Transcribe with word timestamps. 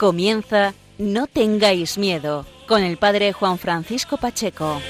Comienza 0.00 0.72
No 0.96 1.26
tengáis 1.26 1.98
miedo 1.98 2.46
con 2.66 2.82
el 2.82 2.96
padre 2.96 3.34
Juan 3.34 3.58
Francisco 3.58 4.16
Pacheco. 4.16 4.80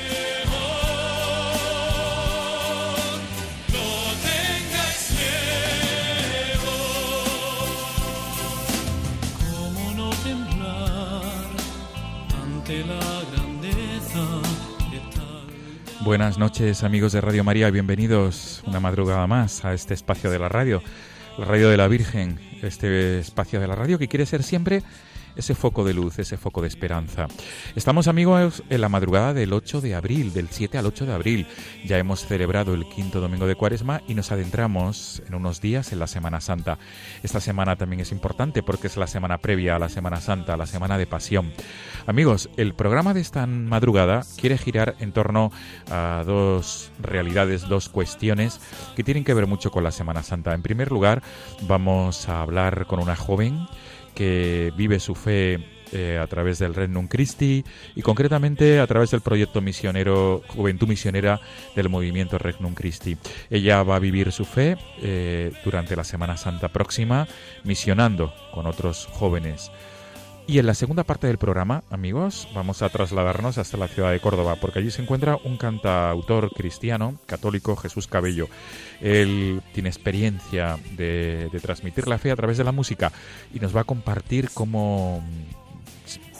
Buenas 16.04 16.38
noches 16.38 16.84
amigos 16.84 17.10
de 17.10 17.20
Radio 17.20 17.42
María, 17.42 17.68
bienvenidos 17.73 18.62
una 18.65 18.79
madrugada 18.79 19.27
más 19.27 19.65
a 19.65 19.74
este 19.74 19.93
espacio 19.95 20.30
de 20.30 20.38
la 20.38 20.49
radio, 20.49 20.80
la 21.37 21.46
radio 21.46 21.68
de 21.68 21.77
la 21.77 21.88
Virgen, 21.88 22.38
este 22.62 23.18
espacio 23.18 23.59
de 23.59 23.66
la 23.66 23.74
radio 23.74 23.99
que 23.99 24.06
quiere 24.06 24.24
ser 24.24 24.45
siempre 24.45 24.84
ese 25.36 25.54
foco 25.54 25.84
de 25.84 25.95
luz, 25.95 26.18
ese 26.18 26.36
foco 26.36 26.62
de 26.62 26.68
esperanza. 26.68 27.26
Estamos 27.76 28.09
amigos 28.09 28.62
en 28.70 28.80
la 28.80 28.88
madrugada 28.88 29.34
del 29.34 29.52
8 29.52 29.80
de 29.80 29.95
abril, 29.95 30.32
del 30.32 30.48
7 30.50 30.78
al 30.78 30.87
8 30.87 31.06
de 31.06 31.12
abril. 31.12 31.46
Ya 31.84 31.98
hemos 31.98 32.26
celebrado 32.26 32.74
el 32.74 32.88
quinto 32.88 33.20
domingo 33.20 33.46
de 33.46 33.54
Cuaresma 33.54 34.02
y 34.06 34.14
nos 34.14 34.32
adentramos 34.32 35.22
en 35.26 35.34
unos 35.34 35.60
días 35.60 35.92
en 35.92 35.98
la 35.98 36.06
Semana 36.06 36.40
Santa. 36.40 36.78
Esta 37.22 37.40
semana 37.40 37.76
también 37.76 38.00
es 38.00 38.12
importante 38.12 38.62
porque 38.62 38.87
es 38.87 38.96
la 38.96 39.06
semana 39.06 39.38
previa 39.38 39.76
a 39.76 39.78
la 39.78 39.88
Semana 39.88 40.20
Santa, 40.20 40.56
la 40.56 40.66
semana 40.66 40.98
de 40.98 41.06
pasión. 41.06 41.52
Amigos, 42.06 42.50
el 42.56 42.74
programa 42.74 43.15
de 43.15 43.20
esta 43.20 43.46
madrugada 43.46 44.22
quiere 44.37 44.59
girar 44.59 44.96
en 45.00 45.12
torno 45.12 45.52
a 45.90 46.22
dos 46.26 46.90
realidades, 47.00 47.68
dos 47.68 47.88
cuestiones 47.88 48.60
que 48.96 49.04
tienen 49.04 49.24
que 49.24 49.34
ver 49.34 49.46
mucho 49.46 49.70
con 49.70 49.84
la 49.84 49.90
Semana 49.90 50.22
Santa. 50.22 50.54
En 50.54 50.62
primer 50.62 50.90
lugar, 50.90 51.22
vamos 51.62 52.28
a 52.28 52.42
hablar 52.42 52.87
con 52.87 53.00
una 53.00 53.16
joven 53.16 53.66
que 54.14 54.72
vive 54.76 55.00
su 55.00 55.14
fe 55.14 55.58
eh, 55.92 56.18
a 56.22 56.26
través 56.28 56.60
del 56.60 56.74
Regnum 56.74 57.08
Christi 57.08 57.64
y 57.96 58.02
concretamente 58.02 58.78
a 58.78 58.86
través 58.86 59.10
del 59.10 59.22
proyecto 59.22 59.60
misionero 59.60 60.42
Juventud 60.46 60.86
Misionera 60.86 61.40
del 61.74 61.88
movimiento 61.88 62.38
Regnum 62.38 62.74
Christi. 62.74 63.16
Ella 63.50 63.82
va 63.82 63.96
a 63.96 63.98
vivir 63.98 64.31
su 64.31 64.44
fe 64.44 64.76
eh, 65.03 65.53
durante 65.64 65.97
la 65.97 66.04
Semana 66.04 66.36
Santa 66.36 66.69
próxima 66.69 67.26
misionando 67.64 68.32
con 68.53 68.66
otros 68.69 69.06
jóvenes. 69.06 69.72
Y 70.50 70.59
en 70.59 70.66
la 70.66 70.75
segunda 70.75 71.04
parte 71.04 71.28
del 71.28 71.38
programa, 71.38 71.84
amigos, 71.91 72.48
vamos 72.53 72.82
a 72.82 72.88
trasladarnos 72.88 73.56
hasta 73.56 73.76
la 73.76 73.87
ciudad 73.87 74.10
de 74.10 74.19
Córdoba, 74.19 74.56
porque 74.60 74.81
allí 74.81 74.91
se 74.91 75.00
encuentra 75.00 75.38
un 75.44 75.56
cantautor 75.56 76.50
cristiano, 76.50 77.15
católico, 77.26 77.76
Jesús 77.76 78.09
Cabello. 78.09 78.48
Él 79.00 79.62
tiene 79.72 79.91
experiencia 79.91 80.76
de, 80.97 81.48
transmitir 81.62 82.09
la 82.09 82.19
fe 82.19 82.32
a 82.32 82.37
través 82.37 82.59
de 82.59 82.65
la 82.65 82.72
música 82.72 83.12
y 83.55 83.61
nos 83.61 83.77
va 83.77 83.83
a 83.83 83.84
compartir 83.84 84.50
cómo 84.53 85.22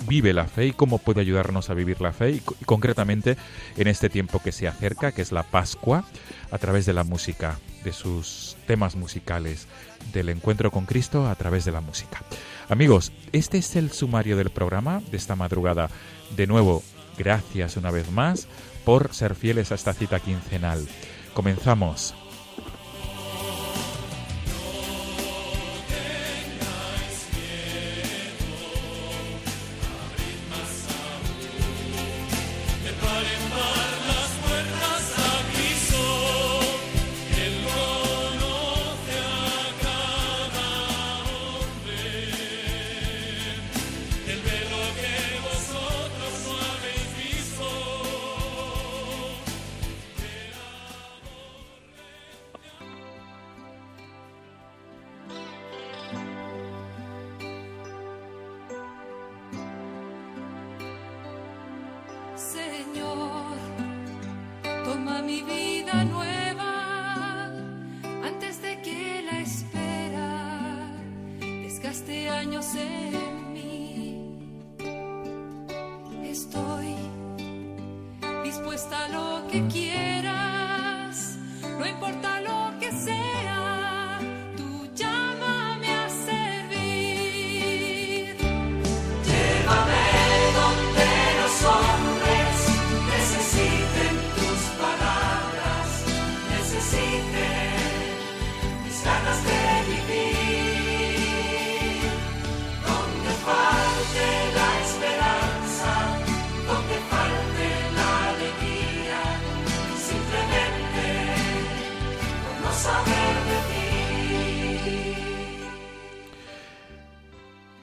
vive 0.09 0.33
la 0.33 0.47
fe 0.47 0.67
y 0.67 0.73
cómo 0.73 0.99
puede 0.99 1.21
ayudarnos 1.21 1.71
a 1.71 1.75
vivir 1.75 2.01
la 2.01 2.13
fe 2.13 2.33
y, 2.33 2.41
concretamente 2.67 3.37
en 3.77 3.87
este 3.87 4.11
tiempo 4.11 4.41
que 4.43 4.51
se 4.51 4.67
acerca, 4.67 5.13
que 5.13 5.23
es 5.23 5.31
la 5.31 5.45
Pascua, 5.45 6.05
a 6.51 6.59
través 6.59 6.85
de 6.85 6.95
la 6.95 7.05
música, 7.05 7.61
de 7.85 7.93
sus 7.93 8.57
temas 8.67 8.97
musicales, 8.97 9.67
del 10.13 10.29
encuentro 10.29 10.71
con 10.71 10.87
Cristo 10.87 11.29
a 11.29 11.35
través 11.35 11.65
de 11.65 11.73
la 11.73 11.81
música. 11.81 12.23
Amigos, 12.69 13.13
este 13.33 13.59
es 13.59 13.77
el 13.77 13.91
sumario 13.91 14.37
del 14.37 14.51
programa 14.51 15.03
de 15.11 15.17
esta 15.17 15.37
madrugada. 15.37 15.91
De 16.37 16.47
nuevo, 16.47 16.83
gracias 17.19 17.77
una 17.77 17.91
vez 17.91 18.11
más 18.11 18.47
por 18.85 19.13
ser 19.15 19.35
fieles 19.35 19.73
a 19.73 19.75
esta 19.75 19.93
cita 19.93 20.21
quincenal. 20.21 20.87
Comenzamos. 21.35 22.15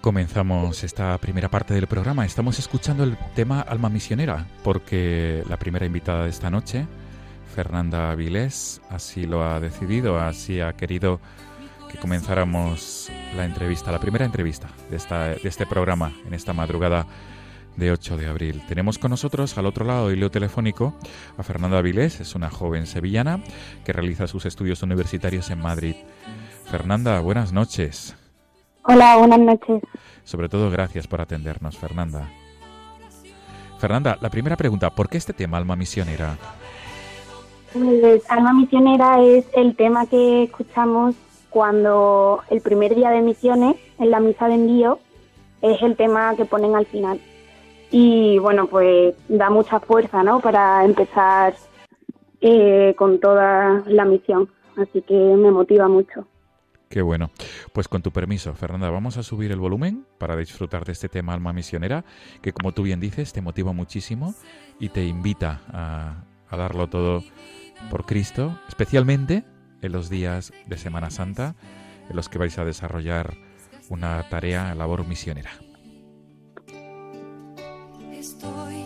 Comenzamos 0.07 0.85
esta 0.85 1.17
primera 1.17 1.49
parte 1.49 1.73
del 1.73 1.85
programa. 1.85 2.25
Estamos 2.25 2.57
escuchando 2.59 3.03
el 3.03 3.17
tema 3.35 3.59
Alma 3.59 3.89
Misionera, 3.89 4.47
porque 4.63 5.43
la 5.49 5.57
primera 5.57 5.85
invitada 5.85 6.23
de 6.23 6.29
esta 6.29 6.49
noche, 6.49 6.87
Fernanda 7.53 8.15
Vilés, 8.15 8.79
así 8.89 9.25
lo 9.25 9.43
ha 9.43 9.59
decidido, 9.59 10.17
así 10.17 10.61
ha 10.61 10.71
querido 10.77 11.19
que 11.91 11.97
comenzáramos 11.97 13.11
la 13.35 13.43
entrevista, 13.43 13.91
la 13.91 13.99
primera 13.99 14.23
entrevista 14.23 14.69
de, 14.89 14.95
esta, 14.95 15.25
de 15.25 15.41
este 15.43 15.65
programa 15.65 16.13
en 16.25 16.33
esta 16.33 16.53
madrugada 16.53 17.05
de 17.75 17.91
8 17.91 18.15
de 18.15 18.27
abril. 18.27 18.63
Tenemos 18.65 18.99
con 18.99 19.11
nosotros 19.11 19.57
al 19.57 19.65
otro 19.65 19.83
lado 19.83 20.07
del 20.07 20.19
hilo 20.19 20.31
telefónico 20.31 20.97
a 21.37 21.43
Fernanda 21.43 21.81
Vilés, 21.81 22.21
es 22.21 22.33
una 22.33 22.49
joven 22.49 22.87
sevillana 22.87 23.43
que 23.83 23.91
realiza 23.91 24.27
sus 24.27 24.45
estudios 24.45 24.81
universitarios 24.83 25.49
en 25.49 25.59
Madrid. 25.59 25.95
Fernanda, 26.63 27.19
buenas 27.19 27.51
noches. 27.51 28.15
Hola, 28.89 29.17
buenas 29.17 29.39
noches. 29.39 29.83
Sobre 30.23 30.47
todo, 30.47 30.71
gracias 30.71 31.07
por 31.07 31.19
atendernos, 31.19 31.77
Fernanda. 31.77 32.29
Fernanda, 33.79 34.17
la 34.21 34.29
primera 34.29 34.55
pregunta, 34.55 34.89
¿por 34.89 35.09
qué 35.09 35.17
este 35.17 35.33
tema, 35.33 35.57
Alma 35.57 35.75
Misionera? 35.75 36.37
Pues 37.73 38.23
Alma 38.31 38.53
Misionera 38.53 39.21
es 39.21 39.45
el 39.53 39.75
tema 39.75 40.05
que 40.05 40.43
escuchamos 40.43 41.15
cuando 41.49 42.41
el 42.49 42.61
primer 42.61 42.95
día 42.95 43.09
de 43.09 43.21
misiones, 43.21 43.75
en 43.99 44.09
la 44.09 44.21
misa 44.21 44.47
de 44.47 44.55
envío, 44.55 44.99
es 45.61 45.81
el 45.81 45.97
tema 45.97 46.35
que 46.37 46.45
ponen 46.45 46.75
al 46.75 46.85
final. 46.85 47.19
y 47.91 48.37
bueno, 48.39 48.67
pues 48.67 49.15
da 49.27 49.49
mucha 49.49 49.79
fuerza, 49.79 50.23
¿no? 50.23 50.39
Para 50.39 50.83
empezar 50.85 51.55
eh, 52.41 52.93
con 52.97 53.19
toda 53.19 53.83
la 53.85 54.05
misión, 54.05 54.49
así 54.77 55.01
que 55.01 55.13
me 55.13 55.51
motiva 55.51 55.87
mucho. 55.87 56.25
Qué 56.89 57.01
bueno. 57.01 57.31
Pues 57.73 57.87
con 57.87 58.01
tu 58.01 58.11
permiso, 58.11 58.53
Fernanda, 58.53 58.89
vamos 58.89 59.17
a 59.17 59.23
subir 59.23 59.51
el 59.51 59.59
volumen 59.59 60.05
para 60.17 60.37
disfrutar 60.37 60.85
de 60.85 60.93
este 60.93 61.09
tema 61.09 61.33
Alma 61.33 61.51
Misionera, 61.51 62.05
que 62.41 62.53
como 62.53 62.73
tú 62.73 62.83
bien 62.83 62.99
dices, 62.99 63.33
te 63.33 63.41
motiva 63.41 63.73
muchísimo 63.73 64.33
y 64.79 64.89
te 64.89 65.05
invita 65.05 65.61
a, 65.69 66.23
darlo 66.55 66.87
todo 66.87 67.23
por 67.89 68.05
Cristo, 68.05 68.57
especialmente 68.69 69.43
en 69.81 69.91
los 69.91 70.09
días 70.09 70.53
de 70.65 70.77
Semana 70.77 71.09
Santa, 71.09 71.55
en 72.09 72.15
los 72.15 72.29
que 72.29 72.37
vais 72.37 72.57
a 72.57 72.63
desarrollar 72.63 73.35
una 73.89 74.23
tarea, 74.29 74.73
labor 74.73 75.05
misionera. 75.05 75.51
Estoy 78.13 78.85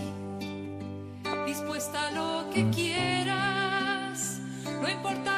dispuesta 1.45 2.07
a 2.07 2.11
lo 2.11 2.49
que 2.51 2.67
quieras, 2.71 4.41
no 4.81 4.89
importa 4.89 5.30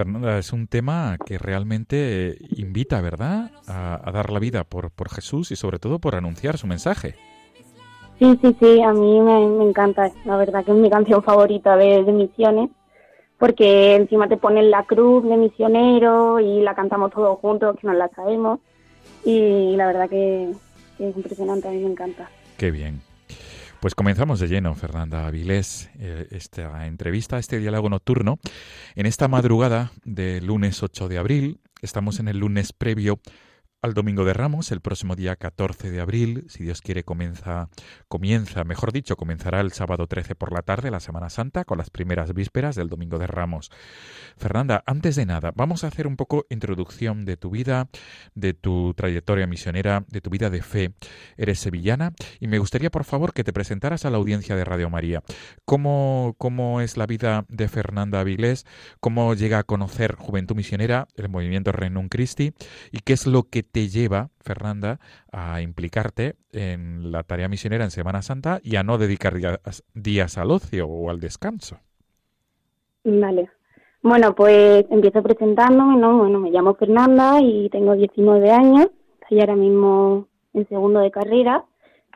Fernanda, 0.00 0.38
es 0.38 0.54
un 0.54 0.66
tema 0.66 1.18
que 1.26 1.36
realmente 1.36 2.38
invita, 2.56 3.02
¿verdad?, 3.02 3.50
a, 3.66 4.00
a 4.02 4.12
dar 4.12 4.30
la 4.30 4.38
vida 4.38 4.64
por, 4.64 4.90
por 4.90 5.10
Jesús 5.10 5.50
y 5.50 5.56
sobre 5.56 5.78
todo 5.78 5.98
por 5.98 6.14
anunciar 6.14 6.56
su 6.56 6.66
mensaje. 6.66 7.16
Sí, 8.18 8.38
sí, 8.40 8.56
sí, 8.58 8.82
a 8.82 8.94
mí 8.94 9.20
me, 9.20 9.46
me 9.46 9.64
encanta, 9.68 10.10
la 10.24 10.38
verdad 10.38 10.64
que 10.64 10.70
es 10.70 10.76
mi 10.78 10.88
canción 10.88 11.22
favorita 11.22 11.76
de, 11.76 12.02
de 12.02 12.12
Misiones, 12.12 12.70
porque 13.38 13.94
encima 13.96 14.26
te 14.26 14.38
ponen 14.38 14.70
la 14.70 14.84
cruz 14.84 15.22
de 15.24 15.36
misionero 15.36 16.40
y 16.40 16.62
la 16.62 16.74
cantamos 16.74 17.10
todos 17.12 17.38
juntos, 17.38 17.76
que 17.78 17.86
nos 17.86 17.96
la 17.96 18.08
sabemos, 18.08 18.60
y 19.22 19.76
la 19.76 19.86
verdad 19.86 20.08
que, 20.08 20.50
que 20.96 21.10
es 21.10 21.16
impresionante, 21.16 21.68
a 21.68 21.72
mí 21.72 21.78
me 21.78 21.90
encanta. 21.90 22.30
Qué 22.56 22.70
bien. 22.70 23.02
Pues 23.80 23.94
comenzamos 23.94 24.40
de 24.40 24.48
lleno, 24.48 24.74
Fernanda 24.74 25.26
Avilés, 25.26 25.88
eh, 25.98 26.28
esta 26.32 26.86
entrevista, 26.86 27.38
este 27.38 27.58
diálogo 27.58 27.88
nocturno. 27.88 28.38
En 28.94 29.06
esta 29.06 29.26
madrugada 29.26 29.90
del 30.04 30.44
lunes 30.44 30.82
8 30.82 31.08
de 31.08 31.16
abril, 31.16 31.60
estamos 31.80 32.20
en 32.20 32.28
el 32.28 32.36
lunes 32.36 32.74
previo 32.74 33.20
al 33.82 33.94
Domingo 33.94 34.26
de 34.26 34.34
Ramos, 34.34 34.72
el 34.72 34.82
próximo 34.82 35.16
día 35.16 35.36
14 35.36 35.90
de 35.90 36.00
abril, 36.00 36.44
si 36.48 36.62
Dios 36.62 36.82
quiere, 36.82 37.02
comienza, 37.02 37.70
comienza, 38.08 38.62
mejor 38.64 38.92
dicho, 38.92 39.16
comenzará 39.16 39.60
el 39.60 39.72
sábado 39.72 40.06
13 40.06 40.34
por 40.34 40.52
la 40.52 40.60
tarde, 40.60 40.90
la 40.90 41.00
Semana 41.00 41.30
Santa, 41.30 41.64
con 41.64 41.78
las 41.78 41.88
primeras 41.88 42.34
vísperas 42.34 42.76
del 42.76 42.90
Domingo 42.90 43.18
de 43.18 43.26
Ramos. 43.26 43.70
Fernanda, 44.36 44.82
antes 44.84 45.16
de 45.16 45.24
nada, 45.24 45.52
vamos 45.56 45.82
a 45.82 45.86
hacer 45.86 46.06
un 46.06 46.16
poco 46.16 46.44
introducción 46.50 47.24
de 47.24 47.38
tu 47.38 47.48
vida, 47.48 47.88
de 48.34 48.52
tu 48.52 48.92
trayectoria 48.92 49.46
misionera, 49.46 50.04
de 50.08 50.20
tu 50.20 50.28
vida 50.28 50.50
de 50.50 50.62
fe. 50.62 50.92
Eres 51.38 51.60
sevillana 51.60 52.12
y 52.38 52.48
me 52.48 52.58
gustaría, 52.58 52.90
por 52.90 53.04
favor, 53.04 53.32
que 53.32 53.44
te 53.44 53.54
presentaras 53.54 54.04
a 54.04 54.10
la 54.10 54.18
audiencia 54.18 54.56
de 54.56 54.64
Radio 54.64 54.90
María. 54.90 55.22
¿Cómo, 55.64 56.34
cómo 56.36 56.82
es 56.82 56.98
la 56.98 57.06
vida 57.06 57.46
de 57.48 57.68
Fernanda 57.68 58.20
Avilés? 58.20 58.66
¿Cómo 59.00 59.32
llega 59.34 59.58
a 59.58 59.64
conocer 59.64 60.16
Juventud 60.16 60.54
Misionera, 60.54 61.08
el 61.16 61.30
movimiento 61.30 61.72
Renum 61.72 62.10
Christi? 62.10 62.52
¿Y 62.92 62.98
qué 62.98 63.14
es 63.14 63.26
lo 63.26 63.44
que 63.48 63.69
te 63.72 63.88
lleva, 63.88 64.30
Fernanda, 64.40 64.98
a 65.32 65.60
implicarte 65.60 66.36
en 66.52 67.12
la 67.12 67.22
tarea 67.22 67.48
misionera 67.48 67.84
en 67.84 67.90
Semana 67.90 68.22
Santa 68.22 68.60
y 68.62 68.76
a 68.76 68.82
no 68.82 68.98
dedicar 68.98 69.34
días, 69.94 70.38
al 70.38 70.50
ocio 70.50 70.86
o 70.86 71.10
al 71.10 71.20
descanso? 71.20 71.78
Vale. 73.04 73.48
Bueno, 74.02 74.34
pues 74.34 74.86
empiezo 74.90 75.22
presentándome, 75.22 75.96
¿no? 75.96 76.18
Bueno, 76.18 76.40
me 76.40 76.50
llamo 76.50 76.74
Fernanda 76.74 77.40
y 77.40 77.68
tengo 77.70 77.94
19 77.94 78.50
años, 78.50 78.88
estoy 79.20 79.40
ahora 79.40 79.56
mismo 79.56 80.26
en 80.54 80.66
segundo 80.68 81.00
de 81.00 81.10
carrera. 81.10 81.64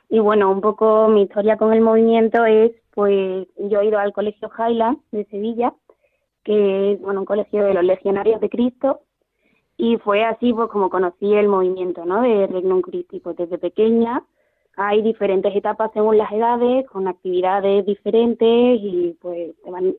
Y 0.09 0.19
bueno, 0.19 0.51
un 0.51 0.61
poco 0.61 1.09
mi 1.09 1.23
historia 1.23 1.57
con 1.57 1.73
el 1.73 1.81
movimiento 1.81 2.45
es, 2.45 2.73
pues 2.95 3.47
yo 3.59 3.81
he 3.81 3.87
ido 3.87 3.99
al 3.99 4.13
Colegio 4.13 4.51
Highland 4.57 4.99
de 5.11 5.25
Sevilla, 5.27 5.75
que 6.45 6.93
es, 6.93 7.01
bueno, 7.01 7.21
un 7.21 7.27
colegio 7.27 7.65
de 7.65 7.75
los 7.75 7.85
legionarios 7.85 8.41
de 8.41 8.49
Cristo, 8.49 9.01
y 9.77 9.97
fue 9.99 10.25
así 10.25 10.53
pues 10.53 10.69
como 10.71 10.91
conocí 10.91 11.35
el 11.35 11.49
movimiento, 11.49 12.05
¿no? 12.05 12.23
De 12.23 12.47
Regnum 12.47 12.81
Christi, 12.81 13.21
pues 13.21 13.37
desde 13.37 13.59
pequeña 13.59 14.25
hay 14.77 15.03
diferentes 15.03 15.55
etapas 15.55 15.91
según 15.93 16.19
las 16.19 16.33
edades, 16.33 16.87
con 16.89 17.07
actividades 17.07 17.87
diferentes 17.87 18.81
y 18.83 19.17
pues 19.21 19.55
te 19.63 19.71
van 19.71 19.95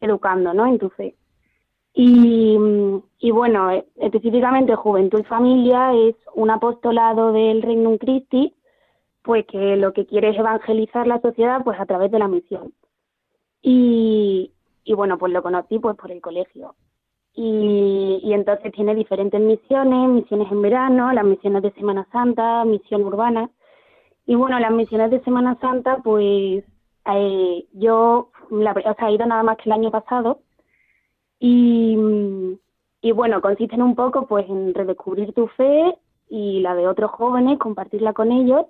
educando, 0.00 0.52
¿no? 0.54 0.66
En 0.66 0.78
tu 0.78 0.90
fe. 0.90 1.14
Y, 1.94 2.56
y 3.18 3.30
bueno, 3.30 3.70
eh, 3.70 3.84
específicamente 3.96 4.74
Juventud 4.74 5.20
y 5.20 5.24
Familia 5.24 5.94
es 5.94 6.14
un 6.34 6.50
apostolado 6.50 7.32
del 7.32 7.62
Regnum 7.62 7.98
Christi, 7.98 8.54
pues 9.22 9.46
que 9.46 9.76
lo 9.76 9.92
que 9.92 10.06
quiere 10.06 10.30
es 10.30 10.38
evangelizar 10.38 11.06
la 11.06 11.20
sociedad 11.20 11.62
pues 11.64 11.78
a 11.80 11.86
través 11.86 12.10
de 12.10 12.18
la 12.18 12.28
misión. 12.28 12.72
Y, 13.62 14.52
y 14.84 14.94
bueno, 14.94 15.18
pues 15.18 15.32
lo 15.32 15.42
conocí 15.42 15.78
pues 15.78 15.96
por 15.96 16.12
el 16.12 16.20
colegio. 16.20 16.74
Y, 17.40 18.18
y 18.24 18.32
entonces 18.32 18.72
tiene 18.72 18.96
diferentes 18.96 19.40
misiones, 19.40 20.08
misiones 20.08 20.50
en 20.50 20.60
verano, 20.60 21.12
las 21.12 21.24
misiones 21.24 21.62
de 21.62 21.70
Semana 21.70 22.04
Santa, 22.10 22.64
misión 22.64 23.04
urbana. 23.04 23.48
Y 24.26 24.34
bueno, 24.34 24.58
las 24.58 24.72
misiones 24.72 25.12
de 25.12 25.20
Semana 25.20 25.56
Santa, 25.60 25.98
pues 26.02 26.64
eh, 27.06 27.66
yo 27.74 28.30
la, 28.50 28.72
o 28.72 28.94
sea, 28.96 29.08
he 29.08 29.12
ido 29.12 29.24
nada 29.26 29.44
más 29.44 29.56
que 29.58 29.64
el 29.66 29.72
año 29.72 29.92
pasado 29.92 30.40
y, 31.38 31.96
y 33.02 33.12
bueno, 33.12 33.40
consisten 33.40 33.82
un 33.82 33.94
poco 33.94 34.26
pues 34.26 34.48
en 34.48 34.74
redescubrir 34.74 35.32
tu 35.32 35.46
fe 35.46 35.96
y 36.28 36.58
la 36.60 36.74
de 36.74 36.88
otros 36.88 37.12
jóvenes, 37.12 37.60
compartirla 37.60 38.14
con 38.14 38.32
ellos 38.32 38.66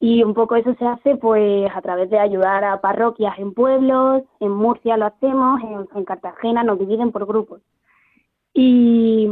y 0.00 0.24
un 0.24 0.34
poco 0.34 0.56
eso 0.56 0.74
se 0.80 0.84
hace 0.84 1.14
pues 1.14 1.70
a 1.72 1.80
través 1.80 2.10
de 2.10 2.18
ayudar 2.18 2.64
a 2.64 2.80
parroquias 2.80 3.38
en 3.38 3.54
pueblos, 3.54 4.24
en 4.40 4.50
Murcia 4.50 4.96
lo 4.96 5.06
hacemos, 5.06 5.62
en, 5.62 5.86
en 5.96 6.04
Cartagena 6.04 6.64
nos 6.64 6.80
dividen 6.80 7.12
por 7.12 7.24
grupos. 7.24 7.62
Y, 8.54 9.28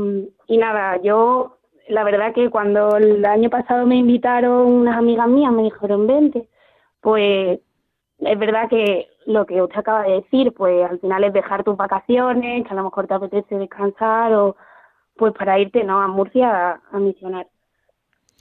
nada, 0.48 1.00
yo 1.00 1.58
la 1.88 2.04
verdad 2.04 2.34
que 2.34 2.50
cuando 2.50 2.96
el 2.96 3.24
año 3.24 3.48
pasado 3.50 3.86
me 3.86 3.96
invitaron 3.96 4.66
unas 4.66 4.98
amigas 4.98 5.28
mías, 5.28 5.52
me 5.52 5.62
dijeron, 5.62 6.06
vente, 6.06 6.48
pues 7.00 7.60
es 8.18 8.38
verdad 8.38 8.68
que 8.68 9.08
lo 9.26 9.46
que 9.46 9.62
usted 9.62 9.78
acaba 9.78 10.02
de 10.02 10.14
decir, 10.22 10.52
pues 10.52 10.88
al 10.88 10.98
final 11.00 11.24
es 11.24 11.32
dejar 11.32 11.64
tus 11.64 11.76
vacaciones, 11.76 12.66
que 12.66 12.72
a 12.72 12.76
lo 12.76 12.84
mejor 12.84 13.06
te 13.06 13.14
apetece 13.14 13.56
descansar 13.58 14.32
o 14.34 14.56
pues 15.16 15.32
para 15.34 15.58
irte 15.58 15.84
no 15.84 16.00
a 16.00 16.08
Murcia 16.08 16.70
a, 16.70 16.80
a 16.90 16.98
misionar. 16.98 17.46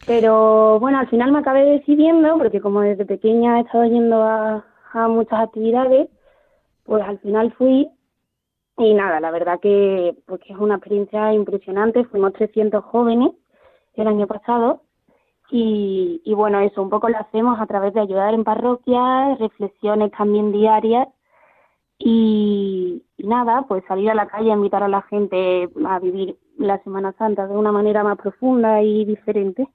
Pero 0.08 0.80
bueno, 0.80 0.98
al 0.98 1.08
final 1.10 1.32
me 1.32 1.40
acabé 1.40 1.64
decidiendo, 1.66 2.38
porque 2.38 2.60
como 2.60 2.82
desde 2.82 3.06
pequeña 3.06 3.60
he 3.60 3.62
estado 3.62 3.86
yendo 3.86 4.24
a, 4.24 4.66
a 4.94 5.08
muchas 5.08 5.42
actividades, 5.42 6.10
pues 6.84 7.04
al 7.04 7.20
final 7.20 7.54
fui 7.54 7.88
y 8.86 8.94
nada, 8.94 9.20
la 9.20 9.32
verdad 9.32 9.60
que, 9.60 10.16
pues 10.26 10.42
que 10.42 10.54
es 10.54 10.60
una 10.60 10.76
experiencia 10.76 11.34
impresionante. 11.34 12.06
Fuimos 12.06 12.34
300 12.34 12.84
jóvenes 12.84 13.32
el 13.96 14.08
año 14.08 14.28
pasado 14.28 14.84
y, 15.50 16.22
y 16.24 16.34
bueno, 16.34 16.60
eso 16.60 16.82
un 16.82 16.90
poco 16.90 17.10
lo 17.10 17.18
hacemos 17.18 17.60
a 17.60 17.66
través 17.68 17.94
de 17.94 18.02
ayudar 18.02 18.34
en 18.34 18.44
parroquias, 18.44 19.40
reflexiones 19.40 20.12
también 20.12 20.52
diarias 20.52 21.08
y, 21.98 23.04
y 23.18 23.28
nada, 23.28 23.66
pues 23.68 23.84
salir 23.88 24.10
a 24.10 24.16
la 24.16 24.28
calle 24.28 24.50
invitar 24.50 24.84
a 24.84 24.88
la 24.88 25.02
gente 25.04 25.70
a 25.86 26.00
vivir 26.00 26.38
la 26.58 26.82
Semana 26.84 27.14
Santa 27.14 27.48
de 27.48 27.56
una 27.56 27.72
manera 27.72 28.04
más 28.04 28.18
profunda 28.18 28.82
y 28.82 29.06
diferente. 29.06 29.68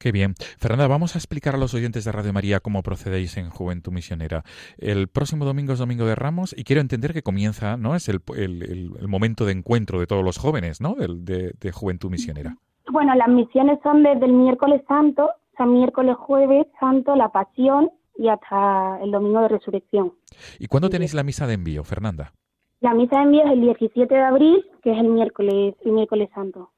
Qué 0.00 0.12
bien. 0.12 0.32
Fernanda, 0.58 0.88
vamos 0.88 1.14
a 1.14 1.18
explicar 1.18 1.54
a 1.54 1.58
los 1.58 1.74
oyentes 1.74 2.06
de 2.06 2.12
Radio 2.12 2.32
María 2.32 2.60
cómo 2.60 2.82
procedéis 2.82 3.36
en 3.36 3.50
Juventud 3.50 3.92
Misionera. 3.92 4.44
El 4.78 5.08
próximo 5.08 5.44
domingo 5.44 5.74
es 5.74 5.78
Domingo 5.78 6.06
de 6.06 6.14
Ramos 6.14 6.54
y 6.56 6.64
quiero 6.64 6.80
entender 6.80 7.12
que 7.12 7.22
comienza, 7.22 7.76
¿no? 7.76 7.94
Es 7.94 8.08
el, 8.08 8.20
el- 8.34 8.62
el- 8.98 9.08
momento 9.08 9.44
de 9.44 9.52
encuentro 9.52 10.00
de 10.00 10.06
todos 10.06 10.24
los 10.24 10.38
jóvenes, 10.38 10.80
¿no? 10.80 10.94
De, 10.94 11.52
de 11.60 11.70
Juventud 11.72 12.08
Misionera. 12.10 12.56
Bueno, 12.90 13.14
las 13.14 13.28
misiones 13.28 13.78
son 13.82 14.02
desde 14.02 14.24
el 14.24 14.32
miércoles 14.32 14.80
santo, 14.88 15.28
sea, 15.54 15.66
miércoles, 15.66 16.16
jueves, 16.16 16.66
santo, 16.80 17.14
la 17.14 17.28
pasión 17.28 17.90
y 18.16 18.28
hasta 18.28 18.98
el 19.02 19.10
domingo 19.10 19.42
de 19.42 19.48
resurrección. 19.48 20.14
¿Y 20.58 20.66
cuándo 20.66 20.88
tenéis 20.88 21.12
la 21.12 21.24
misa 21.24 21.46
de 21.46 21.54
envío, 21.54 21.84
Fernanda? 21.84 22.32
La 22.80 22.94
misa 22.94 23.16
de 23.18 23.22
envío 23.24 23.44
es 23.44 23.52
el 23.52 23.60
17 23.60 24.14
de 24.14 24.22
abril, 24.22 24.64
que 24.82 24.92
es 24.92 24.98
el 24.98 25.08
miércoles, 25.08 25.74
el 25.84 25.92
miércoles 25.92 26.30
santo. 26.34 26.70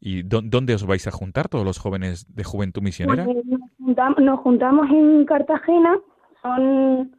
¿Y 0.00 0.22
dó- 0.22 0.40
dónde 0.42 0.74
os 0.74 0.86
vais 0.86 1.06
a 1.06 1.10
juntar 1.10 1.48
todos 1.48 1.64
los 1.64 1.78
jóvenes 1.78 2.26
de 2.34 2.42
Juventud 2.44 2.82
Misionera? 2.82 3.24
Pues 3.24 3.44
nos, 3.44 3.60
juntamos, 3.78 4.18
nos 4.20 4.40
juntamos 4.40 4.90
en 4.90 5.24
Cartagena, 5.26 5.98
son 6.42 7.14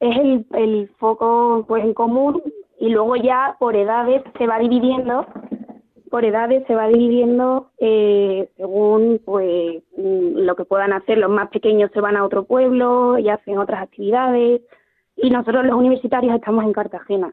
es 0.00 0.16
el, 0.16 0.46
el 0.54 0.88
foco 0.98 1.64
pues 1.68 1.84
en 1.84 1.94
común 1.94 2.42
y 2.78 2.88
luego 2.90 3.16
ya 3.16 3.56
por 3.58 3.76
edades 3.76 4.22
se 4.38 4.46
va 4.46 4.58
dividiendo, 4.58 5.26
por 6.10 6.24
edades 6.24 6.66
se 6.66 6.74
va 6.74 6.88
dividiendo 6.88 7.70
eh, 7.78 8.50
según 8.56 9.20
pues 9.24 9.82
mm, 9.96 10.38
lo 10.40 10.56
que 10.56 10.64
puedan 10.64 10.92
hacer. 10.92 11.18
Los 11.18 11.30
más 11.30 11.48
pequeños 11.50 11.90
se 11.92 12.00
van 12.00 12.16
a 12.16 12.24
otro 12.24 12.44
pueblo 12.44 13.18
y 13.18 13.28
hacen 13.28 13.58
otras 13.58 13.82
actividades 13.82 14.62
y 15.16 15.30
nosotros 15.30 15.64
los 15.66 15.74
universitarios 15.76 16.34
estamos 16.34 16.64
en 16.64 16.72
Cartagena. 16.72 17.32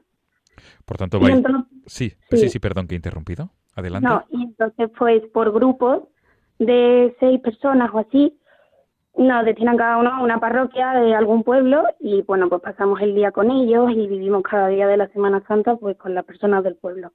Por 0.86 0.98
tanto, 0.98 1.20
vais... 1.20 1.36
entonces, 1.36 1.65
Sí, 1.86 2.10
sí, 2.29 2.38
sí, 2.38 2.50
sí. 2.50 2.60
perdón 2.60 2.88
que 2.88 2.96
he 2.96 2.98
interrumpido. 2.98 3.50
Adelante. 3.78 4.10
No, 4.10 4.24
y 4.32 4.44
entonces 4.44 4.90
pues 4.98 5.22
por 5.28 5.52
grupos 5.52 6.04
de 6.58 7.16
seis 7.20 7.40
personas 7.42 7.92
o 7.94 8.00
así, 8.00 8.36
nos 9.16 9.46
destinan 9.46 9.78
cada 9.78 9.98
uno 9.98 10.10
a 10.10 10.24
una 10.24 10.40
parroquia 10.40 10.94
de 10.94 11.14
algún 11.14 11.44
pueblo 11.44 11.84
y 12.00 12.24
bueno, 12.24 12.50
pues 12.50 12.62
pasamos 12.62 13.00
el 13.02 13.14
día 13.14 13.32
con 13.32 13.52
ellos 13.52 13.92
y 13.92 14.08
vivimos 14.08 14.42
cada 14.42 14.68
día 14.68 14.88
de 14.88 14.98
la 14.98 15.08
Semana 15.10 15.44
Santa 15.48 15.76
pues 15.76 15.96
con 15.98 16.16
las 16.16 16.26
personas 16.26 16.64
del 16.64 16.76
pueblo. 16.76 17.12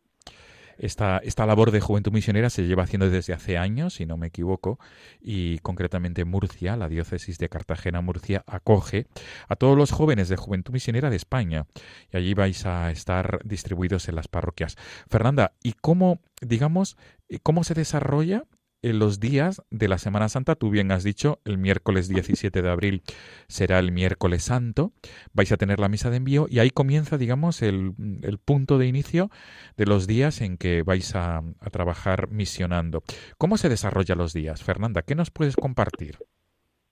Esta, 0.79 1.19
esta 1.19 1.47
labor 1.47 1.71
de 1.71 1.81
Juventud 1.81 2.13
Misionera 2.13 2.51
se 2.51 2.65
lleva 2.65 2.85
haciendo 2.85 3.09
desde 3.09 3.33
hace 3.33 3.59
años, 3.59 3.95
si 3.95 4.07
no 4.07 4.17
me 4.17 4.29
equivoco, 4.29 4.79
y 5.21 5.59
concretamente 5.59 6.25
Murcia, 6.25 6.77
la 6.77 6.89
diócesis 6.89 7.39
de 7.39 7.49
Cartagena-Murcia, 7.49 8.45
acoge 8.47 9.07
a 9.49 9.57
todos 9.57 9.77
los 9.77 9.91
jóvenes 9.91 10.29
de 10.29 10.37
Juventud 10.37 10.73
Misionera 10.73 11.11
de 11.11 11.17
España. 11.17 11.67
Y 12.13 12.17
allí 12.17 12.35
vais 12.35 12.67
a 12.67 12.91
estar 12.91 13.41
distribuidos 13.45 14.09
en 14.09 14.17
las 14.17 14.29
parroquias. 14.29 14.77
Fernanda, 15.09 15.53
¿y 15.63 15.75
cómo, 15.75 16.21
digamos, 16.41 16.97
eh, 17.29 17.39
cómo 17.43 17.65
se 17.65 17.75
desarrolla 17.75 18.45
en 18.83 18.99
los 18.99 19.21
días 19.21 19.63
de 19.71 19.89
la 19.89 19.99
Semana 19.99 20.29
Santa? 20.29 20.55
Tú 20.55 20.71
bien 20.71 20.93
has 20.93 21.05
dicho, 21.05 21.39
el 21.45 21.59
miércoles 21.59 22.09
17 22.09 22.63
de 22.63 22.69
abril 22.69 23.03
será 23.49 23.79
el 23.79 23.93
miércoles 23.93 24.43
santo. 24.43 24.93
Vais 25.33 25.51
a 25.53 25.57
tener 25.57 25.81
la 25.81 25.89
misa 25.89 26.11
de 26.11 26.17
envío 26.17 26.47
y 26.49 26.59
ahí 26.59 26.71
comienza, 26.71 27.19
digamos, 27.19 27.63
el, 27.63 27.95
el 28.23 28.39
punto 28.39 28.79
de 28.79 28.87
inicio 28.87 29.31
de 29.77 29.87
los 29.87 30.07
días 30.07 30.41
en 30.41 30.59
que 30.59 30.83
vais 30.83 31.15
a, 31.15 31.39
a 31.39 31.71
trabajar 31.71 32.29
misionando. 32.29 33.03
¿Cómo 33.39 33.57
se 33.57 33.69
desarrollan 33.69 34.19
los 34.19 34.33
días, 34.33 34.63
Fernanda? 34.63 35.03
¿Qué 35.03 35.15
nos 35.15 35.31
puedes 35.31 35.57
compartir? 35.57 36.19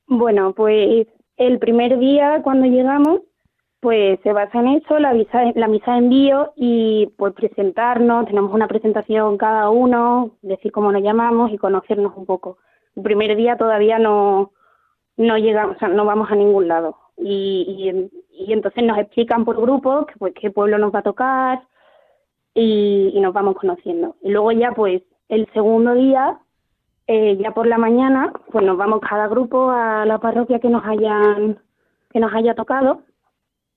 Bueno, 0.07 0.55
pues 0.55 1.07
el 1.37 1.59
primer 1.59 1.99
día 1.99 2.41
cuando 2.43 2.67
llegamos 2.67 3.21
pues 3.81 4.21
se 4.23 4.33
basa 4.33 4.61
en 4.61 4.69
eso, 4.69 4.99
la, 4.99 5.15
la 5.15 5.69
misa 5.69 5.93
de 5.93 5.99
envío 5.99 6.53
y 6.55 7.13
pues 7.17 7.33
presentarnos, 7.33 8.27
tenemos 8.27 8.53
una 8.53 8.69
presentación 8.69 9.39
cada 9.39 9.71
uno, 9.71 10.33
decir 10.43 10.71
cómo 10.71 10.93
nos 10.93 11.03
llamamos 11.03 11.51
y 11.51 11.59
conocernos 11.59 12.13
un 12.17 12.27
poco. 12.27 12.59
El 12.95 13.03
primer 13.03 13.37
día 13.37 13.57
todavía 13.57 13.99
no, 13.99 14.53
no 15.17 15.39
llegamos, 15.39 15.77
o 15.77 15.79
sea, 15.79 15.89
no 15.89 16.05
vamos 16.05 16.31
a 16.31 16.37
ningún 16.37 16.69
lado. 16.69 16.97
Y, 17.17 18.11
y, 18.31 18.45
y 18.45 18.53
entonces 18.53 18.85
nos 18.85 18.99
explican 18.99 19.45
por 19.47 19.59
grupos 19.59 20.07
que, 20.07 20.15
pues, 20.19 20.35
qué 20.35 20.51
pueblo 20.51 20.77
nos 20.77 20.95
va 20.95 20.99
a 20.99 21.03
tocar 21.03 21.63
y, 22.55 23.13
y 23.15 23.21
nos 23.21 23.33
vamos 23.33 23.57
conociendo. 23.57 24.17
Y 24.23 24.31
luego 24.31 24.53
ya 24.53 24.73
pues 24.73 25.03
el 25.29 25.51
segundo 25.55 25.95
día, 25.95 26.39
eh, 27.07 27.39
ya 27.39 27.53
por 27.53 27.67
la 27.67 27.79
mañana, 27.79 28.33
pues 28.53 28.65
nos 28.65 28.77
vamos 28.77 29.01
cada 29.01 29.27
grupo 29.29 29.71
a 29.71 30.05
la 30.05 30.19
parroquia 30.19 30.59
que 30.59 30.69
nos 30.69 30.85
hayan 30.85 31.59
que 32.13 32.19
nos 32.21 32.35
haya 32.35 32.55
tocado 32.55 33.03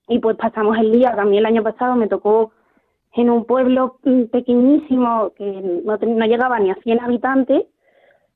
y 0.08 0.18
pues 0.18 0.36
pasamos 0.36 0.76
el 0.78 0.92
día. 0.92 1.14
También 1.14 1.40
el 1.40 1.46
año 1.46 1.62
pasado 1.62 1.94
me 1.96 2.08
tocó 2.08 2.52
en 3.14 3.30
un 3.30 3.44
pueblo 3.44 3.98
pequeñísimo 4.32 5.32
que 5.36 5.44
no, 5.84 5.96
no 5.96 6.26
llegaba 6.26 6.58
ni 6.58 6.70
a 6.70 6.74
100 6.76 7.00
habitantes 7.00 7.64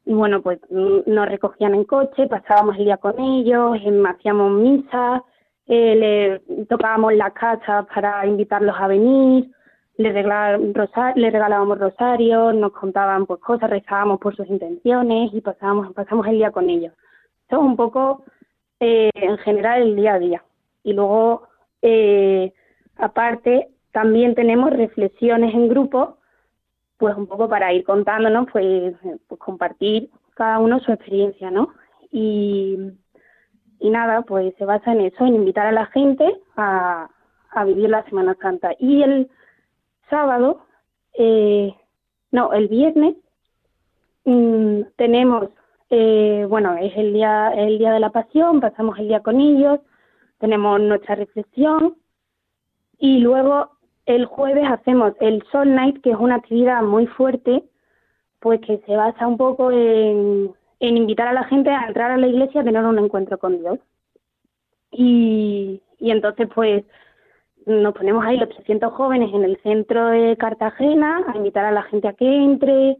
y 0.07 0.15
bueno, 0.15 0.41
pues 0.41 0.59
mm, 0.71 1.01
nos 1.07 1.29
recogían 1.29 1.75
en 1.75 1.85
coche, 1.85 2.27
pasábamos 2.29 2.77
el 2.79 2.85
día 2.87 2.97
con 2.97 3.19
ellos, 3.21 3.77
em, 3.85 4.07
hacíamos 4.07 4.53
misa, 4.53 5.23
eh, 5.67 6.41
le 6.47 6.65
tocábamos 6.67 7.13
las 7.15 7.33
casas 7.35 7.87
para 7.95 8.25
invitarlos 8.27 8.75
a 8.79 8.87
venir, 8.87 9.51
rosa- 10.75 11.13
les 11.17 11.33
regalábamos 11.33 11.79
rosarios, 11.79 12.55
nos 12.55 12.73
contaban 12.73 13.27
pues 13.27 13.41
cosas, 13.41 13.69
rezábamos 13.69 14.19
por 14.21 14.35
sus 14.35 14.47
intenciones 14.49 15.31
y 15.35 15.41
pasábamos, 15.41 15.93
pasamos 15.93 16.27
el 16.29 16.37
día 16.37 16.53
con 16.53 16.71
ellos. 16.71 16.95
Eso 17.49 17.57
es 17.57 17.63
un 17.63 17.77
poco 17.77 18.25
eh, 18.81 19.11
en 19.15 19.37
general 19.39 19.83
el 19.83 19.97
día 19.97 20.15
a 20.15 20.19
día. 20.19 20.43
Y 20.85 20.93
luego, 20.93 21.48
eh, 21.83 22.53
aparte, 22.97 23.69
también 23.93 24.35
tenemos 24.35 24.71
reflexiones 24.71 25.55
en 25.55 25.69
grupo, 25.69 26.19
pues 26.99 27.17
un 27.17 27.27
poco 27.27 27.49
para 27.49 27.73
ir 27.73 27.85
contándonos, 27.85 28.49
pues, 28.53 28.95
pues 29.27 29.41
compartir 29.41 30.11
cada 30.35 30.59
uno 30.59 30.81
su 30.81 30.93
experiencia, 30.93 31.51
¿no? 31.51 31.71
Y, 32.11 32.77
y 33.81 33.91
nada, 33.91 34.23
pues 34.23 34.55
se 34.57 34.65
basa 34.65 34.93
en 34.93 35.03
eso, 35.03 35.25
en 35.25 35.35
invitar 35.35 35.67
a 35.67 35.73
la 35.73 35.87
gente 35.87 36.25
a, 36.57 37.09
a 37.51 37.65
vivir 37.65 37.91
la 37.91 38.05
Semana 38.05 38.37
Santa. 38.41 38.75
Y 38.79 39.03
el 39.03 39.31
sábado, 40.11 40.65
eh, 41.15 41.75
no, 42.31 42.53
el 42.53 42.69
viernes, 42.69 43.17
mm, 44.25 44.83
tenemos, 44.97 45.49
eh, 45.91 46.47
bueno, 46.49 46.77
es 46.77 46.97
el 46.97 47.13
día, 47.13 47.53
el 47.55 47.79
día 47.79 47.93
de 47.93 48.01
la 48.01 48.11
pasión, 48.11 48.61
pasamos 48.61 48.99
el 48.99 49.09
día 49.09 49.21
con 49.21 49.41
ellos, 49.41 49.81
tenemos 50.39 50.81
nuestra 50.81 51.15
reflexión 51.15 51.97
y 52.99 53.19
luego 53.19 53.71
el 54.07 54.25
jueves 54.27 54.67
hacemos 54.69 55.13
el 55.21 55.43
Soul 55.53 55.75
Night, 55.75 56.01
que 56.03 56.11
es 56.11 56.17
una 56.19 56.37
actividad 56.37 56.83
muy 56.83 57.07
fuerte, 57.07 57.63
pues 58.41 58.61
que 58.61 58.79
se 58.87 58.97
basa 58.97 59.27
un 59.27 59.37
poco 59.37 59.71
en, 59.71 60.53
en 60.81 60.97
invitar 60.97 61.29
a 61.29 61.33
la 61.33 61.45
gente 61.45 61.71
a 61.71 61.87
entrar 61.87 62.11
a 62.11 62.17
la 62.17 62.27
iglesia 62.27 62.61
a 62.61 62.65
tener 62.65 62.85
un 62.85 62.99
encuentro 62.99 63.39
con 63.39 63.59
Dios. 63.59 63.79
Y, 64.91 65.83
y 65.99 66.11
entonces, 66.11 66.49
pues, 66.55 66.85
nos 67.67 67.95
ponemos 67.95 68.25
ahí 68.25 68.39
los 68.39 68.49
300 68.49 68.93
jóvenes 68.95 69.31
en 69.35 69.45
el 69.45 69.61
centro 69.63 70.07
de 70.09 70.37
Cartagena 70.39 71.23
a 71.29 71.37
invitar 71.37 71.67
a 71.67 71.73
la 71.73 71.83
gente 71.83 72.09
a 72.09 72.15
que 72.15 72.27
entre. 72.27 72.97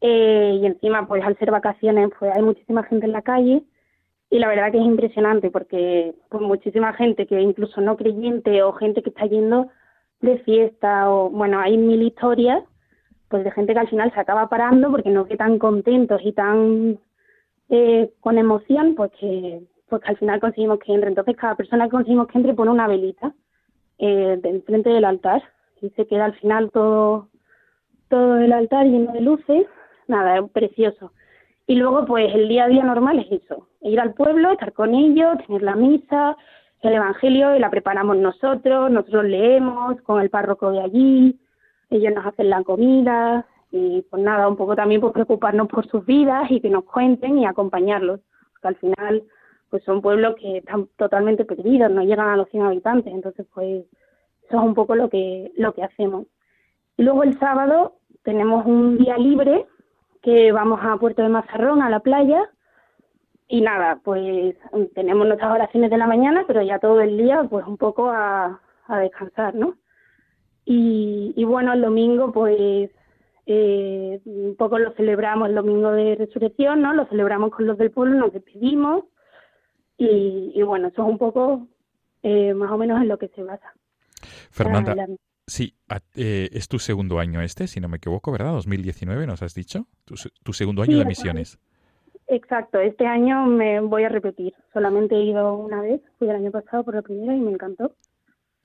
eh, 0.00 0.58
y 0.62 0.66
encima, 0.66 1.08
pues, 1.08 1.24
al 1.24 1.36
ser 1.38 1.50
vacaciones, 1.50 2.10
pues 2.18 2.32
hay 2.36 2.42
muchísima 2.42 2.84
gente 2.84 3.06
en 3.06 3.12
la 3.12 3.22
calle. 3.22 3.62
Y 4.30 4.38
la 4.38 4.48
verdad 4.48 4.72
que 4.72 4.78
es 4.78 4.84
impresionante 4.84 5.50
porque, 5.50 6.14
pues, 6.28 6.42
muchísima 6.42 6.92
gente 6.94 7.26
que 7.26 7.40
incluso 7.40 7.80
no 7.80 7.96
creyente 7.96 8.62
o 8.62 8.72
gente 8.72 9.02
que 9.02 9.10
está 9.10 9.26
yendo 9.26 9.68
de 10.20 10.38
fiesta 10.38 11.10
o, 11.10 11.30
bueno, 11.30 11.60
hay 11.60 11.76
mil 11.78 12.02
historias, 12.02 12.64
pues, 13.28 13.44
de 13.44 13.50
gente 13.52 13.72
que 13.72 13.80
al 13.80 13.88
final 13.88 14.12
se 14.12 14.20
acaba 14.20 14.48
parando 14.48 14.90
porque 14.90 15.10
no 15.10 15.24
ve 15.24 15.36
tan 15.36 15.58
contentos 15.58 16.20
y 16.24 16.32
tan 16.32 16.98
eh, 17.68 18.12
con 18.20 18.38
emoción, 18.38 18.94
pues 18.94 19.12
que, 19.18 19.62
pues 19.88 20.02
que 20.02 20.08
al 20.08 20.16
final 20.18 20.40
conseguimos 20.40 20.78
que 20.78 20.92
entre. 20.92 21.08
Entonces, 21.08 21.36
cada 21.36 21.54
persona 21.54 21.84
que 21.84 21.90
conseguimos 21.90 22.28
que 22.28 22.38
entre 22.38 22.54
pone 22.54 22.70
una 22.70 22.88
velita 22.88 23.32
eh, 23.98 24.38
de 24.40 24.48
enfrente 24.48 24.90
del 24.90 25.04
altar 25.04 25.42
y 25.80 25.90
se 25.90 26.06
queda 26.06 26.26
al 26.26 26.34
final 26.34 26.70
todo, 26.70 27.28
todo 28.08 28.38
el 28.38 28.52
altar 28.52 28.86
lleno 28.86 29.12
de 29.12 29.20
luces. 29.20 29.66
Nada, 30.08 30.38
es 30.38 30.50
precioso. 30.50 31.12
Y 31.66 31.74
luego, 31.74 32.06
pues 32.06 32.32
el 32.34 32.48
día 32.48 32.64
a 32.64 32.68
día 32.68 32.84
normal 32.84 33.18
es 33.18 33.42
eso: 33.42 33.68
ir 33.88 34.00
al 34.00 34.14
pueblo, 34.14 34.52
estar 34.52 34.72
con 34.72 34.94
ellos, 34.94 35.38
tener 35.46 35.62
la 35.62 35.76
misa, 35.76 36.36
el 36.82 36.94
evangelio, 36.94 37.56
y 37.56 37.58
la 37.58 37.70
preparamos 37.70 38.16
nosotros, 38.16 38.90
nosotros 38.90 39.24
leemos 39.24 40.00
con 40.02 40.20
el 40.20 40.30
párroco 40.30 40.70
de 40.70 40.80
allí, 40.80 41.40
ellos 41.90 42.14
nos 42.14 42.26
hacen 42.26 42.50
la 42.50 42.62
comida, 42.62 43.46
y 43.70 44.02
pues 44.02 44.22
nada, 44.22 44.48
un 44.48 44.56
poco 44.56 44.76
también 44.76 45.00
por 45.00 45.12
preocuparnos 45.12 45.68
por 45.68 45.86
sus 45.88 46.04
vidas 46.06 46.50
y 46.50 46.60
que 46.60 46.70
nos 46.70 46.84
cuenten 46.84 47.38
y 47.38 47.46
acompañarlos, 47.46 48.20
porque 48.52 48.68
al 48.68 48.76
final 48.76 49.22
pues 49.68 49.82
son 49.84 50.00
pueblos 50.00 50.36
que 50.36 50.58
están 50.58 50.88
totalmente 50.96 51.44
perdidos, 51.44 51.90
no 51.90 52.02
llegan 52.02 52.28
a 52.28 52.36
los 52.36 52.48
100 52.50 52.62
habitantes, 52.62 53.12
entonces 53.12 53.46
pues 53.52 53.84
eso 54.44 54.56
es 54.56 54.62
un 54.62 54.74
poco 54.74 54.94
lo 54.94 55.10
que 55.10 55.52
lo 55.56 55.74
que 55.74 55.82
hacemos. 55.82 56.26
Y 56.96 57.02
luego 57.02 57.24
el 57.24 57.38
sábado 57.38 57.96
tenemos 58.22 58.64
un 58.64 58.96
día 58.96 59.18
libre 59.18 59.66
que 60.22 60.52
vamos 60.52 60.80
a 60.82 60.96
Puerto 60.96 61.22
de 61.22 61.28
Mazarrón, 61.28 61.82
a 61.82 61.90
la 61.90 62.00
playa, 62.00 62.48
y 63.48 63.60
nada, 63.60 64.00
pues 64.02 64.56
tenemos 64.94 65.26
nuestras 65.26 65.52
oraciones 65.52 65.90
de 65.90 65.98
la 65.98 66.06
mañana, 66.06 66.44
pero 66.46 66.62
ya 66.62 66.78
todo 66.78 67.00
el 67.00 67.16
día 67.16 67.44
pues 67.48 67.66
un 67.66 67.76
poco 67.76 68.10
a, 68.10 68.60
a 68.88 68.98
descansar, 68.98 69.54
¿no? 69.54 69.76
Y, 70.64 71.32
y 71.36 71.44
bueno, 71.44 71.72
el 71.72 71.80
domingo 71.82 72.32
pues 72.32 72.90
eh, 73.46 74.20
un 74.24 74.56
poco 74.56 74.78
lo 74.78 74.92
celebramos 74.94 75.48
el 75.48 75.54
domingo 75.54 75.92
de 75.92 76.16
resurrección, 76.16 76.82
¿no? 76.82 76.92
Lo 76.92 77.06
celebramos 77.06 77.50
con 77.52 77.66
los 77.66 77.78
del 77.78 77.92
pueblo, 77.92 78.18
nos 78.18 78.32
despedimos 78.32 79.04
y, 79.96 80.52
y 80.54 80.62
bueno, 80.62 80.88
eso 80.88 81.02
es 81.02 81.08
un 81.08 81.18
poco 81.18 81.68
eh, 82.22 82.52
más 82.54 82.70
o 82.72 82.76
menos 82.78 83.00
en 83.00 83.08
lo 83.08 83.18
que 83.18 83.28
se 83.28 83.42
basa. 83.42 83.72
Fernanda, 84.50 84.94
la- 84.94 85.08
sí, 85.46 85.74
a- 85.88 86.00
eh, 86.16 86.48
es 86.52 86.66
tu 86.68 86.78
segundo 86.80 87.20
año 87.20 87.40
este, 87.42 87.68
si 87.68 87.78
no 87.80 87.88
me 87.88 87.98
equivoco, 87.98 88.32
¿verdad? 88.32 88.52
2019 88.52 89.26
nos 89.26 89.42
has 89.42 89.54
dicho. 89.54 89.86
Tu, 90.04 90.16
se- 90.16 90.30
tu 90.42 90.52
segundo 90.52 90.82
año 90.82 90.94
Sí, 90.94 90.98
de 90.98 91.04
misiones. 91.04 91.58
Exacto, 92.28 92.80
este 92.80 93.06
año 93.06 93.46
me 93.46 93.80
voy 93.80 94.04
a 94.04 94.08
repetir. 94.08 94.52
Solamente 94.72 95.14
he 95.14 95.22
ido 95.22 95.54
una 95.54 95.80
vez, 95.80 96.00
fui 96.18 96.28
el 96.28 96.36
año 96.36 96.50
pasado 96.50 96.84
por 96.84 96.94
la 96.94 97.02
primera 97.02 97.34
y 97.34 97.40
me 97.40 97.52
encantó. 97.52 97.92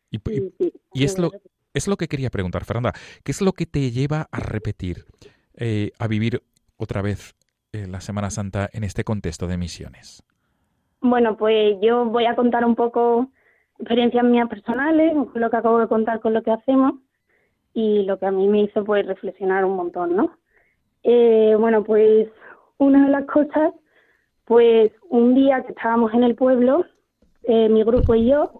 Y, 0.10 0.18
y- 0.18 0.53
sí, 0.58 0.74
y 0.94 1.03
es 1.03 1.20
lo, 1.20 1.32
es 1.74 1.88
lo 1.88 1.96
que 1.96 2.08
quería 2.08 2.30
preguntar, 2.30 2.65
Fernanda. 2.65 2.94
¿Qué 3.24 3.32
es 3.32 3.41
lo 3.41 3.53
que 3.53 3.65
te 3.65 3.91
lleva 3.91 4.27
a 4.32 4.39
repetir, 4.39 5.06
eh, 5.56 5.91
a 6.00 6.08
vivir 6.08 6.41
otra 6.77 7.01
vez 7.01 7.36
eh, 7.72 7.86
la 7.88 8.01
Semana 8.01 8.30
Santa 8.32 8.68
en 8.74 8.84
este 8.84 9.03
contexto 9.03 9.48
de 9.48 9.58
misiones? 9.58 10.24
Bueno, 11.00 11.38
pues 11.38 11.77
yo 11.82 12.06
voy 12.06 12.25
a 12.25 12.36
contar 12.36 12.65
un 12.65 12.75
poco 12.75 13.30
experiencias 13.80 14.24
mías 14.24 14.50
personales, 14.50 15.13
lo 15.34 15.50
que 15.50 15.58
acabo 15.58 15.80
de 15.80 15.88
contar 15.88 16.20
con 16.20 16.34
lo 16.34 16.41
que 16.44 16.51
hacemos 16.51 16.94
y 17.74 18.03
lo 18.03 18.20
que 18.20 18.25
a 18.25 18.32
mí 18.32 18.48
me 18.48 18.62
hizo 18.63 18.84
pues 18.84 19.06
reflexionar 19.06 19.65
un 19.65 19.75
montón, 19.75 20.15
¿no? 20.15 20.38
Eh, 21.03 21.56
bueno, 21.60 21.84
pues 21.84 22.27
una 22.86 23.06
de 23.06 23.12
las 23.12 23.26
cosas, 23.26 23.74
pues 24.46 24.92
un 25.10 25.36
día 25.36 25.62
que 25.64 25.72
estábamos 25.72 26.14
en 26.14 26.24
el 26.24 26.36
pueblo, 26.36 26.86
eh, 27.44 27.70
mi 27.70 27.84
grupo 27.84 28.16
y 28.16 28.28
yo, 28.28 28.52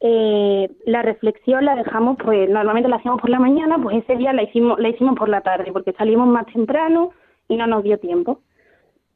eh, 0.00 0.70
la 0.86 1.02
reflexión 1.02 1.64
la 1.64 1.74
dejamos, 1.74 2.16
pues 2.22 2.48
normalmente 2.48 2.88
la 2.88 2.96
hacíamos 2.96 3.20
por 3.20 3.30
la 3.30 3.40
mañana, 3.40 3.78
pues 3.82 3.96
ese 3.96 4.16
día 4.16 4.32
la 4.32 4.44
hicimos, 4.44 4.78
la 4.78 4.88
hicimos 4.88 5.16
por 5.16 5.28
la 5.28 5.40
tarde, 5.40 5.72
porque 5.72 5.92
salimos 5.92 6.28
más 6.28 6.46
temprano 6.46 7.10
y 7.48 7.56
no 7.56 7.66
nos 7.66 7.82
dio 7.82 7.98
tiempo. 7.98 8.42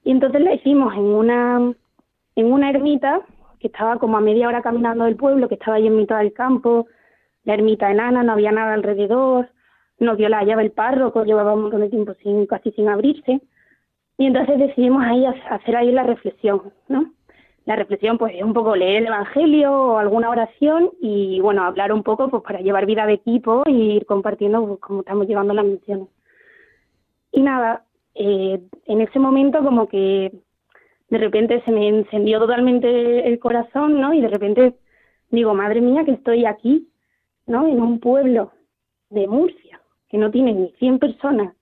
Y 0.02 0.10
entonces 0.10 0.40
la 0.40 0.54
hicimos 0.54 0.92
en 0.94 1.04
una, 1.04 1.72
en 2.34 2.52
una 2.52 2.70
ermita 2.70 3.20
que 3.60 3.68
estaba 3.68 3.98
como 3.98 4.16
a 4.16 4.20
media 4.20 4.48
hora 4.48 4.60
caminando 4.60 5.04
del 5.04 5.14
pueblo, 5.14 5.48
que 5.48 5.54
estaba 5.54 5.76
ahí 5.76 5.86
en 5.86 5.96
mitad 5.96 6.18
del 6.18 6.32
campo, 6.32 6.88
la 7.44 7.54
ermita 7.54 7.90
enana, 7.90 8.24
no 8.24 8.32
había 8.32 8.50
nada 8.50 8.74
alrededor, 8.74 9.50
nos 10.00 10.16
dio 10.16 10.28
la 10.28 10.42
llave 10.42 10.64
el 10.64 10.72
párroco, 10.72 11.24
llevaba 11.24 11.54
un 11.54 11.62
montón 11.62 11.82
de 11.82 11.90
tiempo 11.90 12.14
sin, 12.14 12.46
casi 12.46 12.72
sin 12.72 12.88
abrirse, 12.88 13.40
y 14.18 14.26
entonces 14.26 14.58
decidimos 14.58 15.02
ahí 15.04 15.24
ha- 15.24 15.54
hacer 15.54 15.76
ahí 15.76 15.90
la 15.92 16.02
reflexión, 16.04 16.72
¿no? 16.88 17.12
La 17.64 17.76
reflexión 17.76 18.18
pues 18.18 18.34
es 18.34 18.42
un 18.42 18.52
poco 18.54 18.74
leer 18.74 19.02
el 19.02 19.06
Evangelio 19.06 19.72
o 19.72 19.98
alguna 19.98 20.30
oración 20.30 20.90
y 21.00 21.40
bueno, 21.40 21.62
hablar 21.62 21.92
un 21.92 22.02
poco 22.02 22.28
pues 22.28 22.42
para 22.42 22.60
llevar 22.60 22.86
vida 22.86 23.06
de 23.06 23.14
equipo 23.14 23.62
y 23.66 23.92
ir 23.96 24.06
compartiendo 24.06 24.66
pues, 24.66 24.80
cómo 24.80 25.00
estamos 25.00 25.28
llevando 25.28 25.54
las 25.54 25.64
misiones. 25.64 26.08
Y 27.30 27.40
nada, 27.40 27.84
eh, 28.14 28.60
en 28.86 29.00
ese 29.00 29.18
momento 29.18 29.62
como 29.62 29.88
que 29.88 30.32
de 31.08 31.18
repente 31.18 31.62
se 31.64 31.70
me 31.70 31.88
encendió 31.88 32.40
totalmente 32.40 33.28
el 33.28 33.38
corazón, 33.38 34.00
¿no? 34.00 34.12
Y 34.12 34.20
de 34.20 34.28
repente 34.28 34.74
digo, 35.30 35.54
madre 35.54 35.80
mía, 35.80 36.04
que 36.04 36.12
estoy 36.12 36.44
aquí, 36.46 36.88
¿no? 37.46 37.66
En 37.66 37.80
un 37.80 38.00
pueblo 38.00 38.52
de 39.10 39.26
Murcia, 39.28 39.80
que 40.08 40.18
no 40.18 40.30
tiene 40.30 40.52
ni 40.52 40.70
100 40.78 40.98
personas, 40.98 41.54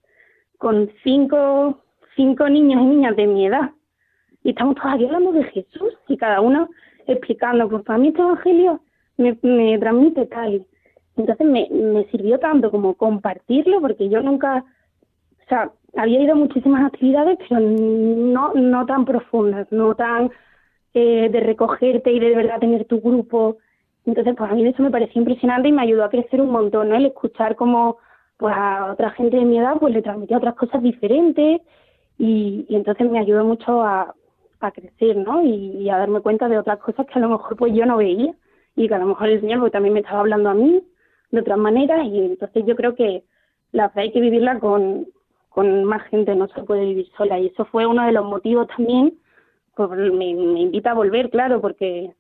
con 0.58 0.90
cinco, 1.02 1.82
cinco 2.16 2.48
niños 2.48 2.82
y 2.82 2.86
niñas 2.86 3.16
de 3.16 3.26
mi 3.26 3.46
edad. 3.46 3.70
Y 4.42 4.50
estamos 4.50 4.76
todos 4.76 4.94
aquí 4.94 5.04
hablando 5.04 5.32
de 5.32 5.44
Jesús 5.44 5.94
y 6.08 6.16
cada 6.16 6.40
uno 6.40 6.68
explicando, 7.06 7.68
pues 7.68 7.84
para 7.84 7.98
mí 7.98 8.08
este 8.08 8.22
evangelio 8.22 8.80
me, 9.16 9.36
me 9.42 9.78
transmite 9.78 10.26
tal. 10.26 10.66
Entonces 11.16 11.46
me, 11.46 11.68
me 11.70 12.04
sirvió 12.06 12.38
tanto 12.38 12.70
como 12.70 12.94
compartirlo, 12.94 13.80
porque 13.80 14.08
yo 14.08 14.22
nunca, 14.22 14.64
o 15.42 15.48
sea, 15.48 15.72
había 15.96 16.22
ido 16.22 16.32
a 16.32 16.36
muchísimas 16.36 16.84
actividades, 16.86 17.38
pero 17.48 17.60
no, 17.60 18.54
no 18.54 18.86
tan 18.86 19.04
profundas, 19.04 19.66
no 19.70 19.94
tan 19.94 20.30
eh, 20.94 21.28
de 21.30 21.40
recogerte 21.40 22.12
y 22.12 22.20
de, 22.20 22.34
verdad 22.34 22.60
tener 22.60 22.84
tu 22.86 23.00
grupo. 23.00 23.58
Entonces, 24.06 24.34
pues 24.36 24.50
a 24.50 24.54
mí 24.54 24.66
eso 24.66 24.82
me 24.82 24.90
pareció 24.90 25.20
impresionante 25.20 25.68
y 25.68 25.72
me 25.72 25.82
ayudó 25.82 26.04
a 26.04 26.10
crecer 26.10 26.40
un 26.40 26.50
montón. 26.50 26.92
El 26.94 27.06
escuchar 27.06 27.56
como 27.56 27.98
pues 28.38 28.54
a 28.56 28.92
otra 28.92 29.10
gente 29.10 29.36
de 29.36 29.44
mi 29.44 29.58
edad 29.58 29.76
pues 29.78 29.92
le 29.92 30.00
transmitía 30.00 30.38
otras 30.38 30.54
cosas 30.54 30.82
diferentes 30.82 31.60
y, 32.20 32.66
y 32.68 32.76
entonces 32.76 33.10
me 33.10 33.18
ayudó 33.18 33.44
mucho 33.44 33.82
a, 33.82 34.14
a 34.60 34.70
crecer, 34.72 35.16
¿no? 35.16 35.42
Y, 35.42 35.88
a 35.88 35.96
darme 35.96 36.20
cuenta 36.20 36.48
de 36.48 36.58
otras 36.58 36.78
cosas 36.78 37.06
que 37.06 37.18
a 37.18 37.22
lo 37.22 37.30
mejor 37.30 37.56
pues 37.56 37.72
yo 37.72 37.86
no 37.86 37.96
veía 37.96 38.34
y 38.76 38.88
que 38.88 38.94
a 38.94 38.98
lo 38.98 39.06
mejor 39.06 39.30
el 39.30 39.40
Señor 39.40 39.60
pues 39.60 39.72
también 39.72 39.94
me 39.94 40.00
estaba 40.00 40.20
hablando 40.20 40.50
a 40.50 40.54
mí 40.54 40.82
de 41.30 41.40
otras 41.40 41.56
maneras 41.56 42.06
y 42.06 42.26
entonces 42.26 42.64
yo 42.66 42.76
creo 42.76 42.94
que 42.94 43.24
la 43.72 43.88
fe 43.88 44.02
hay 44.02 44.12
que 44.12 44.20
vivirla 44.20 44.60
con, 44.60 45.06
con 45.48 45.84
más 45.84 46.02
gente, 46.08 46.34
no 46.34 46.46
se 46.48 46.62
puede 46.62 46.84
vivir 46.84 47.08
sola 47.16 47.38
y 47.38 47.46
eso 47.46 47.64
fue 47.64 47.86
uno 47.86 48.04
de 48.04 48.12
los 48.12 48.26
motivos 48.26 48.66
también, 48.76 49.14
pues 49.74 49.88
me, 49.90 50.34
me 50.34 50.60
invita 50.60 50.90
a 50.90 50.94
volver, 50.94 51.30
claro, 51.30 51.62
porque 51.62 52.12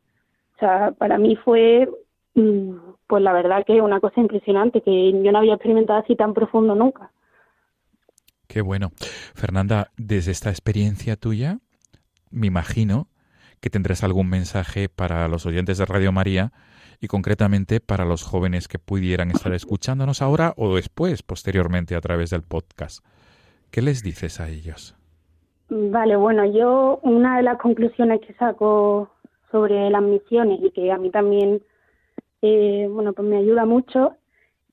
o 0.56 0.58
sea, 0.60 0.92
para 0.92 1.18
mí 1.18 1.36
fue 1.36 1.90
mm, 2.36 2.72
pues 3.06 3.22
la 3.22 3.34
verdad 3.34 3.66
que 3.66 3.82
una 3.82 4.00
cosa 4.00 4.18
impresionante 4.18 4.80
que 4.80 5.12
yo 5.22 5.30
no 5.30 5.38
había 5.38 5.54
experimentado 5.54 6.00
así 6.00 6.16
tan 6.16 6.32
profundo 6.32 6.74
nunca. 6.74 7.10
Qué 8.50 8.62
bueno. 8.62 8.90
Fernanda, 9.36 9.92
desde 9.96 10.32
esta 10.32 10.50
experiencia 10.50 11.14
tuya, 11.14 11.60
me 12.32 12.48
imagino 12.48 13.06
que 13.60 13.70
tendrás 13.70 14.02
algún 14.02 14.28
mensaje 14.28 14.88
para 14.88 15.28
los 15.28 15.46
oyentes 15.46 15.78
de 15.78 15.86
Radio 15.86 16.10
María 16.10 16.50
y 17.00 17.06
concretamente 17.06 17.78
para 17.78 18.04
los 18.04 18.24
jóvenes 18.24 18.66
que 18.66 18.80
pudieran 18.80 19.30
estar 19.30 19.52
escuchándonos 19.54 20.20
ahora 20.20 20.52
o 20.56 20.74
después, 20.74 21.22
posteriormente, 21.22 21.94
a 21.94 22.00
través 22.00 22.30
del 22.30 22.42
podcast. 22.42 23.06
¿Qué 23.70 23.82
les 23.82 24.02
dices 24.02 24.40
a 24.40 24.48
ellos? 24.48 24.96
Vale, 25.68 26.16
bueno, 26.16 26.44
yo 26.44 26.98
una 27.04 27.36
de 27.36 27.44
las 27.44 27.58
conclusiones 27.58 28.20
que 28.26 28.34
saco 28.34 29.12
sobre 29.52 29.88
las 29.90 30.02
misiones 30.02 30.58
y 30.60 30.72
que 30.72 30.90
a 30.90 30.98
mí 30.98 31.12
también, 31.12 31.62
eh, 32.42 32.88
bueno, 32.90 33.12
pues 33.12 33.28
me 33.28 33.36
ayuda 33.36 33.64
mucho, 33.64 34.16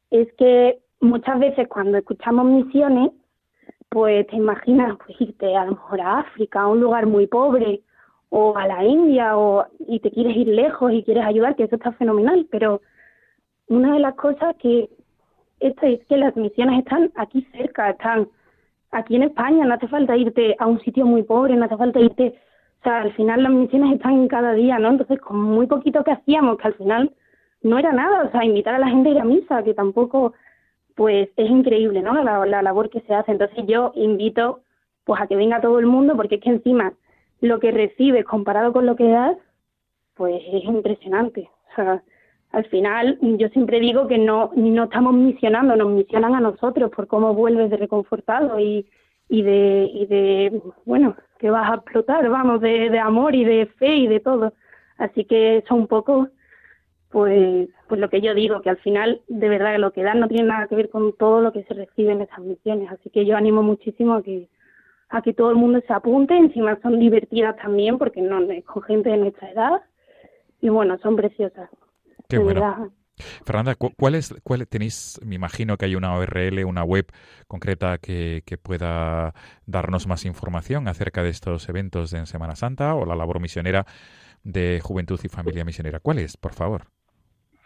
es 0.09 0.33
que 0.33 0.79
muchas 0.99 1.39
veces 1.39 1.67
cuando 1.67 1.99
escuchamos 1.99 2.45
misiones, 2.45 3.11
pues 3.89 4.27
te 4.27 4.35
imaginas 4.35 4.97
pues 5.05 5.19
irte 5.21 5.55
a 5.55 5.65
lo 5.65 5.71
mejor 5.71 6.01
a 6.01 6.19
África, 6.19 6.61
a 6.61 6.67
un 6.67 6.79
lugar 6.81 7.05
muy 7.05 7.27
pobre, 7.27 7.81
o 8.29 8.57
a 8.57 8.67
la 8.67 8.83
India, 8.83 9.37
o 9.37 9.65
y 9.87 9.99
te 9.99 10.11
quieres 10.11 10.35
ir 10.35 10.47
lejos 10.49 10.91
y 10.91 11.03
quieres 11.03 11.25
ayudar, 11.25 11.55
que 11.55 11.63
eso 11.63 11.75
está 11.75 11.91
fenomenal, 11.93 12.47
pero 12.51 12.81
una 13.67 13.93
de 13.93 13.99
las 13.99 14.15
cosas 14.15 14.55
que 14.57 14.89
esto 15.59 15.85
es 15.85 16.05
que 16.05 16.17
las 16.17 16.35
misiones 16.35 16.79
están 16.79 17.11
aquí 17.15 17.47
cerca, 17.51 17.89
están 17.89 18.27
aquí 18.91 19.15
en 19.15 19.23
España, 19.23 19.65
no 19.65 19.73
hace 19.73 19.87
falta 19.87 20.15
irte 20.15 20.55
a 20.59 20.67
un 20.67 20.79
sitio 20.81 21.05
muy 21.05 21.23
pobre, 21.23 21.55
no 21.55 21.65
hace 21.65 21.77
falta 21.77 21.99
irte, 21.99 22.35
o 22.79 22.83
sea, 22.83 23.01
al 23.01 23.13
final 23.13 23.43
las 23.43 23.51
misiones 23.51 23.95
están 23.95 24.13
en 24.13 24.27
cada 24.27 24.53
día, 24.53 24.77
¿no? 24.79 24.89
Entonces, 24.89 25.19
con 25.19 25.41
muy 25.41 25.67
poquito 25.67 26.03
que 26.03 26.11
hacíamos, 26.11 26.57
que 26.57 26.67
al 26.67 26.73
final 26.75 27.11
no 27.63 27.79
era 27.79 27.91
nada, 27.91 28.25
o 28.25 28.31
sea, 28.31 28.45
invitar 28.45 28.75
a 28.75 28.79
la 28.79 28.89
gente 28.89 29.09
a 29.09 29.11
ir 29.13 29.19
a 29.19 29.25
misa, 29.25 29.63
que 29.63 29.73
tampoco, 29.73 30.33
pues 30.97 31.29
es 31.37 31.49
increíble, 31.49 32.01
¿no? 32.01 32.21
La, 32.23 32.43
la 32.47 32.63
labor 32.63 32.89
que 32.89 33.01
se 33.01 33.13
hace. 33.13 33.31
Entonces 33.31 33.63
yo 33.67 33.91
invito, 33.93 34.61
pues 35.05 35.21
a 35.21 35.27
que 35.27 35.35
venga 35.35 35.61
todo 35.61 35.77
el 35.77 35.85
mundo, 35.85 36.15
porque 36.15 36.35
es 36.35 36.41
que 36.41 36.49
encima 36.49 36.91
lo 37.39 37.59
que 37.59 37.71
recibes 37.71 38.25
comparado 38.25 38.73
con 38.73 38.87
lo 38.87 38.95
que 38.95 39.07
das, 39.07 39.37
pues 40.15 40.41
es 40.51 40.63
impresionante. 40.63 41.51
O 41.71 41.75
sea, 41.75 42.03
al 42.51 42.65
final 42.65 43.19
yo 43.21 43.47
siempre 43.49 43.79
digo 43.79 44.07
que 44.07 44.17
no, 44.17 44.49
no 44.55 44.85
estamos 44.85 45.13
misionando, 45.13 45.75
nos 45.75 45.89
misionan 45.89 46.33
a 46.33 46.39
nosotros 46.39 46.89
por 46.89 47.05
cómo 47.05 47.35
vuelves 47.35 47.69
de 47.69 47.77
reconfortado 47.77 48.59
y, 48.59 48.87
y 49.29 49.43
de, 49.43 49.91
y 49.93 50.07
de, 50.07 50.61
bueno, 50.85 51.15
que 51.37 51.51
vas 51.51 51.69
a 51.69 51.75
explotar, 51.75 52.27
vamos, 52.27 52.59
de, 52.61 52.89
de 52.89 52.99
amor 52.99 53.35
y 53.35 53.45
de 53.45 53.67
fe 53.77 53.97
y 53.97 54.07
de 54.07 54.19
todo. 54.19 54.53
Así 54.97 55.25
que 55.25 55.57
eso 55.57 55.75
un 55.75 55.85
poco, 55.85 56.29
pues, 57.09 57.69
pues 57.87 57.99
lo 58.01 58.09
que 58.09 58.21
yo 58.21 58.33
digo, 58.33 58.61
que 58.61 58.69
al 58.69 58.77
final, 58.77 59.21
de 59.27 59.49
verdad, 59.49 59.73
que 59.73 59.79
lo 59.79 59.91
que 59.91 60.03
dan 60.03 60.19
no 60.19 60.27
tiene 60.27 60.43
nada 60.47 60.67
que 60.67 60.75
ver 60.75 60.89
con 60.89 61.13
todo 61.17 61.41
lo 61.41 61.51
que 61.53 61.63
se 61.63 61.73
recibe 61.73 62.11
en 62.11 62.21
esas 62.21 62.39
misiones. 62.39 62.91
Así 62.91 63.09
que 63.09 63.25
yo 63.25 63.37
animo 63.37 63.63
muchísimo 63.63 64.15
a 64.15 64.23
que, 64.23 64.49
a 65.09 65.21
que 65.21 65.33
todo 65.33 65.49
el 65.51 65.55
mundo 65.57 65.81
se 65.87 65.93
apunte, 65.93 66.35
encima 66.37 66.79
son 66.81 66.99
divertidas 66.99 67.55
también, 67.57 67.97
porque 67.97 68.21
no 68.21 68.39
es 68.51 68.63
con 68.65 68.83
gente 68.83 69.09
de 69.09 69.17
nuestra 69.17 69.51
edad, 69.51 69.81
y 70.61 70.69
bueno, 70.69 70.97
son 70.99 71.15
preciosas. 71.15 71.69
Qué 72.27 72.37
de 72.37 72.43
bueno. 72.43 72.61
verdad. 72.61 72.89
Fernanda, 73.45 73.73
cu- 73.75 73.93
¿cuál 73.97 74.15
es, 74.15 74.33
cuál 74.43 74.67
tenéis? 74.67 75.19
Me 75.25 75.35
imagino 75.35 75.77
que 75.77 75.85
hay 75.85 75.95
una 75.95 76.15
URL, 76.17 76.65
una 76.65 76.83
web 76.83 77.07
concreta 77.47 77.97
que, 77.97 78.43
que 78.45 78.57
pueda 78.57 79.33
darnos 79.65 80.05
más 80.07 80.25
información 80.25 80.87
acerca 80.87 81.23
de 81.23 81.29
estos 81.29 81.67
eventos 81.69 82.13
en 82.13 82.27
Semana 82.27 82.55
Santa 82.55 82.93
o 82.95 83.05
la 83.05 83.15
labor 83.15 83.39
misionera 83.39 83.85
de 84.43 84.81
Juventud 84.83 85.19
y 85.23 85.29
Familia 85.29 85.65
Misionera. 85.65 85.99
¿Cuál 85.99 86.19
es, 86.19 86.37
por 86.37 86.53
favor? 86.53 86.87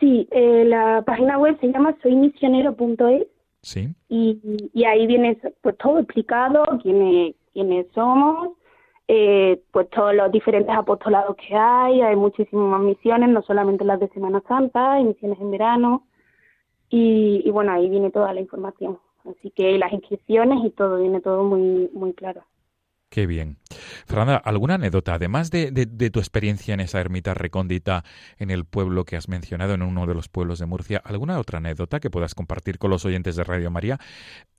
Sí, 0.02 0.28
eh, 0.32 0.66
la 0.66 1.04
página 1.06 1.38
web 1.38 1.58
se 1.62 1.68
llama 1.72 1.96
soymisionero.es 2.02 3.28
Sí. 3.62 3.94
y, 4.10 4.40
y 4.74 4.84
ahí 4.86 5.06
viene 5.06 5.38
pues 5.62 5.78
todo 5.78 6.00
explicado, 6.00 6.64
quiénes, 6.82 7.36
quiénes 7.54 7.86
somos, 7.94 8.54
eh, 9.08 9.62
pues 9.72 9.88
todos 9.92 10.16
los 10.16 10.32
diferentes 10.32 10.76
apostolados 10.76 11.36
que 11.36 11.56
hay, 11.56 12.02
hay 12.02 12.16
muchísimas 12.16 12.82
misiones, 12.82 13.30
no 13.30 13.44
solamente 13.44 13.86
las 13.86 14.00
de 14.00 14.10
Semana 14.10 14.42
Santa, 14.48 14.94
hay 14.94 15.04
misiones 15.04 15.40
en 15.40 15.52
verano 15.52 16.08
y, 16.90 17.44
y 17.46 17.52
bueno, 17.52 17.72
ahí 17.72 17.88
viene 17.88 18.10
toda 18.10 18.34
la 18.34 18.42
información. 18.42 18.98
Así 19.30 19.52
que 19.52 19.78
las 19.78 19.94
inscripciones 19.94 20.66
y 20.66 20.72
todo, 20.72 20.98
viene 20.98 21.22
todo 21.22 21.44
muy, 21.44 21.92
muy 21.94 22.14
claro. 22.14 22.42
Qué 23.12 23.28
bien. 23.28 23.58
Fernanda, 24.08 24.38
¿alguna 24.38 24.76
anécdota, 24.76 25.16
además 25.16 25.52
de, 25.52 25.70
de, 25.70 26.10
tu 26.12 26.20
experiencia 26.20 26.74
en 26.74 26.80
esa 26.80 27.02
ermita 27.02 27.34
recóndita 27.34 28.06
en 28.40 28.52
el 28.52 28.64
pueblo 28.64 29.04
que 29.04 29.18
has 29.18 29.28
mencionado, 29.28 29.74
en 29.74 29.82
uno 29.82 30.08
de 30.08 30.14
los 30.14 30.30
pueblos 30.30 30.60
de 30.60 30.66
Murcia, 30.66 31.02
alguna 31.04 31.38
otra 31.38 31.58
anécdota 31.58 32.00
que 32.00 32.10
puedas 32.10 32.36
compartir 32.36 32.78
con 32.78 32.90
los 32.90 33.04
oyentes 33.04 33.36
de 33.36 33.44
Radio 33.44 33.70
María? 33.70 33.98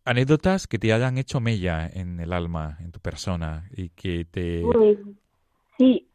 Anécdotas 0.04 0.66
que 0.66 0.78
te 0.78 0.92
hayan 0.92 1.16
hecho 1.16 1.40
mella 1.40 1.88
en 1.90 2.20
el 2.20 2.34
alma, 2.34 2.76
en 2.80 2.92
tu 2.92 3.00
persona 3.00 3.70
y 3.74 3.88
que 3.88 4.26
te... 4.30 4.62
Sí, 5.78 6.06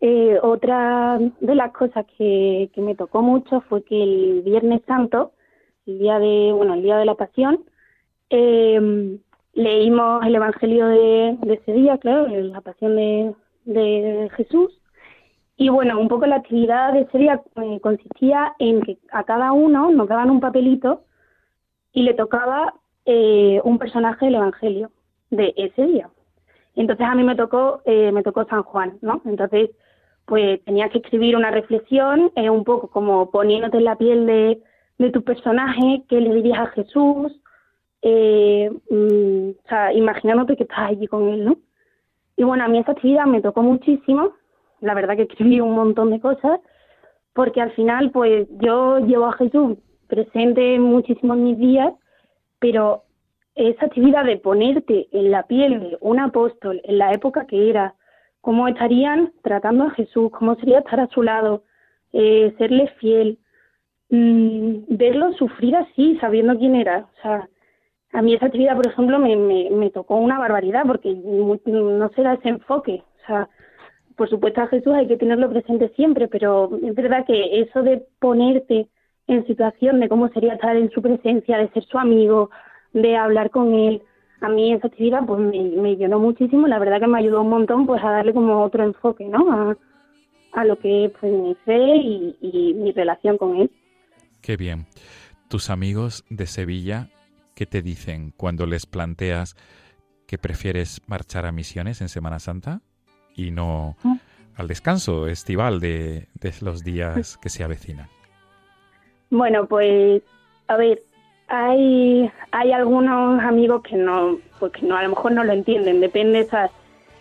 eh, 0.00 0.38
otra 0.44 1.18
de 1.18 1.54
las 1.56 1.72
cosas 1.72 2.06
que, 2.16 2.70
que 2.72 2.80
me 2.82 2.94
tocó 2.94 3.20
mucho 3.20 3.62
fue 3.62 3.82
que 3.82 4.00
el 4.00 4.42
Viernes 4.42 4.82
Santo, 4.86 5.32
el 5.86 5.98
día 5.98 6.20
de, 6.20 6.52
bueno, 6.52 6.74
el 6.74 6.84
día 6.84 6.98
de 6.98 7.04
la 7.04 7.16
Pasión, 7.16 7.64
eh, 8.30 9.18
leímos 9.52 10.24
el 10.24 10.34
Evangelio 10.34 10.86
de, 10.86 11.38
ese 11.48 11.72
día, 11.72 11.98
claro, 11.98 12.28
la 12.28 12.60
pasión 12.60 12.96
de, 12.96 13.34
de, 13.64 14.30
Jesús. 14.36 14.80
Y 15.56 15.68
bueno, 15.68 16.00
un 16.00 16.08
poco 16.08 16.26
la 16.26 16.36
actividad 16.36 16.92
de 16.92 17.02
ese 17.02 17.18
día 17.18 17.42
eh, 17.56 17.80
consistía 17.80 18.54
en 18.58 18.80
que 18.82 18.98
a 19.12 19.24
cada 19.24 19.52
uno 19.52 19.90
nos 19.90 20.08
daban 20.08 20.30
un 20.30 20.40
papelito 20.40 21.04
y 21.92 22.02
le 22.02 22.14
tocaba 22.14 22.74
eh, 23.04 23.60
un 23.64 23.78
personaje 23.78 24.26
del 24.26 24.36
Evangelio 24.36 24.90
de 25.30 25.52
ese 25.56 25.86
día. 25.86 26.08
Entonces 26.76 27.06
a 27.06 27.14
mí 27.14 27.22
me 27.24 27.36
tocó, 27.36 27.82
eh, 27.84 28.12
me 28.12 28.22
tocó 28.22 28.44
San 28.44 28.62
Juan, 28.62 28.98
¿no? 29.02 29.20
Entonces, 29.24 29.70
pues 30.26 30.62
tenía 30.64 30.88
que 30.88 30.98
escribir 30.98 31.36
una 31.36 31.50
reflexión, 31.50 32.32
eh, 32.36 32.50
un 32.50 32.64
poco 32.64 32.88
como 32.88 33.30
poniéndote 33.30 33.78
en 33.78 33.84
la 33.84 33.96
piel 33.96 34.26
de, 34.26 34.62
de 34.98 35.10
tu 35.10 35.22
personaje, 35.24 36.04
qué 36.08 36.20
le 36.20 36.34
dirías 36.34 36.60
a 36.60 36.66
Jesús, 36.66 37.39
eh, 38.02 38.70
mm, 38.90 39.50
o 39.50 39.68
sea, 39.68 39.92
imaginándote 39.92 40.56
que 40.56 40.64
estás 40.64 40.90
allí 40.90 41.06
con 41.06 41.28
él, 41.28 41.44
¿no? 41.44 41.56
Y 42.36 42.44
bueno, 42.44 42.64
a 42.64 42.68
mí 42.68 42.78
esa 42.78 42.92
actividad 42.92 43.26
me 43.26 43.42
tocó 43.42 43.62
muchísimo, 43.62 44.32
la 44.80 44.94
verdad 44.94 45.16
que 45.16 45.22
escribí 45.30 45.60
un 45.60 45.74
montón 45.74 46.10
de 46.10 46.20
cosas, 46.20 46.60
porque 47.34 47.60
al 47.60 47.72
final, 47.72 48.10
pues 48.10 48.48
yo 48.60 48.98
llevo 49.00 49.26
a 49.26 49.32
Jesús 49.34 49.78
presente 50.08 50.78
muchísimo 50.78 51.34
en 51.34 51.44
mis 51.44 51.58
días, 51.58 51.92
pero 52.58 53.04
esa 53.54 53.86
actividad 53.86 54.24
de 54.24 54.36
ponerte 54.38 55.08
en 55.12 55.30
la 55.30 55.44
piel 55.44 55.80
de 55.80 55.98
un 56.00 56.18
apóstol 56.18 56.80
en 56.84 56.98
la 56.98 57.12
época 57.12 57.46
que 57.46 57.70
era, 57.70 57.94
cómo 58.40 58.66
estarían 58.68 59.32
tratando 59.42 59.84
a 59.84 59.90
Jesús, 59.90 60.30
cómo 60.32 60.56
sería 60.56 60.78
estar 60.78 60.98
a 61.00 61.08
su 61.08 61.22
lado, 61.22 61.64
eh, 62.12 62.54
serle 62.58 62.88
fiel, 62.98 63.38
mmm, 64.08 64.78
verlo 64.88 65.32
sufrir 65.34 65.76
así, 65.76 66.18
sabiendo 66.20 66.56
quién 66.58 66.74
era, 66.74 67.06
o 67.18 67.22
sea, 67.22 67.48
a 68.12 68.22
mí 68.22 68.34
esa 68.34 68.46
actividad, 68.46 68.76
por 68.76 68.86
ejemplo, 68.86 69.18
me, 69.18 69.36
me, 69.36 69.90
tocó 69.90 70.16
una 70.16 70.38
barbaridad 70.38 70.82
porque 70.86 71.14
no 71.14 72.10
se 72.14 72.22
da 72.22 72.34
ese 72.34 72.48
enfoque. 72.48 73.02
O 73.22 73.26
sea, 73.26 73.48
por 74.16 74.28
supuesto 74.28 74.60
a 74.60 74.66
Jesús 74.66 74.92
hay 74.94 75.06
que 75.06 75.16
tenerlo 75.16 75.48
presente 75.48 75.90
siempre, 75.96 76.28
pero 76.28 76.70
es 76.82 76.94
verdad 76.94 77.24
que 77.26 77.60
eso 77.60 77.82
de 77.82 78.04
ponerte 78.18 78.88
en 79.28 79.46
situación 79.46 80.00
de 80.00 80.08
cómo 80.08 80.28
sería 80.30 80.54
estar 80.54 80.76
en 80.76 80.90
su 80.90 81.00
presencia, 81.00 81.56
de 81.58 81.68
ser 81.70 81.84
su 81.84 81.98
amigo, 81.98 82.50
de 82.92 83.16
hablar 83.16 83.50
con 83.50 83.74
él, 83.74 84.02
a 84.40 84.48
mí 84.48 84.72
esa 84.72 84.86
actividad 84.86 85.24
pues 85.26 85.38
me, 85.38 85.62
me 85.62 85.96
llenó 85.96 86.18
muchísimo. 86.18 86.66
La 86.66 86.78
verdad 86.78 87.00
que 87.00 87.06
me 87.06 87.18
ayudó 87.18 87.42
un 87.42 87.50
montón 87.50 87.86
pues 87.86 88.02
a 88.02 88.10
darle 88.10 88.32
como 88.32 88.62
otro 88.62 88.82
enfoque, 88.84 89.26
¿no? 89.26 89.52
A, 89.52 89.76
a 90.52 90.64
lo 90.64 90.78
que 90.78 91.06
es 91.06 91.12
pues, 91.20 91.32
mi 91.32 91.54
fe 91.64 91.96
y, 91.96 92.36
y 92.40 92.74
mi 92.74 92.92
relación 92.92 93.38
con 93.38 93.56
él. 93.56 93.70
Qué 94.40 94.56
bien. 94.56 94.86
Tus 95.48 95.68
amigos 95.68 96.24
de 96.30 96.46
Sevilla 96.46 97.08
¿Qué 97.60 97.66
te 97.66 97.82
dicen 97.82 98.32
cuando 98.38 98.64
les 98.64 98.86
planteas 98.86 99.54
que 100.26 100.38
prefieres 100.38 101.02
marchar 101.06 101.44
a 101.44 101.52
misiones 101.52 102.00
en 102.00 102.08
Semana 102.08 102.38
Santa 102.38 102.80
y 103.36 103.50
no 103.50 103.98
al 104.56 104.66
descanso 104.66 105.26
estival 105.26 105.78
de, 105.78 106.28
de 106.40 106.54
los 106.62 106.82
días 106.82 107.36
que 107.36 107.50
se 107.50 107.62
avecinan? 107.62 108.08
Bueno, 109.28 109.66
pues 109.66 110.22
a 110.68 110.76
ver, 110.78 111.02
hay 111.48 112.30
hay 112.50 112.72
algunos 112.72 113.42
amigos 113.42 113.82
que 113.82 113.96
no, 113.96 114.38
pues 114.58 114.72
que 114.72 114.86
no 114.86 114.96
a 114.96 115.02
lo 115.02 115.10
mejor 115.10 115.32
no 115.32 115.44
lo 115.44 115.52
entienden, 115.52 116.00
depende, 116.00 116.44
¿sabes? 116.44 116.70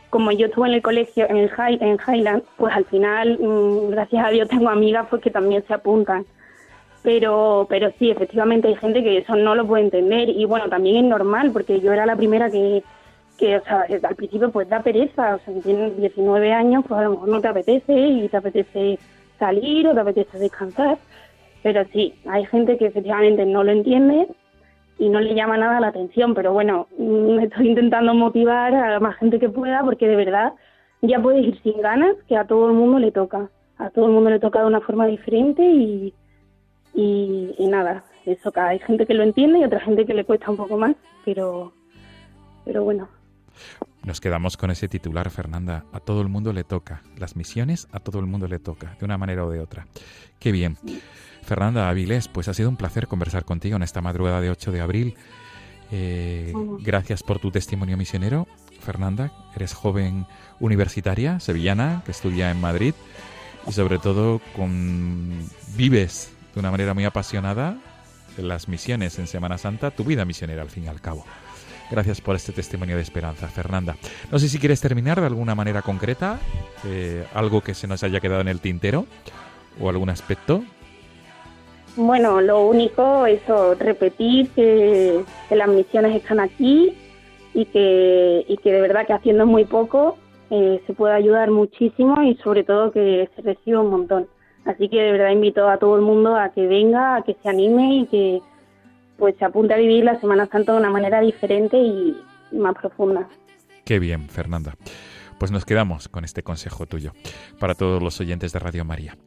como 0.09 0.31
yo 0.31 0.45
estuve 0.45 0.69
en 0.69 0.75
el 0.75 0.81
colegio 0.81 1.29
en 1.29 1.35
el 1.35 1.49
High, 1.49 1.79
en 1.81 1.97
Highland, 2.07 2.43
pues 2.55 2.73
al 2.73 2.85
final, 2.85 3.37
mmm, 3.41 3.89
gracias 3.89 4.25
a 4.25 4.29
Dios, 4.29 4.47
tengo 4.47 4.69
amigas 4.69 5.05
pues 5.09 5.21
que 5.21 5.31
también 5.31 5.65
se 5.67 5.73
apuntan 5.73 6.25
pero 7.01 7.65
pero 7.69 7.91
sí 7.97 8.09
efectivamente 8.11 8.67
hay 8.67 8.75
gente 8.75 9.03
que 9.03 9.19
eso 9.19 9.35
no 9.35 9.55
lo 9.55 9.65
puede 9.65 9.83
entender. 9.83 10.29
Y 10.29 10.45
bueno 10.45 10.69
también 10.69 10.97
es 10.97 11.03
normal 11.09 11.51
porque 11.51 11.79
yo 11.79 11.93
era 11.93 12.05
la 12.05 12.15
primera 12.15 12.49
que 12.49 12.83
que 13.37 13.57
o 13.57 13.63
sea 13.63 13.85
al 14.03 14.15
principio 14.15 14.51
pues 14.51 14.67
da 14.69 14.81
pereza. 14.81 15.35
O 15.35 15.39
sea 15.39 15.53
si 15.53 15.61
tienes 15.61 15.97
19 15.97 16.53
años 16.53 16.83
pues 16.87 16.99
a 16.99 17.03
lo 17.03 17.11
mejor 17.11 17.29
no 17.29 17.41
te 17.41 17.47
apetece 17.47 17.93
y 17.97 18.27
te 18.27 18.37
apetece 18.37 18.99
salir 19.37 19.87
o 19.87 19.93
te 19.93 19.99
apetece 20.01 20.37
descansar. 20.39 20.97
Pero 21.63 21.83
sí 21.93 22.13
hay 22.27 22.45
gente 22.45 22.77
que 22.77 22.87
efectivamente 22.87 23.45
no 23.45 23.63
lo 23.63 23.71
entiende 23.71 24.27
y 24.97 25.09
no 25.09 25.21
le 25.21 25.33
llama 25.33 25.57
nada 25.57 25.79
la 25.79 25.87
atención. 25.87 26.33
Pero 26.33 26.53
bueno 26.53 26.87
mm, 26.97 27.39
estoy 27.39 27.69
intentando 27.69 28.13
motivar 28.13 28.73
a 28.75 28.99
más 28.99 29.15
gente 29.17 29.39
que 29.39 29.49
pueda 29.49 29.83
porque 29.83 30.07
de 30.07 30.15
verdad 30.15 30.53
ya 31.01 31.21
puedes 31.21 31.45
ir 31.45 31.61
sin 31.61 31.81
ganas 31.81 32.15
que 32.27 32.35
a 32.35 32.45
todo 32.45 32.67
el 32.67 32.73
mundo 32.73 32.99
le 32.99 33.11
toca. 33.11 33.49
A 33.77 33.89
todo 33.91 34.07
el 34.07 34.11
mundo 34.11 34.29
le 34.29 34.39
toca 34.39 34.59
de 34.59 34.67
una 34.67 34.81
forma 34.81 35.07
diferente 35.07 35.63
y 35.63 36.13
y, 36.93 37.55
y, 37.57 37.67
nada, 37.67 38.03
eso 38.25 38.51
que 38.51 38.59
hay 38.59 38.79
gente 38.79 39.05
que 39.05 39.13
lo 39.13 39.23
entiende 39.23 39.59
y 39.59 39.63
otra 39.63 39.79
gente 39.79 40.05
que 40.05 40.13
le 40.13 40.25
cuesta 40.25 40.49
un 40.49 40.57
poco 40.57 40.77
más, 40.77 40.95
pero, 41.25 41.73
pero 42.65 42.83
bueno. 42.83 43.07
Nos 44.03 44.21
quedamos 44.21 44.57
con 44.57 44.71
ese 44.71 44.87
titular, 44.87 45.29
Fernanda. 45.29 45.85
A 45.91 45.99
todo 45.99 46.21
el 46.21 46.29
mundo 46.29 46.53
le 46.53 46.63
toca. 46.63 47.01
Las 47.17 47.35
misiones 47.35 47.87
a 47.91 47.99
todo 47.99 48.19
el 48.19 48.25
mundo 48.25 48.47
le 48.47 48.59
toca, 48.59 48.95
de 48.99 49.05
una 49.05 49.17
manera 49.17 49.45
o 49.45 49.51
de 49.51 49.59
otra. 49.59 49.87
Qué 50.39 50.51
bien. 50.51 50.77
Fernanda 51.41 51.89
Avilés, 51.89 52.27
pues 52.27 52.47
ha 52.47 52.53
sido 52.53 52.69
un 52.69 52.77
placer 52.77 53.07
conversar 53.07 53.43
contigo 53.43 53.75
en 53.75 53.83
esta 53.83 54.01
madrugada 54.01 54.39
de 54.41 54.49
8 54.49 54.71
de 54.71 54.81
abril. 54.81 55.15
Eh, 55.91 56.53
gracias 56.81 57.23
por 57.23 57.39
tu 57.39 57.51
testimonio 57.51 57.97
misionero, 57.97 58.47
Fernanda. 58.79 59.31
Eres 59.55 59.73
joven 59.73 60.25
universitaria, 60.59 61.39
sevillana, 61.39 62.03
que 62.05 62.11
estudia 62.11 62.51
en 62.51 62.61
Madrid 62.61 62.93
y 63.67 63.71
sobre 63.71 63.99
todo 63.99 64.39
con 64.55 65.39
vives 65.75 66.33
de 66.59 66.67
una 66.67 66.71
manera 66.71 66.93
muy 66.93 67.05
apasionada 67.05 67.77
las 68.37 68.67
misiones 68.67 69.17
en 69.17 69.27
Semana 69.27 69.57
Santa, 69.57 69.91
tu 69.91 70.03
vida 70.03 70.25
misionera 70.25 70.61
al 70.61 70.69
fin 70.69 70.83
y 70.83 70.87
al 70.87 70.99
cabo. 70.99 71.23
Gracias 71.89 72.19
por 72.19 72.35
este 72.35 72.51
testimonio 72.51 72.97
de 72.97 73.01
esperanza, 73.01 73.47
Fernanda. 73.47 73.95
No 74.29 74.39
sé 74.39 74.49
si 74.49 74.59
quieres 74.59 74.81
terminar 74.81 75.21
de 75.21 75.27
alguna 75.27 75.55
manera 75.55 75.81
concreta, 75.81 76.37
eh, 76.85 77.25
algo 77.33 77.61
que 77.61 77.73
se 77.73 77.87
nos 77.87 78.03
haya 78.03 78.19
quedado 78.19 78.41
en 78.41 78.49
el 78.49 78.59
tintero 78.59 79.05
o 79.79 79.89
algún 79.89 80.09
aspecto. 80.09 80.61
Bueno, 81.95 82.41
lo 82.41 82.65
único, 82.65 83.25
eso, 83.25 83.75
repetir 83.75 84.49
que, 84.49 85.23
que 85.47 85.55
las 85.55 85.69
misiones 85.69 86.13
están 86.13 86.41
aquí 86.41 86.93
y 87.53 87.65
que, 87.67 88.45
y 88.49 88.57
que 88.57 88.71
de 88.73 88.81
verdad 88.81 89.07
que 89.07 89.13
haciendo 89.13 89.45
muy 89.45 89.63
poco 89.63 90.17
eh, 90.49 90.81
se 90.85 90.93
puede 90.93 91.15
ayudar 91.15 91.51
muchísimo 91.51 92.21
y 92.21 92.35
sobre 92.43 92.65
todo 92.65 92.91
que 92.91 93.29
se 93.33 93.41
recibe 93.43 93.77
un 93.77 93.91
montón. 93.91 94.27
Así 94.65 94.89
que 94.89 95.01
de 95.01 95.11
verdad 95.11 95.31
invito 95.31 95.67
a 95.67 95.77
todo 95.77 95.95
el 95.95 96.01
mundo 96.01 96.35
a 96.35 96.49
que 96.49 96.67
venga, 96.67 97.17
a 97.17 97.21
que 97.23 97.35
se 97.41 97.49
anime 97.49 97.95
y 97.95 98.05
que 98.07 98.41
pues 99.17 99.35
se 99.37 99.45
apunte 99.45 99.73
a 99.73 99.77
vivir 99.77 100.03
la 100.03 100.19
Semana 100.19 100.47
Santa 100.47 100.73
de 100.73 100.79
una 100.79 100.89
manera 100.89 101.19
diferente 101.19 101.77
y, 101.77 102.17
más 102.51 102.75
profunda. 102.75 103.27
Qué 103.85 103.99
bien, 103.99 104.29
Fernanda. 104.29 104.75
Pues 105.37 105.51
nos 105.51 105.65
quedamos 105.65 106.09
con 106.09 106.25
este 106.25 106.43
consejo 106.43 106.85
tuyo 106.85 107.13
para 107.59 107.75
todos 107.75 108.01
los 108.01 108.19
oyentes 108.19 108.53
de 108.53 108.59
Radio 108.59 108.85
María. 108.85 109.17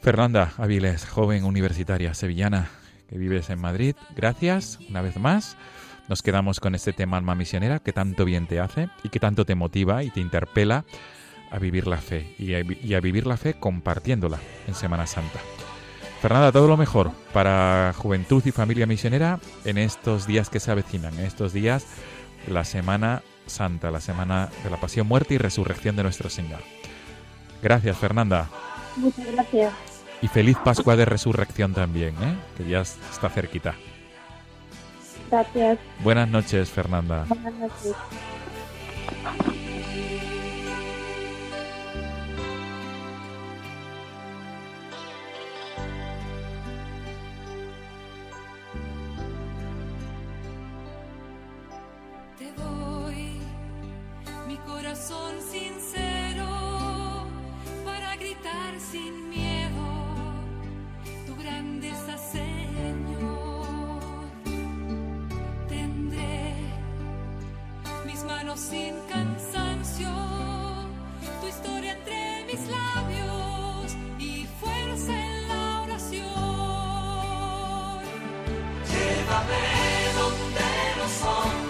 Fernanda 0.00 0.52
Aviles, 0.56 1.06
joven 1.06 1.44
universitaria 1.44 2.14
sevillana 2.14 2.70
que 3.08 3.18
vives 3.18 3.50
en 3.50 3.60
Madrid, 3.60 3.96
gracias 4.14 4.78
una 4.88 5.02
vez 5.02 5.16
más. 5.18 5.56
Nos 6.08 6.22
quedamos 6.22 6.60
con 6.60 6.74
este 6.74 6.92
tema 6.92 7.16
alma 7.16 7.34
misionera 7.34 7.80
que 7.80 7.92
tanto 7.92 8.24
bien 8.24 8.46
te 8.46 8.60
hace 8.60 8.88
y 9.02 9.10
que 9.10 9.20
tanto 9.20 9.44
te 9.44 9.54
motiva 9.54 10.02
y 10.02 10.10
te 10.10 10.20
interpela 10.20 10.84
a 11.50 11.58
vivir 11.58 11.86
la 11.86 11.98
fe 11.98 12.34
y 12.38 12.54
a, 12.54 12.60
y 12.60 12.94
a, 12.94 13.00
vivir 13.00 13.26
la 13.26 13.36
fe 13.36 13.54
compartiéndola 13.54 14.38
en 14.66 14.74
Semana 14.74 15.06
Santa. 15.06 15.38
Fernanda, 16.20 16.50
todo 16.50 16.66
lo 16.66 16.76
mejor 16.76 17.12
para 17.32 17.94
Juventud 17.96 18.42
y 18.44 18.50
Familia 18.50 18.86
Misionera 18.86 19.38
en 19.64 19.78
estos 19.78 20.26
días 20.26 20.50
que 20.50 20.60
se 20.60 20.70
avecinan, 20.70 21.14
en 21.18 21.24
estos 21.24 21.52
días 21.52 21.86
de 22.46 22.52
la 22.52 22.64
Semana 22.64 23.22
Santa, 23.46 23.90
la 23.90 24.00
Semana 24.00 24.48
de 24.64 24.70
la 24.70 24.78
Pasión, 24.78 25.06
Muerte 25.06 25.34
y 25.34 25.38
Resurrección 25.38 25.96
de 25.96 26.02
nuestro 26.02 26.28
Señor. 26.28 26.60
Gracias, 27.62 27.96
Fernanda. 27.96 28.48
Muchas 28.96 29.30
gracias. 29.32 29.72
Y 30.20 30.28
feliz 30.28 30.56
Pascua 30.64 30.96
de 30.96 31.04
Resurrección 31.04 31.72
también, 31.72 32.14
¿eh? 32.22 32.36
que 32.56 32.68
ya 32.68 32.80
está 32.80 33.28
cerquita. 33.28 33.74
Gracias. 35.30 35.78
Buenas 36.02 36.28
noches, 36.28 36.70
Fernanda. 36.70 37.24
Buenas 37.28 37.54
noches. 37.54 37.94
Corazón 55.08 55.34
sincero 55.50 56.46
para 57.84 58.16
gritar 58.16 58.78
sin 58.78 59.30
miedo 59.30 59.86
tu 61.26 61.34
grandeza, 61.36 62.18
Señor. 62.18 63.98
Tendré 65.68 66.54
mis 68.06 68.22
manos 68.24 68.60
sin 68.60 68.94
cansancio, 69.08 70.10
tu 71.40 71.46
historia 71.48 71.92
entre 71.92 72.44
mis 72.44 72.60
labios 72.68 73.96
y 74.18 74.46
fuerza 74.60 75.12
en 75.12 75.48
la 75.48 75.82
oración. 75.84 76.24
Llévame 78.90 79.64
donde 80.18 80.68
los 80.98 81.22
hombres 81.22 81.67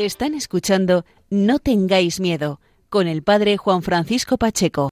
Están 0.00 0.32
escuchando 0.32 1.04
No 1.28 1.58
tengáis 1.58 2.20
miedo 2.20 2.58
con 2.88 3.06
el 3.06 3.22
padre 3.22 3.58
Juan 3.58 3.82
Francisco 3.82 4.38
Pacheco. 4.38 4.88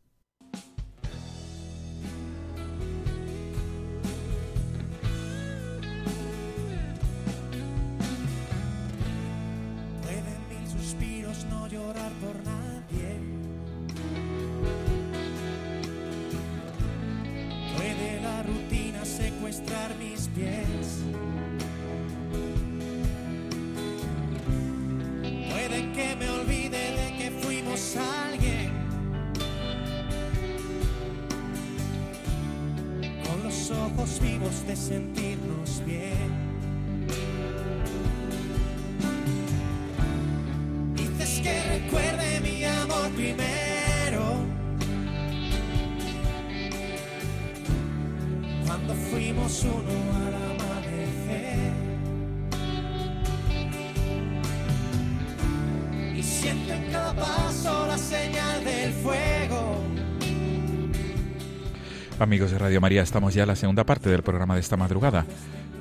Amigos 62.28 62.50
de 62.50 62.58
Radio 62.58 62.78
María, 62.82 63.00
estamos 63.00 63.32
ya 63.32 63.44
en 63.44 63.48
la 63.48 63.56
segunda 63.56 63.84
parte 63.84 64.10
del 64.10 64.22
programa 64.22 64.52
de 64.52 64.60
esta 64.60 64.76
madrugada, 64.76 65.24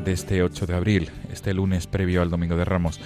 de 0.06 0.14
este 0.14 0.42
8 0.42 0.66
de 0.66 0.76
abril, 0.76 1.10
este 1.30 1.54
lunes 1.54 1.88
previo 1.88 2.22
al 2.22 2.30
Domingo 2.30 2.56
de 2.56 2.64
Ramos. 2.64 3.02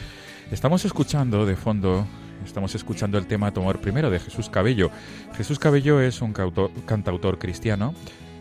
Estamos 0.51 0.85
escuchando 0.85 1.47
de 1.47 1.55
fondo, 1.55 2.05
estamos 2.45 2.75
escuchando 2.75 3.17
el 3.17 3.25
tema 3.25 3.51
Tu 3.51 3.59
amor 3.59 3.79
primero 3.81 4.11
de 4.11 4.19
Jesús 4.19 4.47
Cabello. 4.47 4.91
Jesús 5.35 5.57
Cabello 5.57 5.99
es 5.99 6.21
un 6.21 6.33
cantautor 6.33 7.39
cristiano, 7.39 7.95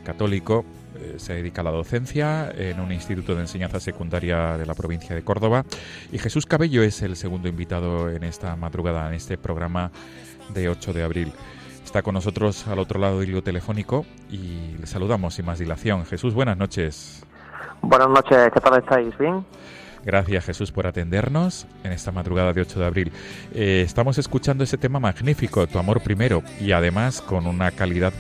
católico, 0.05 0.67
eh, 0.99 1.15
se 1.17 1.33
dedica 1.33 1.63
a 1.63 1.65
la 1.65 1.71
docencia 1.71 2.53
en 2.55 2.79
un 2.79 2.93
instituto 2.93 3.35
de 3.35 3.41
enseñanza 3.41 3.81
secundaria 3.81 4.59
de 4.59 4.67
la 4.67 4.75
provincia 4.75 5.17
de 5.17 5.23
Córdoba. 5.23 5.65
Y 6.13 6.19
Jesús 6.19 6.45
Cabello 6.45 6.83
es 6.83 7.01
el 7.01 7.17
segundo 7.17 7.49
invitado 7.49 8.11
en 8.11 8.23
esta 8.23 8.55
madrugada, 8.55 9.09
en 9.09 9.15
este 9.15 9.39
programa 9.39 9.93
de 10.53 10.69
8 10.69 10.93
de 10.93 11.03
abril. 11.03 11.33
Está 11.91 12.03
con 12.03 12.15
nosotros 12.15 12.69
al 12.69 12.79
otro 12.79 13.01
lado 13.01 13.19
del 13.19 13.31
hilo 13.31 13.43
telefónico 13.43 14.07
y 14.31 14.77
le 14.79 14.87
saludamos 14.87 15.35
sin 15.35 15.45
más 15.45 15.59
dilación. 15.59 16.07
Jesús, 16.07 16.35
buenas 16.35 16.57
noches. 16.57 17.25
Buenas 17.83 18.09
noches, 18.09 18.49
¿qué 18.55 18.61
tal 18.61 18.79
estáis? 18.79 19.19
¿Bien? 19.19 19.45
Gracias 20.05 20.45
Jesús 20.45 20.71
por 20.71 20.87
atendernos 20.87 21.67
en 21.83 21.91
esta 21.91 22.13
madrugada 22.13 22.53
de 22.53 22.61
8 22.61 22.79
de 22.79 22.87
abril. 22.87 23.13
Eh, 23.53 23.83
estamos 23.85 24.19
escuchando 24.19 24.63
ese 24.63 24.79
tema 24.79 25.01
magnífico, 25.01 25.67
Tu 25.67 25.81
amor 25.81 26.01
primero, 26.01 26.45
y 26.61 26.71
además 26.71 27.21
con 27.21 27.49
una 27.49 27.73
calidad 27.73 28.13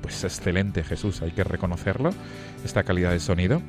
pues 0.00 0.22
excelente 0.22 0.84
Jesús, 0.84 1.22
hay 1.22 1.32
que 1.32 1.42
reconocerlo, 1.42 2.10
esta 2.64 2.84
calidad 2.84 3.10
de 3.10 3.18
sonido. 3.18 3.62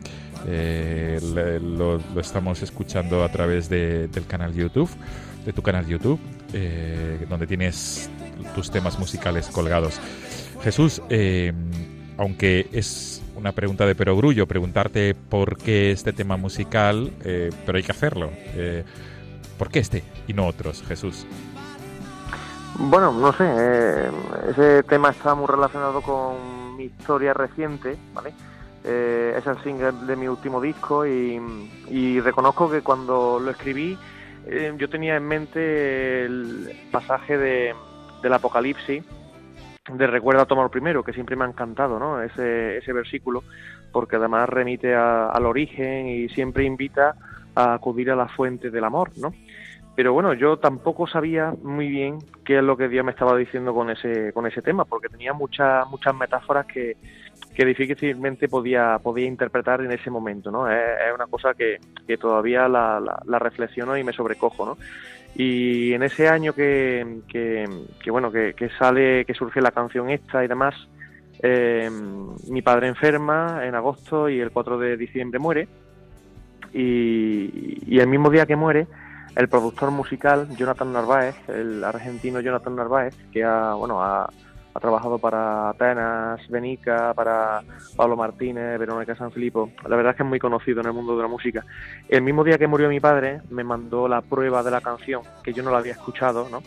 Eh, 0.45 1.19
lo 1.59 1.99
estamos 2.19 2.61
escuchando 2.61 3.23
a 3.23 3.29
través 3.29 3.67
de- 3.67 4.09
del 4.09 4.27
canal 4.27 4.53
YouTube, 4.53 4.91
de 5.43 5.53
tu 5.53 5.63
canal 5.63 5.87
YouTube, 5.87 6.19
eh, 6.53 7.25
donde 7.29 7.47
tienes 7.47 8.11
tus 8.55 8.71
temas 8.71 8.99
musicales 8.99 9.47
colgados. 9.47 9.99
Jesús, 10.63 11.01
eh, 11.09 11.51
aunque 12.17 12.69
es 12.71 13.21
una 13.35 13.51
pregunta 13.51 13.85
de 13.85 13.95
perogrullo 13.95 14.47
preguntarte 14.47 15.13
por 15.13 15.57
qué 15.57 15.91
este 15.91 16.13
tema 16.13 16.37
musical, 16.37 17.11
eh, 17.23 17.49
pero 17.65 17.77
hay 17.77 17.83
que 17.83 17.91
hacerlo. 17.91 18.29
Eh, 18.55 18.85
¿Por 19.57 19.69
qué 19.69 19.79
este 19.79 20.03
y 20.27 20.33
no 20.33 20.47
otros, 20.47 20.83
Jesús? 20.87 21.27
Bueno, 22.79 23.11
no 23.11 23.33
sé, 23.33 23.45
ese 24.49 24.83
tema 24.83 25.09
está 25.09 25.35
muy 25.35 25.45
relacionado 25.45 26.01
con 26.01 26.75
mi 26.75 26.85
historia 26.85 27.33
reciente, 27.33 27.97
¿vale? 28.13 28.33
Es 28.83 29.45
el 29.45 29.61
single 29.63 29.91
de 30.07 30.15
mi 30.15 30.27
último 30.27 30.59
disco 30.59 31.05
y, 31.05 32.19
reconozco 32.19 32.69
que 32.69 32.81
cuando 32.81 33.39
lo 33.39 33.51
escribí 33.51 33.97
yo 34.77 34.89
tenía 34.89 35.15
en 35.15 35.23
mente 35.25 36.25
el 36.25 36.87
pasaje 36.91 37.37
de, 37.37 37.75
del 38.23 38.33
Apocalipsis 38.33 39.03
de 39.93 40.07
Recuerda 40.07 40.45
tomar 40.45 40.69
primero, 40.69 41.03
que 41.03 41.13
siempre 41.13 41.35
me 41.35 41.43
ha 41.43 41.47
encantado, 41.49 41.99
¿no? 41.99 42.21
Ese, 42.21 42.77
ese 42.77 42.93
versículo, 42.93 43.43
porque 43.91 44.15
además 44.15 44.47
remite 44.49 44.95
a- 44.95 45.27
al 45.27 45.45
origen 45.45 46.07
y 46.07 46.29
siempre 46.29 46.63
invita 46.63 47.15
a 47.53 47.73
acudir 47.73 48.09
a 48.09 48.15
la 48.15 48.27
fuente 48.29 48.71
del 48.71 48.83
amor, 48.85 49.11
¿no? 49.17 49.33
Pero 49.95 50.13
bueno, 50.13 50.33
yo 50.33 50.57
tampoco 50.57 51.05
sabía 51.05 51.53
muy 51.61 51.87
bien 51.89 52.17
qué 52.45 52.57
es 52.57 52.63
lo 52.63 52.75
que 52.77 52.87
Dios 52.87 53.05
me 53.05 53.11
estaba 53.11 53.37
diciendo 53.37 53.73
con 53.75 53.89
ese, 53.91 54.33
con 54.33 54.47
ese 54.47 54.61
tema, 54.63 54.85
porque 54.85 55.09
tenía 55.09 55.33
muchas, 55.33 55.87
muchas 55.89 56.15
metáforas 56.15 56.65
que, 56.65 56.97
que 57.53 57.65
difícilmente 57.65 58.47
podía, 58.47 58.97
podía 59.03 59.27
interpretar 59.27 59.81
en 59.81 59.91
ese 59.91 60.09
momento, 60.09 60.49
¿no? 60.49 60.67
Es, 60.71 60.79
es 61.07 61.13
una 61.13 61.27
cosa 61.27 61.53
que, 61.53 61.77
que 62.07 62.17
todavía 62.17 62.67
la, 62.67 62.99
la, 62.99 63.21
la 63.25 63.37
reflexiono 63.37 63.95
y 63.95 64.03
me 64.03 64.13
sobrecojo, 64.13 64.65
¿no? 64.65 64.77
Y 65.35 65.93
en 65.93 66.03
ese 66.03 66.29
año 66.29 66.53
que, 66.53 67.21
que, 67.27 67.67
que, 68.03 68.11
bueno, 68.11 68.31
que, 68.31 68.69
sale, 68.77 69.25
que 69.25 69.33
surge 69.33 69.61
la 69.61 69.71
canción 69.71 70.09
esta 70.09 70.43
y 70.43 70.47
demás, 70.47 70.75
eh, 71.41 71.89
mi 72.49 72.61
padre 72.61 72.87
enferma 72.87 73.65
en 73.65 73.75
agosto 73.75 74.29
y 74.29 74.39
el 74.39 74.51
4 74.51 74.77
de 74.77 74.97
diciembre 74.97 75.39
muere. 75.39 75.67
Y, 76.73 77.79
y 77.87 77.99
el 77.99 78.07
mismo 78.07 78.29
día 78.29 78.45
que 78.45 78.55
muere, 78.55 78.87
el 79.35 79.47
productor 79.47 79.91
musical 79.91 80.47
Jonathan 80.55 80.93
Narváez, 80.93 81.35
el 81.49 81.83
argentino 81.83 82.39
Jonathan 82.39 82.75
Narváez, 82.75 83.15
que 83.31 83.43
ha, 83.43 83.73
bueno, 83.73 84.01
ha, 84.01 84.29
ha 84.73 84.79
trabajado 84.79 85.19
para 85.19 85.69
Atenas, 85.69 86.41
Benica, 86.49 87.13
para 87.13 87.61
Pablo 87.95 88.15
Martínez, 88.15 88.79
Verónica 88.79 89.15
San 89.15 89.31
Filipo. 89.31 89.71
La 89.87 89.95
verdad 89.95 90.11
es 90.11 90.17
que 90.17 90.23
es 90.23 90.29
muy 90.29 90.39
conocido 90.39 90.81
en 90.81 90.87
el 90.87 90.93
mundo 90.93 91.15
de 91.15 91.21
la 91.21 91.27
música. 91.27 91.63
El 92.09 92.23
mismo 92.23 92.43
día 92.43 92.57
que 92.57 92.67
murió 92.67 92.89
mi 92.89 92.99
padre, 92.99 93.41
me 93.49 93.63
mandó 93.63 94.07
la 94.07 94.21
prueba 94.21 94.63
de 94.63 94.71
la 94.71 94.81
canción, 94.81 95.21
que 95.43 95.53
yo 95.53 95.61
no 95.61 95.71
la 95.71 95.77
había 95.77 95.93
escuchado, 95.93 96.47
¿no? 96.49 96.63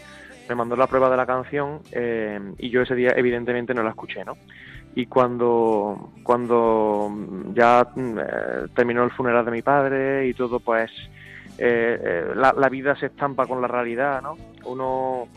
Me 0.49 0.55
mandó 0.55 0.77
la 0.77 0.87
prueba 0.87 1.11
de 1.11 1.17
la 1.17 1.27
canción 1.27 1.81
eh, 1.91 2.39
y 2.59 2.71
yo 2.71 2.83
ese 2.83 2.95
día 2.95 3.13
evidentemente 3.17 3.75
no 3.75 3.83
la 3.83 3.91
escuché, 3.91 4.25
¿no? 4.25 4.37
Y 4.95 5.07
cuando, 5.07 6.13
cuando 6.23 7.13
ya 7.53 7.89
mm, 7.95 8.19
eh, 8.19 8.23
terminó 8.75 9.03
el 9.03 9.11
funeral 9.11 9.45
de 9.45 9.51
mi 9.51 9.63
padre 9.63 10.29
y 10.29 10.35
todo, 10.35 10.61
pues 10.61 10.91
eh, 11.59 11.99
eh, 12.01 12.35
la 12.35 12.69
vida 12.69 12.95
se 12.97 13.07
estampa 13.07 13.47
con 13.47 13.61
la 13.61 13.69
realidad, 13.69 14.23
¿no? 14.23 14.37
Uno, 14.65 15.29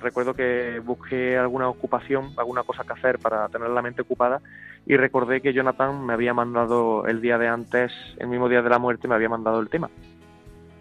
recuerdo 0.00 0.34
que 0.34 0.80
busqué 0.84 1.36
alguna 1.36 1.68
ocupación, 1.68 2.30
alguna 2.36 2.62
cosa 2.62 2.84
que 2.84 2.92
hacer 2.92 3.18
para 3.18 3.48
tener 3.48 3.70
la 3.70 3.82
mente 3.82 4.02
ocupada 4.02 4.40
y 4.86 4.96
recordé 4.96 5.40
que 5.40 5.52
Jonathan 5.52 6.04
me 6.06 6.12
había 6.14 6.32
mandado 6.34 7.06
el 7.06 7.20
día 7.20 7.38
de 7.38 7.48
antes, 7.48 7.92
el 8.18 8.28
mismo 8.28 8.48
día 8.48 8.62
de 8.62 8.70
la 8.70 8.78
muerte, 8.78 9.08
me 9.08 9.14
había 9.14 9.28
mandado 9.28 9.60
el 9.60 9.68
tema. 9.68 9.90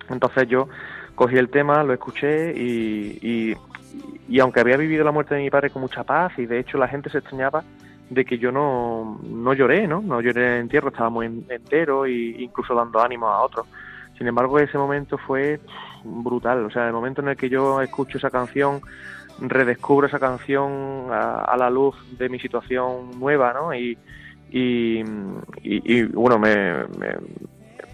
Entonces 0.10 0.48
yo 0.48 0.70
cogí 1.16 1.38
el 1.38 1.50
tema, 1.50 1.84
lo 1.84 1.94
escuché 1.94 2.52
y, 2.56 3.56
y 4.30 4.40
aunque 4.40 4.60
había 4.60 4.78
vivido 4.78 5.04
la 5.04 5.12
muerte 5.12 5.36
de 5.36 5.42
mi 5.42 5.50
padre 5.50 5.70
con 5.70 5.82
mucha 5.82 6.04
paz 6.04 6.34
y 6.38 6.46
de 6.46 6.60
hecho 6.60 6.78
la 6.78 6.88
gente 6.88 7.10
se 7.10 7.18
extrañaba 7.20 7.64
de 8.10 8.24
que 8.24 8.38
yo 8.38 8.52
no, 8.52 9.20
no 9.24 9.54
lloré, 9.54 9.88
¿no? 9.88 10.02
No 10.02 10.22
lloré 10.22 10.46
en 10.48 10.54
el 10.54 10.60
entierro, 10.62 10.90
estaba 10.90 11.10
muy 11.10 11.26
en- 11.26 11.46
entero 11.50 12.06
e 12.06 12.12
incluso 12.40 12.74
dando 12.74 13.02
ánimo 13.02 13.28
a 13.28 13.44
otros. 13.44 13.68
Sin 14.18 14.28
embargo, 14.28 14.58
ese 14.60 14.78
momento 14.78 15.18
fue 15.18 15.60
brutal. 16.24 16.66
O 16.66 16.70
sea, 16.72 16.88
el 16.88 16.94
momento 16.94 17.22
en 17.22 17.30
el 17.30 17.38
que 17.38 17.50
yo 17.50 17.82
escucho 17.82 18.18
esa 18.18 18.30
canción, 18.32 18.82
redescubro 19.40 20.08
esa 20.08 20.20
canción 20.20 21.08
a, 21.12 21.56
la 21.58 21.70
luz 21.70 21.96
de 22.18 22.30
mi 22.30 22.40
situación 22.40 23.20
nueva, 23.20 23.54
¿no? 23.54 23.74
Y, 23.74 23.98
y, 24.50 25.00
y- 25.00 25.04
y, 25.64 26.04
bueno, 26.04 26.40
me, 26.40 26.86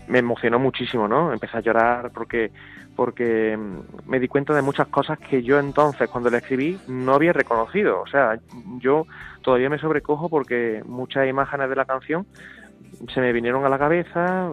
me, 0.08 0.20
emocionó 0.20 0.60
muchísimo, 0.60 1.08
¿no? 1.08 1.34
Empecé 1.34 1.58
a 1.58 1.62
llorar 1.62 2.12
porque 2.14 2.52
porque 2.96 3.58
me 4.06 4.20
di 4.20 4.28
cuenta 4.28 4.54
de 4.54 4.62
muchas 4.62 4.88
cosas 4.88 5.18
que 5.20 5.42
yo 5.42 5.58
entonces 5.60 6.08
cuando 6.10 6.30
la 6.30 6.38
escribí 6.38 6.80
no 6.88 7.16
había 7.16 7.34
reconocido. 7.34 8.02
O 8.02 8.08
sea, 8.08 8.40
yo 8.80 9.08
todavía 9.42 9.70
me 9.70 9.80
sobrecojo 9.80 10.30
porque 10.30 10.84
muchas 10.86 11.28
imágenes 11.28 11.70
de 11.70 11.76
la 11.76 11.86
canción 11.86 12.28
se 13.14 13.22
me 13.22 13.34
vinieron 13.34 13.66
a 13.66 13.70
la 13.70 13.80
cabeza, 13.80 14.52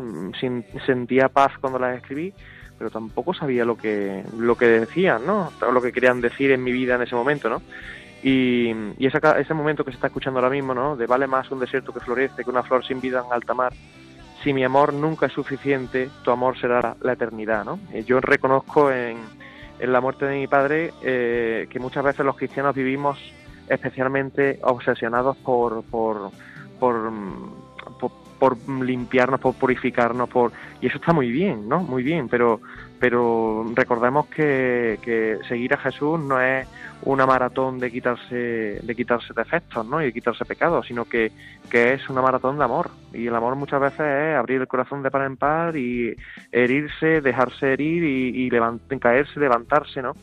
sentía 0.86 1.28
paz 1.28 1.52
cuando 1.60 1.78
las 1.78 1.96
escribí, 1.96 2.32
pero 2.80 2.90
tampoco 2.90 3.34
sabía 3.34 3.66
lo 3.66 3.76
que 3.76 4.24
lo 4.38 4.56
que 4.56 4.64
decían, 4.64 5.26
¿no? 5.26 5.52
O 5.60 5.70
lo 5.70 5.82
que 5.82 5.92
querían 5.92 6.22
decir 6.22 6.50
en 6.50 6.64
mi 6.64 6.72
vida 6.72 6.94
en 6.94 7.02
ese 7.02 7.14
momento, 7.14 7.50
¿no? 7.50 7.60
Y, 8.22 8.72
ca- 9.20 9.38
ese 9.38 9.52
momento 9.52 9.84
que 9.84 9.90
se 9.90 9.96
está 9.96 10.06
escuchando 10.06 10.40
ahora 10.40 10.48
mismo, 10.48 10.72
¿no? 10.72 10.96
De 10.96 11.06
vale 11.06 11.26
más 11.26 11.50
un 11.50 11.60
desierto 11.60 11.92
que 11.92 12.00
florece 12.00 12.42
que 12.42 12.48
una 12.48 12.62
flor 12.62 12.82
sin 12.82 12.98
vida 12.98 13.22
en 13.26 13.34
alta 13.34 13.52
mar. 13.52 13.74
Si 14.42 14.54
mi 14.54 14.64
amor 14.64 14.94
nunca 14.94 15.26
es 15.26 15.32
suficiente, 15.34 16.08
tu 16.24 16.30
amor 16.30 16.58
será 16.58 16.96
la, 17.02 17.12
eternidad, 17.12 17.66
¿no? 17.66 17.78
Eh, 17.92 18.02
Yo 18.04 18.18
reconozco 18.18 18.90
en, 18.90 19.18
en 19.78 19.92
la 19.92 20.00
muerte 20.00 20.24
de 20.24 20.38
mi 20.38 20.46
padre 20.46 20.94
eh, 21.02 21.66
que 21.68 21.78
muchas 21.80 22.02
veces 22.02 22.24
los 22.24 22.34
cristianos 22.34 22.74
vivimos 22.74 23.18
especialmente 23.68 24.58
obsesionados 24.62 25.36
por 25.36 25.82
por, 25.82 26.30
por, 26.78 27.10
mm, 27.10 27.52
por, 28.40 28.56
limpiarnos, 28.68 29.38
por 29.38 29.54
purificarnos, 29.54 30.28
por 30.28 30.50
y 30.80 30.86
eso 30.88 30.96
está 30.96 31.12
muy 31.12 31.30
bien, 31.30 31.68
¿no? 31.68 31.80
Muy 31.80 32.02
bien, 32.02 32.28
pero 32.28 32.60
pero 32.98 33.64
recordemos 33.74 34.26
que, 34.26 34.98
que 35.02 35.38
seguir 35.48 35.72
a 35.72 35.78
Jesús 35.78 36.20
no 36.20 36.40
es 36.40 36.66
una 37.02 37.24
maratón 37.24 37.78
de 37.78 37.90
quitarse 37.90 38.80
de 38.82 38.94
quitarse 38.94 39.32
defectos, 39.34 39.86
¿no? 39.86 40.02
Y 40.02 40.06
de 40.06 40.12
quitarse 40.12 40.44
pecados, 40.44 40.86
sino 40.86 41.04
que, 41.04 41.32
que 41.70 41.94
es 41.94 42.08
una 42.10 42.20
maratón 42.20 42.58
de 42.58 42.64
amor. 42.64 42.90
Y 43.14 43.26
el 43.26 43.34
amor 43.34 43.56
muchas 43.56 43.80
veces 43.80 44.00
es 44.00 44.36
abrir 44.36 44.60
el 44.60 44.68
corazón 44.68 45.02
de 45.02 45.10
par 45.10 45.22
en 45.22 45.36
par 45.36 45.76
y 45.76 46.14
herirse, 46.52 47.20
dejarse 47.20 47.72
herir 47.72 48.04
y, 48.04 48.46
y 48.46 48.98
caerse, 48.98 49.40
levantarse, 49.40 50.02
¿no? 50.02 50.14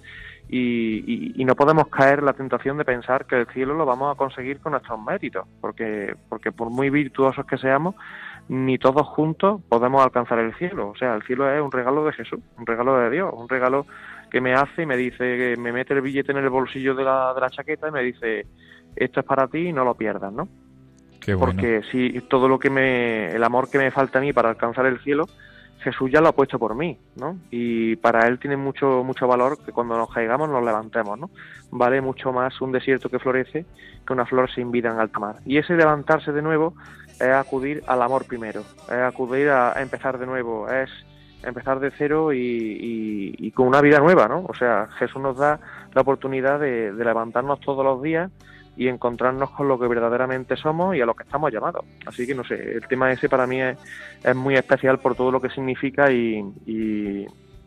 Y, 0.50 1.04
y- 1.06 1.34
y 1.42 1.46
no 1.46 1.56
podemos 1.56 1.88
caer 1.90 2.20
en 2.20 2.26
la 2.26 2.34
tentación 2.34 2.78
de 2.78 2.86
pensar 2.86 3.26
que 3.26 3.36
el 3.42 3.48
cielo 3.48 3.74
lo 3.74 3.86
vamos 3.86 4.14
a 4.14 4.18
conseguir 4.18 4.60
con 4.60 4.72
nuestros 4.72 5.00
méritos, 5.02 5.46
porque, 5.60 6.16
porque 6.30 6.52
por 6.52 6.70
muy 6.70 6.90
virtuosos 6.90 7.46
que 7.46 7.58
seamos, 7.58 7.96
ni 8.50 8.78
todos 8.78 9.06
juntos 9.08 9.62
podemos 9.68 10.02
alcanzar 10.04 10.40
el 10.40 10.56
cielo. 10.56 10.90
O 10.90 10.96
sea, 10.96 11.16
el 11.16 11.24
cielo 11.24 11.52
es 11.52 11.62
un 11.62 11.72
regalo 11.72 12.06
de 12.06 12.14
Jesús, 12.14 12.40
un 12.58 12.66
regalo 12.66 12.98
de 12.98 13.10
Dios, 13.10 13.30
un 13.36 13.50
regalo 13.50 13.86
que 14.32 14.40
me 14.40 14.54
hace 14.54 14.84
y 14.84 14.86
me 14.86 14.96
dice, 14.96 15.18
que 15.18 15.56
me 15.60 15.72
mete 15.74 15.94
el 15.94 16.02
billete 16.02 16.32
en 16.32 16.38
el 16.38 16.50
bolsillo 16.50 16.96
de 16.96 17.04
la, 17.04 17.34
de 17.34 17.42
la 17.42 17.50
chaqueta 17.50 17.90
y 17.90 17.92
me 17.92 18.04
dice, 18.04 18.46
esto 18.96 19.20
es 19.20 19.26
para 19.26 19.48
ti 19.48 19.68
y 19.68 19.74
no 19.74 19.84
lo 19.84 19.96
pierdas, 19.96 20.32
¿no? 20.32 20.48
Qué 21.20 21.34
bueno. 21.34 21.52
Porque 21.54 21.82
si 21.92 22.22
todo 22.22 22.48
lo 22.48 22.58
que 22.58 22.70
me, 22.70 23.32
el 23.36 23.44
amor 23.44 23.70
que 23.70 23.78
me 23.78 23.92
falta 23.92 24.20
a 24.20 24.22
mí 24.22 24.32
para 24.32 24.50
alcanzar 24.50 24.86
el 24.86 25.00
cielo, 25.00 25.26
Jesús 25.92 26.12
ya 26.12 26.20
lo 26.20 26.28
ha 26.28 26.32
puesto 26.34 26.60
por 26.60 26.76
mí, 26.76 26.98
¿no? 27.16 27.38
Y 27.50 27.96
para 27.96 28.28
él 28.28 28.40
tiene 28.40 28.58
mucho 28.58 29.04
mucho 29.06 29.26
valor 29.26 29.58
que 29.64 29.72
cuando 29.72 29.98
nos 29.98 30.14
caigamos 30.14 30.50
nos 30.50 30.64
levantemos, 30.64 31.18
¿no? 31.18 31.30
Vale 31.72 32.02
mucho 32.02 32.34
más 32.34 32.60
un 32.60 32.74
desierto 32.74 33.08
que 33.10 33.20
florece 33.20 33.66
que 34.06 34.14
una 34.14 34.26
flor 34.26 34.50
sin 34.52 34.70
vida 34.72 34.90
en 34.92 35.00
alta 35.00 35.20
mar. 35.20 35.36
Y 35.46 35.58
ese 35.58 35.76
levantarse 35.76 36.34
de 36.34 36.42
nuevo 36.42 36.74
es 37.20 37.30
acudir 37.34 37.84
al 37.88 38.02
amor 38.02 38.26
primero, 38.26 38.62
es 38.88 38.92
acudir 38.92 39.50
a, 39.50 39.74
empezar 39.82 40.18
de 40.18 40.26
nuevo, 40.26 40.68
es 40.70 40.90
empezar 41.44 41.80
de 41.80 41.92
cero 41.98 42.34
y, 42.34 42.38
y- 42.40 43.36
y 43.48 43.52
con 43.52 43.68
una 43.68 43.80
vida 43.82 44.00
nueva, 44.00 44.28
¿no? 44.28 44.44
O 44.48 44.54
sea, 44.54 44.88
Jesús 45.00 45.22
nos 45.22 45.38
da 45.38 45.60
la 45.94 46.02
oportunidad 46.02 46.60
de, 46.60 46.92
de 46.92 47.06
levantarnos 47.06 47.60
todos 47.62 47.86
los 47.86 48.02
días 48.02 48.30
y 48.78 48.88
encontrarnos 48.88 49.50
con 49.50 49.68
lo 49.68 49.80
que 49.80 49.88
verdaderamente 49.88 50.56
somos 50.56 50.96
y 50.96 51.02
a 51.02 51.06
lo 51.06 51.16
que 51.16 51.24
estamos 51.24 51.52
llamados. 51.52 51.84
Así 52.06 52.28
que 52.28 52.36
no 52.36 52.44
sé, 52.44 52.76
el 52.76 52.88
tema 52.88 53.12
ese 53.12 53.28
para 53.28 53.48
mí 53.48 53.60
es, 53.60 53.78
muy 54.36 54.56
especial 54.56 55.00
por 55.00 55.16
todo 55.16 55.32
lo 55.32 55.42
que 55.42 55.50
significa 55.50 56.12
y, 56.12 56.44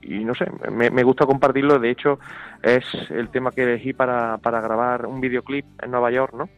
no 0.02 0.34
sé, 0.34 0.46
me, 0.70 1.02
gusta 1.02 1.26
compartirlo. 1.26 1.80
De 1.80 1.90
hecho, 1.90 2.20
es 2.62 2.84
el 3.10 3.28
tema 3.28 3.50
que 3.50 3.64
elegí 3.64 3.92
para, 3.92 4.38
grabar 4.38 5.04
un 5.06 5.20
videoclip 5.20 5.66
en 5.82 5.90
Nueva 5.90 6.12
York, 6.12 6.32
¿no? 6.34 6.48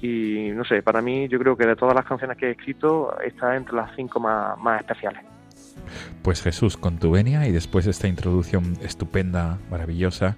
Y 0.00 0.50
no 0.54 0.64
sé, 0.64 0.82
para 0.82 1.02
mí 1.02 1.26
yo 1.26 1.40
creo 1.40 1.56
que 1.56 1.66
de 1.66 1.74
todas 1.74 1.94
las 1.94 2.04
canciones 2.04 2.36
que 2.36 2.46
he 2.46 2.50
escrito, 2.52 3.18
está 3.20 3.56
entre 3.56 3.74
las 3.74 3.90
cinco 3.96 4.20
más, 4.20 4.80
especiales. 4.80 5.24
Pues 6.22 6.40
Jesús, 6.40 6.76
con 6.76 6.98
tu 6.98 7.10
venia 7.10 7.48
y 7.48 7.52
después 7.52 7.84
de 7.84 7.90
esta 7.90 8.06
introducción 8.06 8.76
estupenda, 8.80 9.58
maravillosa, 9.70 10.36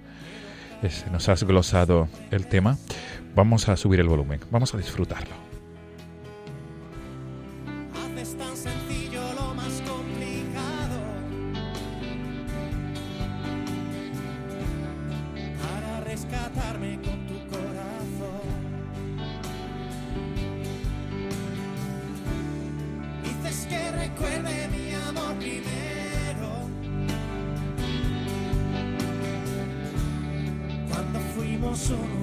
nos 1.11 1.29
has 1.29 1.43
glosado 1.43 2.07
el 2.31 2.47
tema. 2.47 2.77
Vamos 3.33 3.69
a 3.69 3.77
subir 3.77 3.99
el 4.01 4.09
volumen, 4.09 4.41
vamos 4.51 4.73
a 4.73 4.77
disfrutarlo. 4.77 5.33
Haces 7.95 8.37
tan 8.37 8.57
sencillo 8.57 9.21
lo 9.33 9.53
más 9.55 9.81
complicado 9.87 10.99
para 15.61 16.01
rescatarme 16.01 16.99
con 17.01 17.25
tu 17.27 17.39
corazón. 17.47 18.41
Dices 23.23 23.65
que 23.67 23.91
recuerde 23.91 24.67
mi 24.67 24.93
amor 24.93 25.35
primero. 25.39 26.67
Cuando 30.89 31.19
fuimos 31.33 31.89
uno 31.91 32.20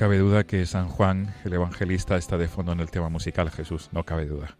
cabe 0.00 0.16
duda 0.16 0.44
que 0.44 0.64
San 0.64 0.88
Juan, 0.88 1.34
el 1.44 1.52
evangelista, 1.52 2.16
está 2.16 2.38
de 2.38 2.48
fondo 2.48 2.72
en 2.72 2.80
el 2.80 2.90
tema 2.90 3.10
musical, 3.10 3.50
Jesús, 3.50 3.90
no 3.92 4.04
cabe 4.04 4.24
duda. 4.24 4.56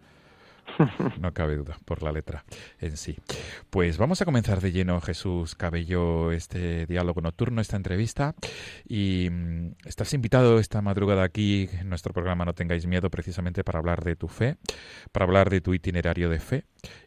No 1.20 1.32
cabe 1.34 1.56
duda 1.56 1.78
por 1.84 2.02
la 2.02 2.12
letra 2.12 2.44
en 2.78 2.96
sí. 2.96 3.16
Pues 3.70 3.98
vamos 3.98 4.22
a 4.22 4.24
comenzar 4.24 4.60
de 4.60 4.72
lleno, 4.72 5.00
Jesús 5.00 5.54
Cabello, 5.54 6.32
este 6.32 6.86
diálogo 6.86 7.20
nocturno, 7.20 7.60
esta 7.60 7.76
entrevista. 7.76 8.34
Y 8.86 9.28
mm, 9.30 9.72
estás 9.84 10.12
invitado 10.14 10.58
esta 10.58 10.80
madrugada 10.82 11.22
aquí 11.22 11.68
en 11.72 11.88
nuestro 11.88 12.12
programa 12.12 12.44
No 12.44 12.54
tengáis 12.54 12.86
miedo, 12.86 13.10
precisamente 13.10 13.64
para 13.64 13.78
hablar 13.78 14.04
de 14.04 14.16
tu 14.16 14.28
fe, 14.28 14.56
para 15.12 15.24
hablar 15.24 15.50
de 15.50 15.60
tu 15.60 15.74
itinerario 15.74 16.28
de 16.28 16.40
fe 16.40 16.64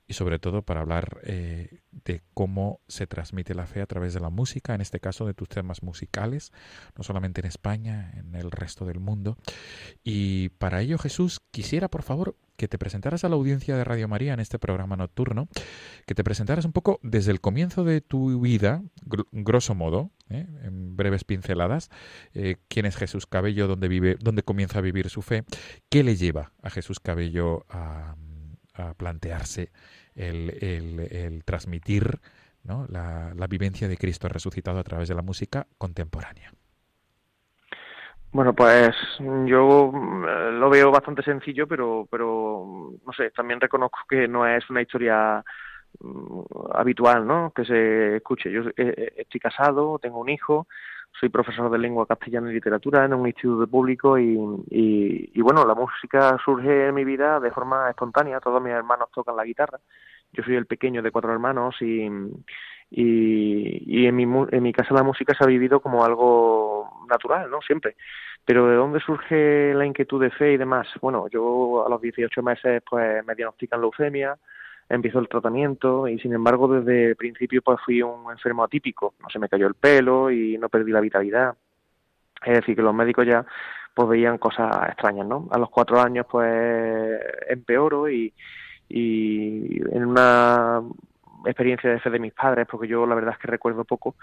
y 0.08 0.14
sobre 0.14 0.40
todo 0.40 0.62
para 0.62 0.82
hablar 0.82 1.20
eh, 1.24 1.82
de 1.92 2.22
cómo 2.34 2.82
se 2.88 3.08
transmite 3.08 3.56
la 3.56 3.66
fe 3.66 3.82
a 3.82 3.86
través 3.86 4.14
de 4.14 4.20
la 4.20 4.30
música, 4.30 4.76
en 4.76 4.82
este 4.82 5.00
caso 5.00 5.26
de 5.26 5.34
tus 5.34 5.50
temas 5.50 5.82
musicales, 5.82 6.52
no 6.98 7.04
solamente 7.04 7.42
en 7.42 7.48
España, 7.48 8.12
en 8.16 8.36
el 8.36 8.52
resto 8.52 8.86
del 8.86 9.00
mundo. 9.00 9.38
Y 10.04 10.50
para 10.50 10.82
ello, 10.82 10.98
Jesús, 10.98 11.42
quisiera, 11.52 11.88
por 11.88 12.04
favor, 12.04 12.36
que 12.56 12.68
te 12.68 12.78
presentaras 12.78 13.24
a 13.24 13.30
la 13.30 13.36
audiencia 13.36 13.76
de 13.76 13.84
Radio 13.84 14.08
María 14.08 14.34
en 14.34 14.40
este 14.40 14.60
programa 14.60 14.96
nocturno, 14.96 15.48
que 16.06 16.16
te 16.16 16.24
presentaras 16.24 16.66
un 16.66 16.72
poco 16.72 17.00
desde 17.02 17.32
el 17.32 17.42
comienzo 17.42 17.84
de 17.84 18.02
tu 18.02 18.40
vida, 18.40 18.84
gr- 19.06 19.28
grosso 19.32 19.76
modo, 19.76 20.12
¿eh? 20.30 20.46
en 20.64 20.96
breves 20.96 21.24
pinceladas, 21.24 21.90
eh, 22.34 22.58
quién 22.68 22.86
es 22.86 22.96
Jesús 22.96 23.26
Cabello, 23.26 23.68
dónde 23.68 23.88
vive, 23.88 24.18
dónde 24.20 24.44
comienza 24.44 24.80
a 24.80 24.82
vivir 24.82 25.10
su 25.10 25.22
fe, 25.22 25.44
qué 25.90 26.04
le 26.04 26.16
lleva 26.16 26.54
a 26.62 26.70
Jesús 26.70 27.00
Cabello 27.00 27.66
a, 27.70 28.16
plantearse 28.98 29.72
el, 30.16 31.44
transmitir 31.46 32.20
la 32.64 33.48
vivencia 33.48 33.88
de 33.88 33.98
Cristo 33.98 34.28
resucitado 34.30 34.80
a 34.80 34.84
través 34.84 35.08
de 35.08 35.14
la 35.14 35.22
música 35.22 35.68
contemporánea. 35.78 36.52
Bueno, 38.34 38.54
pues 38.54 38.96
yo 39.20 39.92
mm, 39.94 40.60
lo 40.60 40.70
veo 40.70 40.90
bastante 40.92 41.22
sencillo, 41.22 41.68
pero, 41.68 42.08
pero 42.10 42.92
no 43.06 43.14
sé, 43.14 43.30
también 43.30 43.62
reconozco 43.62 44.00
que 44.10 44.28
no 44.28 44.48
es 44.48 44.68
una 44.72 44.82
historia 44.82 45.44
mm, 46.00 46.40
habitual, 46.74 47.28
¿no? 47.28 47.52
Que 47.56 47.64
se 47.64 48.18
escuche. 48.18 48.52
Yo 48.52 48.64
eh, 48.76 49.14
estoy 49.18 49.40
casado, 49.40 50.00
tengo 50.00 50.20
un 50.20 50.30
hijo, 50.30 50.68
soy 51.20 51.30
profesor 51.30 51.70
de 51.70 51.78
lengua 51.78 52.08
castellana 52.08 52.50
y 52.50 52.56
literatura 52.56 53.06
en 53.06 53.14
un 53.14 53.28
instituto 53.28 53.68
público 53.68 54.18
y, 54.18 54.34
y, 54.72 55.30
y, 55.32 55.42
bueno, 55.42 55.64
la 55.68 55.76
música 55.76 56.36
surge 56.44 56.88
en 56.88 56.96
mi 56.96 57.06
vida 57.06 57.40
de 57.40 57.52
forma 57.52 57.88
espontánea. 57.90 58.40
Todos 58.40 58.64
mis 58.64 58.74
hermanos 58.74 59.10
tocan 59.14 59.36
la 59.36 59.46
guitarra. 59.46 59.80
Yo 60.32 60.44
soy 60.44 60.56
el 60.56 60.66
pequeño 60.66 61.04
de 61.04 61.12
cuatro 61.12 61.32
hermanos 61.32 61.76
y, 61.82 62.10
y, 62.96 64.02
y 64.02 64.06
en, 64.06 64.16
mi, 64.16 64.24
en 64.24 64.64
mi 64.64 64.72
casa 64.72 64.94
la 64.94 65.02
música 65.02 65.34
se 65.34 65.44
ha 65.44 65.48
vivido 65.48 65.80
como 65.80 66.06
algo 66.06 67.06
natural, 67.10 67.50
¿no? 67.50 67.60
Siempre. 67.62 67.96
Pero 68.46 68.68
¿de 68.68 68.76
dónde 68.76 69.00
surge 69.00 69.74
la 69.74 69.86
inquietud 69.86 70.22
de 70.22 70.30
fe 70.30 70.54
y 70.54 70.58
demás? 70.58 70.88
Bueno, 71.02 71.28
yo 71.28 71.86
a 71.88 71.90
los 71.90 72.00
18 72.00 72.44
meses 72.44 72.84
pues 72.88 73.26
me 73.26 73.34
diagnostican 73.34 73.82
leucemia, 73.82 74.38
empiezo 74.88 75.18
el 75.18 75.28
tratamiento 75.28 76.08
y 76.08 76.20
sin 76.20 76.34
embargo 76.34 76.68
desde 76.68 77.06
el 77.10 77.16
principio 77.16 77.64
pues 77.64 77.80
fui 77.84 78.04
un 78.04 78.30
enfermo 78.32 78.64
atípico, 78.64 79.16
no 79.20 79.30
se 79.30 79.40
me 79.40 79.50
cayó 79.50 79.66
el 79.66 79.74
pelo 79.74 80.30
y 80.30 80.58
no 80.60 80.70
perdí 80.70 80.92
la 80.92 81.02
vitalidad. 81.02 81.56
Es 82.46 82.58
decir, 82.58 82.76
que 82.76 82.84
los 82.84 82.94
médicos 82.94 83.26
ya 83.26 83.44
pues 83.96 84.08
veían 84.08 84.38
cosas 84.38 84.70
extrañas, 84.90 85.26
¿no? 85.26 85.48
A 85.50 85.58
los 85.58 85.72
cuatro 85.72 86.00
años 86.00 86.28
pues 86.30 87.20
empeoro 87.50 88.08
y, 88.08 88.32
y 88.88 89.82
en 89.96 90.06
una 90.06 90.84
experiencia 91.46 91.90
de 91.90 92.00
fe 92.00 92.10
de 92.10 92.20
mis 92.20 92.34
padres, 92.34 92.68
porque 92.70 92.88
yo 92.88 93.06
la 93.06 93.16
verdad 93.16 93.34
es 93.34 93.40
que 93.40 93.48
recuerdo 93.48 93.84
poco, 93.84 94.16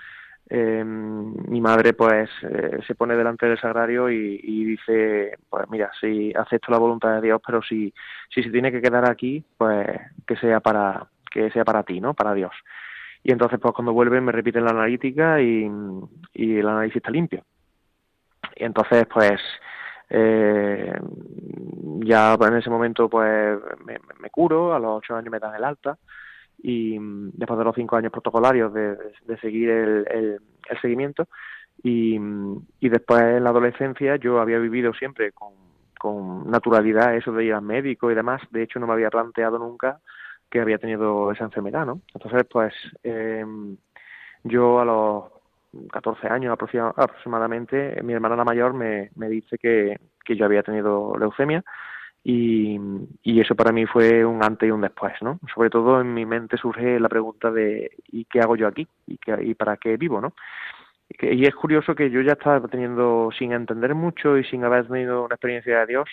eh, 0.49 0.83
mi 0.85 1.61
madre 1.61 1.93
pues 1.93 2.31
eh, 2.43 2.79
se 2.87 2.95
pone 2.95 3.17
delante 3.17 3.47
del 3.47 3.61
sagrario 3.61 4.11
y, 4.11 4.65
dice 4.65 5.39
pues 5.49 5.69
mira 5.69 5.91
si 6.01 6.33
acepto 6.35 6.73
la 6.73 6.79
voluntad 6.79 7.15
de 7.15 7.21
Dios 7.21 7.41
pero 7.45 7.63
si 7.63 7.93
si 8.33 8.43
se 8.43 8.51
tiene 8.51 8.73
que 8.73 8.81
quedar 8.81 9.09
aquí 9.09 9.45
pues 9.57 9.87
que 10.27 10.37
sea 10.37 10.61
para 10.61 11.07
que 11.31 11.51
sea 11.51 11.65
para 11.65 11.83
ti 11.83 12.01
no 12.01 12.15
para 12.15 12.35
Dios 12.35 12.53
y 13.23 13.33
entonces 13.33 13.59
pues 13.61 13.75
cuando 13.75 13.93
vuelven 13.93 14.25
me 14.25 14.33
repiten 14.33 14.65
la 14.65 14.71
analítica 14.71 15.41
y, 15.41 15.71
y 16.35 16.57
el 16.57 16.69
análisis 16.69 16.97
está 16.97 17.11
limpio. 17.11 17.45
Y 18.57 18.65
entonces 18.65 19.07
pues 19.13 19.41
eh, 20.09 20.93
ya 22.01 22.35
en 22.35 22.57
ese 22.57 22.71
momento 22.71 23.09
pues 23.09 23.59
me, 23.85 23.99
me 24.21 24.31
curo 24.31 24.75
a 24.75 24.79
los 24.79 24.99
ocho 24.99 25.17
años 25.17 25.31
me 25.31 25.39
dan 25.39 25.55
el 25.55 25.65
alta 25.65 25.99
y 26.63 26.99
mm, 26.99 27.33
después 27.35 27.59
de 27.59 27.65
los 27.65 27.75
cinco 27.75 27.97
años 27.97 28.13
protocolarios 28.13 28.73
de, 28.73 28.97
de 29.27 29.39
seguir 29.41 29.71
el, 29.71 30.07
el, 30.11 30.41
seguimiento 30.81 31.29
y, 31.83 32.19
mm, 32.19 32.67
y, 32.81 32.89
después 32.89 33.23
en 33.23 33.45
la 33.45 33.51
adolescencia 33.51 34.17
yo 34.17 34.41
había 34.41 34.59
vivido 34.59 34.93
siempre 34.95 35.33
con, 35.33 35.53
con 35.99 36.51
naturalidad 36.51 37.17
eso 37.17 37.33
de 37.33 37.45
ir 37.45 37.55
al 37.55 37.63
médico 37.63 38.11
y 38.11 38.15
demás. 38.15 38.43
De 38.51 38.63
hecho 38.63 38.79
no 38.79 38.87
me 38.87 38.93
había 38.93 39.11
planteado 39.11 39.59
nunca 39.59 40.01
que 40.51 40.61
había 40.61 40.79
tenido 40.79 41.31
esa 41.33 41.45
enfermedad 41.45 41.87
no 41.87 42.01
entonces 42.15 42.45
pues 42.51 42.75
eh, 43.03 43.45
yo 44.45 44.81
a 44.81 44.85
los 44.85 45.25
14 45.93 46.27
años 46.29 46.53
aproximadamente 46.53 48.03
mi 48.03 48.13
hermana 48.13 48.37
la 48.37 48.45
mayor 48.45 48.75
me, 48.75 49.11
me 49.15 49.29
dice 49.29 49.57
que, 49.59 49.99
que 50.25 50.37
yo 50.37 50.45
había 50.45 50.65
tenido 50.65 51.17
leucemia 51.17 51.63
y, 52.23 52.79
eso 53.41 53.55
para 53.55 53.73
mí 53.73 53.87
fue 53.87 54.25
un 54.25 54.45
antes 54.45 54.69
y 54.69 54.73
un 54.73 54.83
después, 54.83 55.15
¿no? 55.23 55.41
Sobre 55.55 55.71
todo 55.71 56.01
en 56.01 56.13
mi 56.13 56.27
mente 56.27 56.59
surge 56.59 57.01
la 57.01 57.09
pregunta 57.09 57.51
de 57.51 57.91
¿y 58.09 58.27
qué 58.27 58.41
hago 58.41 58.57
yo 58.57 58.67
aquí? 58.67 58.87
¿Y, 59.07 59.19
y 59.41 59.55
para 59.55 59.79
qué 59.79 59.97
vivo, 59.97 60.21
no? 60.21 60.35
Y 61.09 61.45
es 61.47 61.55
curioso 61.55 61.95
que 61.95 62.11
yo 62.11 62.21
ya 62.21 62.33
estaba 62.33 62.67
teniendo, 62.69 63.31
sin 63.37 63.53
entender 63.53 63.95
mucho 63.95 64.39
y 64.39 64.45
sin 64.45 64.65
haber 64.65 64.87
tenido 64.87 65.25
una 65.25 65.35
experiencia 65.35 65.81
de 65.81 65.87
Dios, 65.87 66.09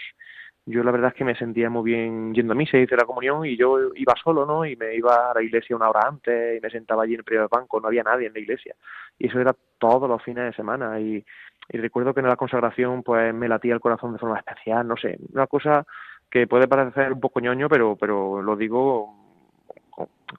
yo 0.65 0.83
la 0.83 0.91
verdad 0.91 1.11
es 1.11 1.15
que 1.15 1.23
me 1.23 1.35
sentía 1.35 1.69
muy 1.69 1.83
bien 1.91 2.33
yendo 2.33 2.51
a 2.51 2.55
misa 2.55 2.77
y 2.77 2.81
hice 2.81 2.97
la 2.97 3.05
comunión 3.05 3.45
y 3.45 3.55
yo 3.55 3.93
iba 3.95 4.13
solo, 4.21 4.45
¿no? 4.45 4.65
Y 4.65 4.75
me 4.75 4.95
iba 4.95 5.31
a 5.31 5.33
la 5.33 5.41
iglesia 5.41 5.75
una 5.75 5.89
hora 5.89 6.01
antes 6.07 6.57
y 6.57 6.61
me 6.61 6.69
sentaba 6.69 7.03
allí 7.03 7.13
en 7.13 7.19
el 7.19 7.23
primer 7.23 7.47
banco, 7.49 7.79
no 7.79 7.87
había 7.87 8.03
nadie 8.03 8.27
en 8.27 8.33
la 8.33 8.39
iglesia. 8.39 8.75
Y 9.17 9.27
eso 9.27 9.39
era 9.39 9.55
todos 9.77 10.09
los 10.09 10.21
fines 10.23 10.43
de 10.43 10.53
semana 10.53 10.99
y 10.99 11.23
y 11.69 11.77
recuerdo 11.77 12.13
que 12.13 12.21
en 12.21 12.27
la 12.27 12.35
consagración 12.35 13.03
pues 13.03 13.33
me 13.33 13.47
latía 13.47 13.73
el 13.73 13.79
corazón 13.79 14.13
de 14.13 14.19
forma 14.19 14.37
especial, 14.37 14.87
no 14.87 14.95
sé, 14.97 15.17
una 15.33 15.47
cosa 15.47 15.85
que 16.29 16.47
puede 16.47 16.67
parecer 16.67 17.13
un 17.13 17.19
poco 17.19 17.39
ñoño, 17.39 17.69
pero 17.69 17.95
pero 17.95 18.41
lo 18.41 18.55
digo 18.55 19.27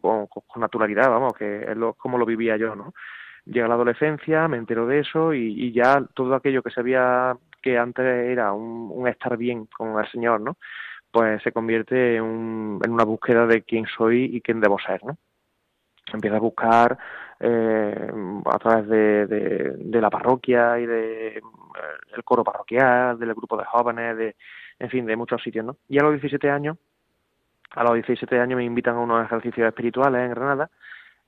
con, 0.00 0.28
naturalidad, 0.56 1.08
vamos, 1.10 1.32
que 1.34 1.62
es 1.62 1.76
lo, 1.76 1.94
como 1.94 2.18
lo 2.18 2.26
vivía 2.26 2.56
yo, 2.56 2.74
¿no? 2.74 2.94
Llega 3.44 3.68
la 3.68 3.74
adolescencia, 3.74 4.46
me 4.48 4.58
entero 4.58 4.86
de 4.86 5.00
eso 5.00 5.32
y, 5.32 5.54
y 5.64 5.72
ya 5.72 6.04
todo 6.14 6.34
aquello 6.34 6.62
que 6.62 6.70
sabía 6.70 7.36
que 7.62 7.78
antes 7.78 8.04
era 8.04 8.52
un, 8.52 8.90
un 8.92 9.08
estar 9.08 9.36
bien 9.36 9.66
con 9.66 9.98
el 9.98 10.08
Señor, 10.10 10.40
¿no? 10.40 10.56
Pues 11.10 11.42
se 11.42 11.52
convierte 11.52 12.16
en, 12.16 12.22
un, 12.22 12.80
en 12.84 12.92
una 12.92 13.04
búsqueda 13.04 13.46
de 13.46 13.62
quién 13.62 13.86
soy 13.86 14.24
y 14.24 14.40
quién 14.42 14.60
debo 14.60 14.78
ser, 14.78 15.02
¿no? 15.04 15.16
Empieza 16.12 16.36
a 16.36 16.40
buscar 16.40 16.98
eh, 17.40 18.10
a 18.44 18.58
través 18.58 18.88
de, 18.88 19.26
de, 19.26 19.72
de, 19.76 20.00
la 20.00 20.10
parroquia 20.10 20.78
y 20.78 20.86
de 20.86 21.28
eh, 21.38 21.42
el 22.16 22.24
coro 22.24 22.42
parroquial, 22.42 23.18
del 23.18 23.34
grupo 23.34 23.56
de 23.56 23.64
jóvenes, 23.64 24.16
de, 24.16 24.36
en 24.78 24.90
fin, 24.90 25.06
de 25.06 25.16
muchos 25.16 25.42
sitios, 25.42 25.64
¿no? 25.64 25.76
Y 25.88 25.98
a 25.98 26.02
los 26.02 26.12
17 26.12 26.50
años, 26.50 26.78
a 27.70 27.84
los 27.84 27.94
17 27.94 28.40
años 28.40 28.56
me 28.56 28.64
invitan 28.64 28.96
a 28.96 29.00
unos 29.00 29.24
ejercicios 29.24 29.68
espirituales 29.68 30.22
en 30.22 30.30
Granada 30.30 30.70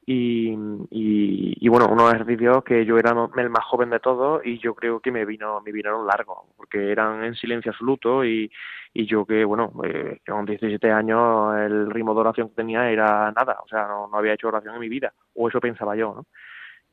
y, 0.07 0.51
y, 0.91 1.55
y, 1.61 1.69
bueno, 1.69 1.89
unos 1.89 2.13
ejercicios 2.15 2.65
que 2.65 2.85
yo 2.85 2.99
era 2.99 3.11
el 3.11 3.51
más 3.51 3.65
joven 3.65 3.91
de 3.91 4.01
todos 4.01 4.45
y 4.45 4.59
yo 4.59 4.75
creo 4.75 5.01
que 5.01 5.13
me 5.13 5.25
vino 5.25 5.61
me 5.61 5.73
vinieron 5.73 6.07
largos, 6.07 6.47
porque 6.57 6.91
eran 6.91 7.23
en 7.23 7.35
silencio 7.35 7.71
absoluto 7.71 8.25
y, 8.25 8.51
y 8.95 9.07
yo 9.07 9.25
que, 9.27 9.45
bueno, 9.45 9.73
eh, 9.85 10.21
con 10.27 10.47
17 10.47 10.91
años 10.91 11.55
el 11.57 11.91
ritmo 11.91 12.15
de 12.15 12.21
oración 12.21 12.49
que 12.49 12.57
tenía 12.57 12.91
era 12.91 13.31
nada, 13.33 13.59
o 13.63 13.69
sea, 13.69 13.87
no, 13.87 14.11
había 14.13 14.35
hecho 14.35 14.49
oración 14.49 14.75
en 14.75 14.81
mi 14.81 14.89
vida, 14.89 15.13
o 15.35 15.49
eso 15.49 15.61
pensaba 15.61 15.95
yo, 15.95 16.15
¿no? 16.15 16.27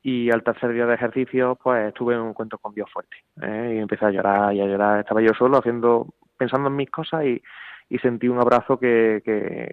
Y 0.04 0.30
al 0.30 0.44
tercer 0.44 0.72
día 0.74 0.86
de 0.86 0.94
ejercicio, 0.94 1.58
pues 1.62 1.94
tuve 1.94 2.20
un 2.20 2.30
encuentro 2.30 2.60
con 2.60 2.74
Dios 2.74 2.90
fuerte, 2.92 3.18
¿eh? 3.42 3.74
y 3.76 3.80
empecé 3.80 4.06
a 4.06 4.12
llorar 4.12 4.54
y 4.54 4.62
a 4.62 4.66
llorar, 4.66 5.00
estaba 5.00 5.22
yo 5.22 5.34
solo 5.34 5.58
haciendo, 5.58 6.08
pensando 6.38 6.70
en 6.70 6.76
mis 6.76 6.90
cosas 6.92 7.26
y, 7.26 7.42
y 7.90 7.98
sentí 8.00 8.28
un 8.28 8.40
abrazo 8.40 8.78
que, 8.78 9.22
que, 9.26 9.72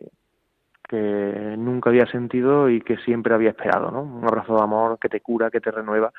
que 0.94 1.56
nunca 1.58 1.90
había 1.90 2.06
sentido 2.06 2.70
y 2.70 2.80
que 2.80 2.96
siempre 2.98 3.34
había 3.34 3.50
esperado, 3.50 3.90
¿no? 3.90 4.02
Un 4.02 4.24
abrazo 4.24 4.56
de 4.56 4.62
amor 4.62 4.98
que 5.00 5.08
te 5.08 5.20
cura, 5.20 5.50
que 5.50 5.60
te 5.60 5.70
renueva, 5.70 6.12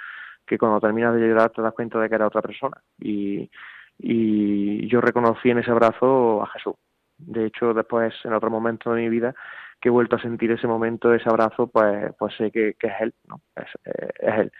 que 0.46 0.58
cuando 0.58 0.80
terminas 0.82 1.16
de 1.16 1.28
llorar 1.28 1.52
te 1.52 1.62
das 1.62 1.74
cuenta 1.74 2.00
de 2.00 2.10
que 2.10 2.16
era 2.16 2.28
otra 2.28 2.42
persona. 2.42 2.78
Y, 3.00 3.50
y 3.98 4.88
yo 4.88 5.00
reconocí 5.02 5.50
en 5.50 5.60
ese 5.60 5.72
abrazo 5.72 6.44
a 6.44 6.48
Jesús. 6.48 6.76
De 7.18 7.46
hecho, 7.46 7.74
después, 7.74 8.14
en 8.26 8.34
otro 8.34 8.50
momento 8.50 8.94
de 8.94 9.02
mi 9.02 9.10
vida, 9.10 9.34
que 9.80 9.90
he 9.90 9.92
vuelto 9.92 10.18
a 10.18 10.22
sentir 10.22 10.52
ese 10.52 10.68
momento, 10.68 11.14
ese 11.14 11.30
abrazo, 11.30 11.68
pues, 11.68 12.14
pues 12.20 12.36
sé 12.36 12.52
que, 12.52 12.76
es 12.78 12.94
Él, 13.00 13.14
¿no? 13.28 13.42
Eh, 13.56 14.10
es 14.20 14.34
Él. 14.40 14.52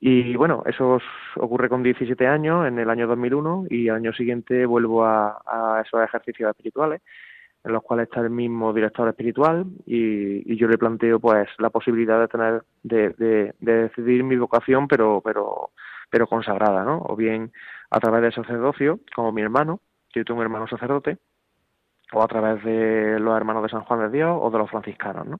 Y 0.00 0.36
bueno, 0.36 0.62
eso 0.66 1.00
ocurre 1.36 1.68
con 1.68 1.82
17 1.82 2.26
años, 2.26 2.66
en 2.66 2.78
el 2.78 2.90
año 2.90 3.06
2001, 3.08 3.66
y 3.70 3.88
al 3.88 3.96
año 3.96 4.12
siguiente 4.12 4.66
vuelvo 4.66 5.04
a, 5.04 5.40
a 5.46 5.82
esos 5.84 6.02
ejercicios 6.02 6.50
espirituales, 6.50 7.00
en 7.64 7.72
los 7.72 7.82
cuales 7.82 8.08
está 8.08 8.20
el 8.20 8.30
mismo 8.30 8.72
director 8.72 9.08
espiritual, 9.08 9.66
y, 9.86 10.56
yo 10.56 10.68
le 10.68 10.78
planteo 10.78 11.20
pues 11.20 11.48
la 11.58 11.70
posibilidad 11.70 12.20
de 12.20 12.28
tener, 12.28 12.62
de 12.82 13.54
decidir 13.60 14.24
mi 14.24 14.36
vocación, 14.36 14.88
pero, 14.88 15.20
pero, 15.24 15.70
pero 16.10 16.26
consagrada, 16.26 16.84
¿no? 16.84 17.02
O 17.06 17.16
bien 17.16 17.52
a 17.90 18.00
través 18.00 18.22
del 18.22 18.32
sacerdocio, 18.34 19.00
como 19.14 19.32
mi 19.32 19.42
hermano, 19.42 19.80
yo 20.14 20.24
tengo 20.24 20.40
un 20.40 20.44
hermano 20.44 20.66
sacerdote, 20.68 21.18
o 22.12 22.22
a 22.22 22.28
través 22.28 22.64
de 22.64 23.18
los 23.20 23.36
hermanos 23.36 23.62
de 23.62 23.68
San 23.68 23.84
Juan 23.84 24.00
de 24.00 24.16
Dios 24.16 24.38
o 24.40 24.50
de 24.50 24.58
los 24.58 24.70
franciscanos, 24.70 25.26
¿no? 25.26 25.38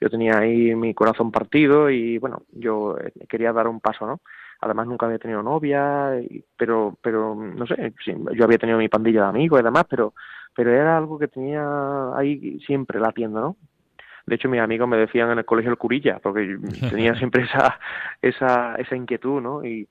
Yo 0.00 0.08
tenía 0.08 0.38
ahí 0.38 0.74
mi 0.74 0.94
corazón 0.94 1.30
partido 1.30 1.90
y, 1.90 2.18
bueno, 2.18 2.42
yo 2.52 2.96
eh, 2.98 3.12
quería 3.28 3.52
dar 3.52 3.68
un 3.68 3.80
paso, 3.80 4.06
¿no? 4.06 4.20
Además 4.60 4.86
nunca 4.86 5.06
había 5.06 5.18
tenido 5.18 5.42
novia, 5.42 6.12
pero, 6.56 6.96
pero, 7.00 7.34
no 7.34 7.66
sé, 7.66 7.94
yo 8.06 8.44
había 8.44 8.58
tenido 8.58 8.78
mi 8.78 8.88
pandilla 8.88 9.22
de 9.22 9.28
amigos 9.28 9.60
y 9.60 9.64
demás, 9.64 9.84
pero, 9.88 10.12
pero 10.54 10.70
era 10.70 10.96
algo 10.96 11.18
que 11.18 11.28
tenía 11.28 12.14
ahí 12.14 12.60
siempre 12.66 13.00
latiendo, 13.00 13.40
¿no? 13.40 13.56
De 14.26 14.34
hecho, 14.34 14.48
mis 14.48 14.60
amigos 14.60 14.86
me 14.86 14.98
decían 14.98 15.30
en 15.30 15.38
el 15.38 15.44
colegio 15.44 15.70
el 15.70 15.78
curilla, 15.78 16.18
porque 16.18 16.58
tenía 16.90 17.14
siempre 17.14 17.44
esa, 17.44 17.80
esa, 18.20 18.74
esa 18.76 18.96
inquietud, 18.96 19.40
¿no? 19.40 19.64
Y, 19.64 19.88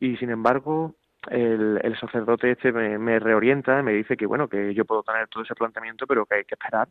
y 0.00 0.16
sin 0.16 0.30
embargo, 0.30 0.94
el, 1.28 1.78
el 1.82 1.98
sacerdote 1.98 2.52
este 2.52 2.72
me, 2.72 2.98
me 2.98 3.18
reorienta, 3.18 3.82
me 3.82 3.92
dice 3.92 4.16
que 4.16 4.26
bueno, 4.26 4.48
que 4.48 4.72
yo 4.74 4.84
puedo 4.84 5.02
tener 5.02 5.28
todo 5.28 5.42
ese 5.42 5.54
planteamiento, 5.54 6.06
pero 6.06 6.24
que 6.24 6.36
hay 6.36 6.44
que 6.44 6.54
esperar 6.54 6.88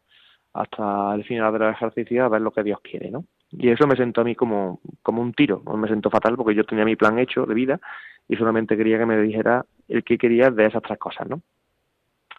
hasta 0.54 1.14
el 1.16 1.24
final 1.24 1.54
del 1.54 1.70
ejercicio 1.70 2.26
a 2.26 2.30
ver 2.30 2.42
lo 2.42 2.52
que 2.52 2.64
Dios 2.64 2.80
quiere, 2.82 3.12
¿no? 3.12 3.26
Y 3.52 3.70
eso 3.70 3.88
me 3.88 3.96
sentó 3.96 4.22
a 4.22 4.24
mí 4.24 4.36
como, 4.36 4.80
como 5.02 5.22
un 5.22 5.34
tiro, 5.34 5.62
me 5.76 5.88
sentó 5.88 6.10
fatal 6.10 6.36
porque 6.36 6.56
yo 6.56 6.64
tenía 6.64 6.86
mi 6.86 6.96
plan 6.96 7.18
hecho 7.18 7.46
de 7.46 7.56
vida 7.56 7.80
y 8.28 8.36
solamente 8.36 8.78
quería 8.78 9.00
que 9.00 9.06
me 9.06 9.20
dijera 9.20 9.66
el 9.88 10.04
que 10.04 10.18
quería 10.18 10.52
de 10.52 10.66
esas 10.66 10.84
tres 10.84 11.00
cosas, 11.00 11.28
¿no? 11.28 11.42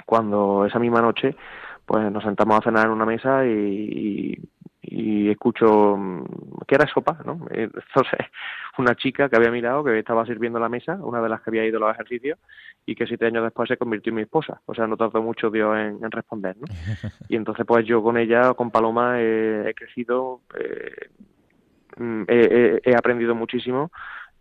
Cuando 0.06 0.64
esa 0.66 0.78
misma 0.78 1.02
noche, 1.02 1.34
pues 1.84 2.10
nos 2.12 2.22
sentamos 2.22 2.58
a 2.58 2.62
cenar 2.62 2.86
en 2.86 2.92
una 2.92 3.04
mesa 3.04 3.44
y, 3.44 3.50
y, 3.50 4.38
y 4.90 5.30
escucho 5.30 5.96
mm, 5.96 6.24
que 6.66 6.74
era 6.74 6.86
sopa, 6.86 7.18
¿no? 7.24 7.46
Entonces, 7.50 8.20
una 8.78 8.96
chica 8.96 9.28
que 9.28 9.36
había 9.36 9.50
mirado 9.50 9.84
que 9.84 9.98
estaba 9.98 10.26
sirviendo 10.26 10.58
la 10.58 10.68
mesa, 10.68 10.98
una 11.00 11.22
de 11.22 11.28
las 11.28 11.40
que 11.40 11.50
había 11.50 11.64
ido 11.64 11.78
a 11.78 11.88
los 11.88 11.94
ejercicios, 11.94 12.38
y 12.84 12.96
que 12.96 13.06
siete 13.06 13.26
años 13.26 13.44
después 13.44 13.68
se 13.68 13.76
convirtió 13.76 14.10
en 14.10 14.16
mi 14.16 14.22
esposa. 14.22 14.60
O 14.66 14.74
sea, 14.74 14.86
no 14.88 14.96
tardó 14.96 15.22
mucho 15.22 15.50
Dios 15.50 15.76
en, 15.76 16.04
en 16.04 16.10
responder, 16.10 16.56
¿no? 16.56 16.66
Y 17.28 17.36
entonces, 17.36 17.64
pues 17.64 17.86
yo 17.86 18.02
con 18.02 18.16
ella, 18.16 18.52
con 18.54 18.70
Paloma, 18.70 19.20
he, 19.20 19.70
he 19.70 19.74
crecido, 19.74 20.40
eh, 20.58 21.10
mm, 21.96 22.24
he 22.28 22.94
aprendido 22.96 23.34
muchísimo. 23.34 23.92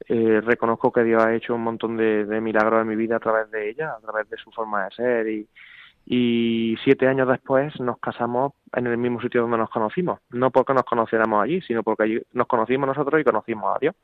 Eh, 0.07 0.41
reconozco 0.41 0.91
que 0.91 1.03
Dios 1.03 1.23
ha 1.23 1.35
hecho 1.35 1.53
un 1.53 1.63
montón 1.63 1.97
de, 1.97 2.25
de 2.25 2.41
milagros 2.41 2.81
en 2.81 2.87
mi 2.87 2.95
vida 2.95 3.17
a 3.17 3.19
través 3.19 3.51
de 3.51 3.69
ella, 3.69 3.91
a 3.91 3.99
través 3.99 4.29
de 4.29 4.37
su 4.37 4.49
forma 4.51 4.85
de 4.85 4.91
ser 4.95 5.27
y, 5.27 5.47
y 6.11 6.75
siete 6.83 7.07
años 7.07 7.27
después 7.27 7.79
nos 7.79 7.99
casamos 7.99 8.53
en 8.73 8.87
el 8.87 8.97
mismo 8.97 9.21
sitio 9.21 9.41
donde 9.41 9.59
nos 9.59 9.69
conocimos, 9.69 10.19
no 10.31 10.49
porque 10.49 10.73
nos 10.73 10.83
conociéramos 10.83 11.43
allí, 11.43 11.61
sino 11.61 11.83
porque 11.83 12.03
allí 12.03 12.21
nos 12.33 12.47
conocimos 12.47 12.87
nosotros 12.87 13.21
y 13.21 13.23
conocimos 13.23 13.75
a 13.75 13.79
Dios 13.79 13.95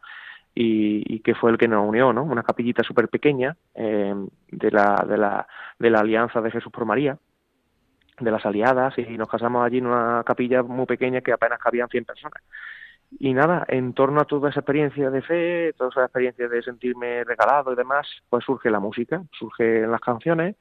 y, 0.53 1.19
que 1.21 1.33
fue 1.33 1.49
el 1.49 1.57
que 1.57 1.67
nos 1.67 1.83
unió, 1.83 2.13
¿no? 2.13 2.23
Una 2.23 2.43
capillita 2.43 2.83
súper 2.83 3.09
pequeña 3.09 3.57
eh, 3.73 4.13
de 4.51 4.71
la 4.71 5.03
de 5.09 5.17
la 5.17 5.47
de 5.79 5.89
la 5.89 6.01
alianza 6.01 6.41
de 6.41 6.51
Jesús 6.51 6.71
por 6.71 6.85
María, 6.85 7.17
de 8.19 8.31
las 8.31 8.45
aliadas 8.45 8.95
y 8.99 9.17
nos 9.17 9.27
casamos 9.27 9.65
allí 9.65 9.79
en 9.79 9.87
una 9.87 10.23
capilla 10.23 10.61
muy 10.61 10.85
pequeña 10.85 11.21
que 11.21 11.33
apenas 11.33 11.57
cabían 11.57 11.89
100 11.89 12.05
personas. 12.05 12.43
Y 13.17 13.33
nada, 13.33 13.65
en 13.67 13.93
torno 13.93 14.21
a 14.21 14.25
toda 14.25 14.51
esa 14.51 14.59
experiencia 14.59 15.09
de 15.09 15.21
fe, 15.23 15.73
toda 15.73 15.89
esa 15.89 16.03
experiencia 16.03 16.47
de 16.47 16.61
sentirme 16.61 17.23
regalado 17.23 17.73
y 17.73 17.75
demás, 17.75 18.07
pues 18.29 18.45
surge 18.45 18.69
la 18.69 18.79
música, 18.79 19.23
surgen 19.31 19.89
las 19.89 20.01
canciones 20.01 20.55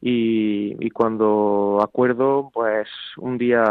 y, 0.00 0.76
y 0.78 0.90
cuando 0.90 1.80
acuerdo, 1.82 2.50
pues 2.52 2.88
un 3.16 3.38
día 3.38 3.64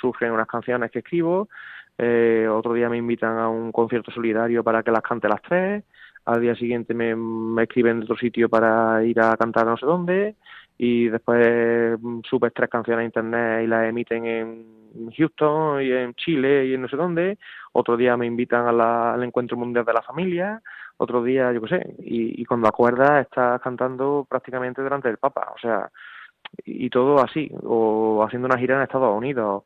surgen 0.00 0.32
unas 0.32 0.46
canciones 0.46 0.90
que 0.90 0.98
escribo, 1.00 1.48
eh, 1.96 2.48
otro 2.50 2.72
día 2.72 2.88
me 2.88 2.96
invitan 2.96 3.38
a 3.38 3.48
un 3.48 3.70
concierto 3.70 4.10
solidario 4.10 4.64
para 4.64 4.82
que 4.82 4.90
las 4.90 5.02
cante 5.02 5.28
las 5.28 5.42
tres, 5.42 5.84
al 6.24 6.40
día 6.40 6.54
siguiente 6.56 6.94
me, 6.94 7.62
escriben 7.62 8.00
de 8.00 8.04
otro 8.04 8.16
sitio 8.16 8.48
para 8.48 9.04
ir 9.04 9.20
a 9.20 9.36
cantar 9.36 9.66
no 9.66 9.76
sé 9.76 9.86
dónde 9.86 10.36
y 10.76 11.08
después 11.08 11.98
subes 12.28 12.52
tres 12.54 12.68
canciones 12.68 13.02
a 13.02 13.04
internet 13.04 13.64
y 13.64 13.66
las 13.68 13.88
emiten 13.88 14.26
en 14.26 15.12
Houston 15.16 15.82
y 15.82 15.92
en 15.92 16.14
Chile 16.14 16.66
y 16.66 16.74
en 16.74 16.82
no 16.82 16.88
sé 16.88 16.96
dónde, 16.96 17.38
otro 17.72 17.96
día 17.96 18.16
me 18.16 18.26
invitan 18.26 18.66
al 18.66 19.22
encuentro 19.22 19.56
mundial 19.56 19.84
de 19.84 19.92
la 19.92 20.02
familia, 20.02 20.60
otro 21.04 21.22
día 21.22 21.52
yo 21.52 21.60
qué 21.62 21.68
sé, 21.68 21.96
y, 22.00 22.44
cuando 22.44 22.68
acuerdas 22.68 23.22
estás 23.22 23.60
cantando 23.60 24.26
prácticamente 24.28 24.82
delante 24.82 25.08
del 25.08 25.18
Papa, 25.18 25.52
o 25.54 25.58
sea, 25.58 25.90
y 26.64 26.90
todo 26.90 27.22
así, 27.22 27.50
o 27.62 28.22
haciendo 28.24 28.46
una 28.46 28.58
gira 28.58 28.76
en 28.76 28.82
Estados 28.82 29.16
Unidos, 29.16 29.64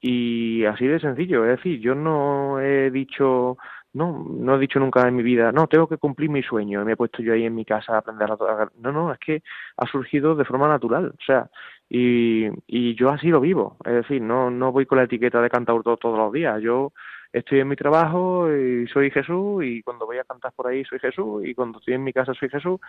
y 0.00 0.64
así 0.64 0.86
de 0.86 1.00
sencillo, 1.00 1.44
es 1.44 1.56
decir, 1.56 1.80
yo 1.80 1.94
no 1.94 2.60
he 2.60 2.90
dicho, 2.90 3.58
no, 3.94 4.24
no 4.28 4.56
he 4.56 4.58
dicho 4.58 4.78
nunca 4.78 5.06
en 5.08 5.16
mi 5.16 5.22
vida, 5.22 5.52
no, 5.52 5.66
tengo 5.66 5.88
que 5.88 5.96
cumplir 5.96 6.30
mi 6.30 6.42
sueño, 6.42 6.82
y 6.82 6.84
me 6.84 6.92
he 6.92 6.96
puesto 6.96 7.22
yo 7.22 7.32
ahí 7.32 7.44
en 7.44 7.54
mi 7.54 7.64
casa 7.64 7.94
a 7.94 7.98
aprender 7.98 8.30
a 8.30 8.68
no, 8.80 8.92
no, 8.92 9.12
es 9.12 9.18
que 9.18 9.42
ha 9.76 9.86
surgido 9.86 10.34
de 10.36 10.44
forma 10.44 10.68
natural, 10.68 11.14
o 11.18 11.24
sea, 11.24 11.50
y, 11.88 12.46
y 12.66 12.94
yo 12.94 13.10
así 13.10 13.28
lo 13.28 13.40
vivo, 13.40 13.76
es 13.84 13.94
decir, 13.94 14.22
no, 14.22 14.50
no 14.50 14.72
voy 14.72 14.86
con 14.86 14.98
la 14.98 15.04
etiqueta 15.04 15.40
de 15.40 15.50
cantautor 15.50 15.98
todos 15.98 16.18
los 16.18 16.32
días, 16.32 16.60
yo 16.62 16.92
estoy 17.32 17.60
en 17.60 17.68
mi 17.68 17.76
trabajo 17.76 18.52
y 18.54 18.86
soy 18.88 19.10
Jesús 19.10 19.64
y 19.64 19.82
cuando 19.82 20.06
voy 20.06 20.18
a 20.18 20.24
cantar 20.24 20.52
por 20.52 20.66
ahí 20.66 20.84
soy 20.84 20.98
Jesús 20.98 21.44
y 21.44 21.54
cuando 21.54 21.78
estoy 21.78 21.94
en 21.94 22.04
mi 22.04 22.12
casa 22.12 22.34
soy 22.34 22.48
Jesús. 22.48 22.80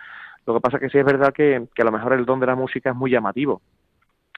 Lo 0.46 0.54
que 0.54 0.60
pasa 0.60 0.76
es 0.76 0.82
que 0.82 0.90
sí 0.90 0.98
es 0.98 1.04
verdad 1.04 1.32
que, 1.32 1.56
a 1.56 1.84
lo 1.84 1.92
mejor 1.92 2.12
el 2.14 2.24
don 2.24 2.40
de 2.40 2.46
la 2.46 2.54
música 2.54 2.90
es 2.90 2.96
muy 2.96 3.10
llamativo, 3.10 3.60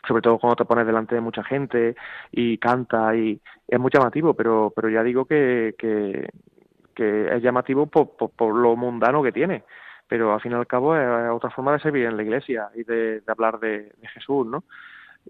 sobre 0.07 0.23
todo 0.23 0.39
cuando 0.39 0.57
te 0.57 0.65
pones 0.65 0.87
delante 0.87 1.15
de 1.15 1.21
mucha 1.21 1.45
gente 1.45 1.95
y 2.31 2.59
canta 2.59 3.15
y 3.17 3.41
es 3.69 3.81
muy 3.81 3.91
llamativo, 3.93 4.35
pero 4.35 4.73
pero 4.75 4.89
ya 4.89 5.03
digo 5.03 5.25
que, 5.25 5.75
que, 5.79 6.29
es 6.97 7.43
llamativo 7.43 7.87
por, 7.87 8.15
por, 8.17 8.55
lo 8.55 8.77
mundano 8.77 9.23
que 9.23 9.33
tiene, 9.33 9.65
pero 10.07 10.35
al 10.35 10.41
fin 10.41 10.53
y 10.53 10.55
al 10.55 10.67
cabo 10.67 10.97
es 10.97 11.31
otra 11.31 11.51
forma 11.51 11.73
de 11.73 11.81
servir 11.81 12.05
en 12.05 12.17
la 12.17 12.23
iglesia 12.23 12.69
y 12.75 12.85
de, 12.85 13.23
hablar 13.27 13.59
de 13.59 13.93
Jesús, 14.15 14.47
¿no? 14.47 14.65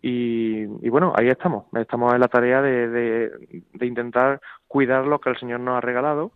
Y, 0.00 0.62
y 0.62 0.88
bueno, 0.88 1.12
ahí 1.16 1.28
estamos, 1.28 1.66
estamos 1.74 2.14
en 2.14 2.20
la 2.20 2.28
tarea 2.28 2.62
de, 2.62 2.88
de, 2.88 3.86
intentar 3.86 4.40
cuidar 4.66 5.06
lo 5.06 5.20
que 5.20 5.30
el 5.30 5.38
Señor 5.38 5.60
nos 5.60 5.76
ha 5.76 5.80
regalado 5.80 6.32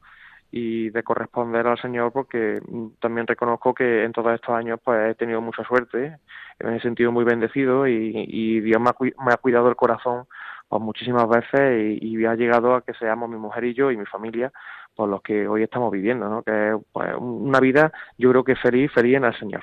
y 0.52 0.90
de 0.90 1.02
corresponder 1.02 1.66
al 1.66 1.80
Señor 1.80 2.12
porque 2.12 2.60
también 3.00 3.26
reconozco 3.26 3.74
que 3.74 4.04
en 4.04 4.12
todos 4.12 4.34
estos 4.34 4.54
años 4.54 4.78
pues 4.84 5.10
he 5.10 5.14
tenido 5.14 5.40
mucha 5.40 5.64
suerte, 5.64 6.18
me 6.60 6.76
he 6.76 6.80
sentido 6.80 7.10
muy 7.12 7.24
bendecido 7.24 7.86
y, 7.88 8.12
y 8.28 8.60
Dios 8.60 8.80
me 8.80 8.90
ha, 8.90 8.94
me 9.00 9.32
ha 9.32 9.36
cuidado 9.38 9.68
el 9.68 9.76
corazón 9.76 10.26
pues 10.68 10.82
muchísimas 10.82 11.28
veces 11.28 11.98
y, 12.00 12.16
y 12.18 12.24
ha 12.26 12.34
llegado 12.34 12.74
a 12.74 12.82
que 12.82 12.94
seamos 12.94 13.28
mi 13.28 13.36
mujer 13.36 13.64
y 13.64 13.74
yo 13.74 13.90
y 13.90 13.96
mi 13.96 14.06
familia 14.06 14.52
por 14.94 15.08
los 15.08 15.22
que 15.22 15.46
hoy 15.46 15.62
estamos 15.62 15.92
viviendo, 15.92 16.28
¿no? 16.28 16.42
Que 16.42 16.70
es 16.70 16.76
pues, 16.92 17.08
una 17.18 17.60
vida 17.60 17.92
yo 18.18 18.30
creo 18.30 18.44
que 18.44 18.56
feliz, 18.56 18.90
feliz 18.92 19.16
en 19.16 19.24
el 19.24 19.38
Señor. 19.38 19.62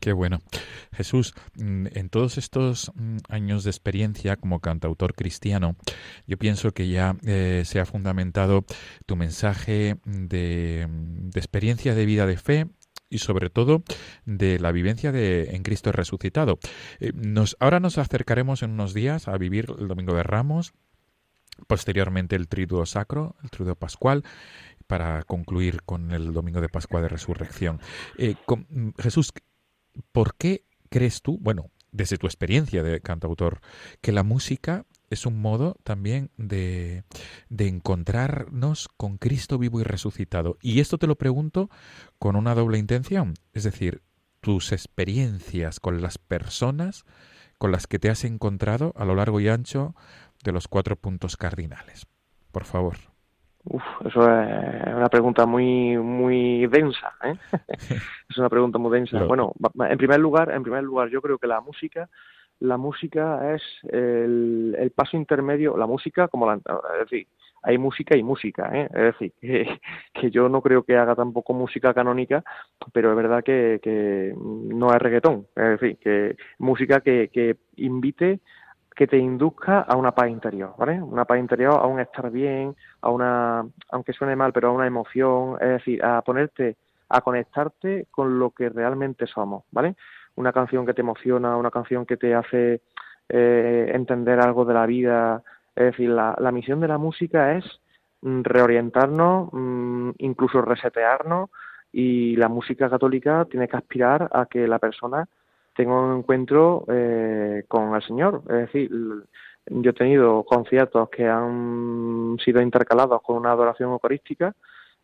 Qué 0.00 0.12
bueno. 0.12 0.38
Jesús, 0.92 1.34
mm, 1.56 1.86
en 1.94 2.08
todos 2.10 2.38
estos 2.38 2.92
mm, 2.94 3.16
años 3.28 3.64
de 3.64 3.70
experiencia 3.70 4.36
como 4.36 4.60
cantautor 4.60 5.14
cristiano, 5.14 5.76
yo 6.26 6.36
pienso 6.38 6.72
que 6.72 6.88
ya 6.88 7.16
eh, 7.26 7.62
se 7.64 7.80
ha 7.80 7.86
fundamentado 7.86 8.64
tu 9.06 9.16
mensaje 9.16 9.96
de, 10.04 10.86
de 10.88 11.40
experiencia 11.40 11.94
de 11.94 12.06
vida 12.06 12.26
de 12.26 12.36
fe 12.36 12.66
y 13.08 13.18
sobre 13.18 13.50
todo 13.50 13.82
de 14.26 14.58
la 14.58 14.70
vivencia 14.72 15.12
de 15.12 15.54
en 15.56 15.62
Cristo 15.62 15.92
resucitado. 15.92 16.58
Eh, 17.00 17.12
nos, 17.14 17.56
ahora 17.58 17.80
nos 17.80 17.98
acercaremos 17.98 18.62
en 18.62 18.72
unos 18.72 18.94
días 18.94 19.28
a 19.28 19.36
vivir 19.38 19.66
el 19.78 19.88
Domingo 19.88 20.14
de 20.14 20.22
Ramos, 20.24 20.72
posteriormente 21.66 22.36
el 22.36 22.48
Triduo 22.48 22.84
Sacro, 22.86 23.34
el 23.42 23.50
Triduo 23.50 23.76
Pascual, 23.76 24.24
para 24.86 25.22
concluir 25.24 25.82
con 25.82 26.12
el 26.12 26.32
Domingo 26.32 26.60
de 26.60 26.68
Pascua 26.68 27.00
de 27.00 27.08
Resurrección. 27.08 27.80
Eh, 28.18 28.34
con- 28.44 28.66
mm, 28.70 28.90
Jesús, 29.00 29.32
¿por 30.12 30.36
qué 30.36 30.64
crees 30.88 31.22
tú, 31.22 31.38
bueno, 31.40 31.70
desde 31.92 32.18
tu 32.18 32.26
experiencia 32.26 32.82
de 32.82 33.00
cantautor, 33.00 33.60
que 34.00 34.12
la 34.12 34.22
música 34.22 34.84
es 35.08 35.24
un 35.24 35.40
modo 35.40 35.76
también 35.84 36.30
de, 36.36 37.04
de 37.48 37.68
encontrarnos 37.68 38.88
con 38.96 39.18
Cristo 39.18 39.58
vivo 39.58 39.80
y 39.80 39.84
resucitado? 39.84 40.58
Y 40.60 40.80
esto 40.80 40.98
te 40.98 41.06
lo 41.06 41.16
pregunto 41.16 41.70
con 42.18 42.36
una 42.36 42.54
doble 42.54 42.78
intención, 42.78 43.34
es 43.52 43.64
decir, 43.64 44.02
tus 44.40 44.72
experiencias 44.72 45.80
con 45.80 46.02
las 46.02 46.18
personas 46.18 47.04
con 47.58 47.72
las 47.72 47.86
que 47.86 47.98
te 47.98 48.10
has 48.10 48.24
encontrado 48.24 48.92
a 48.96 49.04
lo 49.04 49.14
largo 49.14 49.40
y 49.40 49.48
ancho 49.48 49.94
de 50.44 50.52
los 50.52 50.68
cuatro 50.68 50.96
puntos 50.96 51.36
cardinales. 51.36 52.06
Por 52.52 52.64
favor. 52.64 53.15
Uf, 53.68 53.82
eso 54.04 54.20
es 54.30 54.94
una 54.94 55.08
pregunta 55.08 55.44
muy 55.44 55.96
muy 55.98 56.66
densa, 56.68 57.12
¿eh? 57.24 57.34
es 58.28 58.38
una 58.38 58.48
pregunta 58.48 58.78
muy 58.78 58.92
densa. 58.92 59.24
Bueno, 59.24 59.52
en 59.88 59.98
primer 59.98 60.20
lugar, 60.20 60.52
en 60.52 60.62
primer 60.62 60.84
lugar, 60.84 61.08
yo 61.08 61.20
creo 61.20 61.38
que 61.38 61.48
la 61.48 61.60
música, 61.60 62.08
la 62.60 62.76
música 62.76 63.54
es 63.54 63.62
el, 63.88 64.76
el 64.78 64.90
paso 64.92 65.16
intermedio, 65.16 65.76
la 65.76 65.86
música 65.86 66.28
como 66.28 66.46
la, 66.46 66.54
es 66.54 67.10
decir, 67.10 67.26
hay 67.62 67.78
música 67.78 68.16
y 68.16 68.22
música, 68.22 68.70
¿eh? 68.72 68.88
Es 68.94 69.02
decir, 69.18 69.32
que, 69.40 69.80
que 70.14 70.30
yo 70.30 70.48
no 70.48 70.62
creo 70.62 70.84
que 70.84 70.96
haga 70.96 71.16
tampoco 71.16 71.52
música 71.52 71.92
canónica, 71.92 72.44
pero 72.92 73.10
es 73.10 73.16
verdad 73.16 73.42
que, 73.42 73.80
que 73.82 74.32
no 74.36 74.94
es 74.94 75.02
reggaetón, 75.02 75.48
es 75.56 75.80
decir, 75.80 75.98
que 75.98 76.36
música 76.58 77.00
que, 77.00 77.28
que 77.32 77.56
invite 77.76 78.38
que 78.96 79.06
te 79.06 79.18
induzca 79.18 79.80
a 79.80 79.94
una 79.94 80.12
paz 80.12 80.30
interior, 80.30 80.74
¿vale? 80.78 81.00
Una 81.02 81.26
paz 81.26 81.38
interior, 81.38 81.74
a 81.74 81.86
un 81.86 82.00
estar 82.00 82.30
bien, 82.30 82.74
a 83.02 83.10
una, 83.10 83.62
aunque 83.90 84.14
suene 84.14 84.34
mal, 84.34 84.54
pero 84.54 84.68
a 84.68 84.72
una 84.72 84.86
emoción, 84.86 85.58
es 85.60 85.68
decir, 85.68 86.02
a 86.02 86.22
ponerte, 86.22 86.76
a 87.10 87.20
conectarte 87.20 88.06
con 88.10 88.38
lo 88.38 88.50
que 88.50 88.70
realmente 88.70 89.26
somos, 89.26 89.64
¿vale? 89.70 89.96
Una 90.36 90.50
canción 90.50 90.86
que 90.86 90.94
te 90.94 91.02
emociona, 91.02 91.58
una 91.58 91.70
canción 91.70 92.06
que 92.06 92.16
te 92.16 92.34
hace 92.34 92.80
eh, 93.28 93.90
entender 93.94 94.40
algo 94.40 94.64
de 94.64 94.74
la 94.74 94.86
vida, 94.86 95.42
es 95.74 95.84
decir, 95.84 96.08
la, 96.08 96.34
la 96.38 96.50
misión 96.50 96.80
de 96.80 96.88
la 96.88 96.96
música 96.96 97.54
es 97.54 97.66
mm, 98.22 98.44
reorientarnos, 98.44 99.50
mm, 99.52 100.10
incluso 100.18 100.62
resetearnos, 100.62 101.50
y 101.92 102.34
la 102.36 102.48
música 102.48 102.88
católica 102.88 103.44
tiene 103.44 103.68
que 103.68 103.76
aspirar 103.76 104.30
a 104.32 104.46
que 104.46 104.66
la 104.66 104.78
persona 104.78 105.28
tenga 105.76 106.00
un 106.00 106.18
encuentro 106.18 106.84
eh, 106.88 107.64
con 107.68 107.94
el 107.94 108.02
Señor. 108.02 108.42
Es 108.48 108.56
decir, 108.56 108.90
yo 109.66 109.90
he 109.90 109.94
tenido 109.94 110.44
conciertos 110.44 111.08
que 111.10 111.26
han 111.26 112.36
sido 112.44 112.60
intercalados 112.60 113.22
con 113.22 113.36
una 113.36 113.52
adoración 113.52 113.90
eucarística 113.90 114.54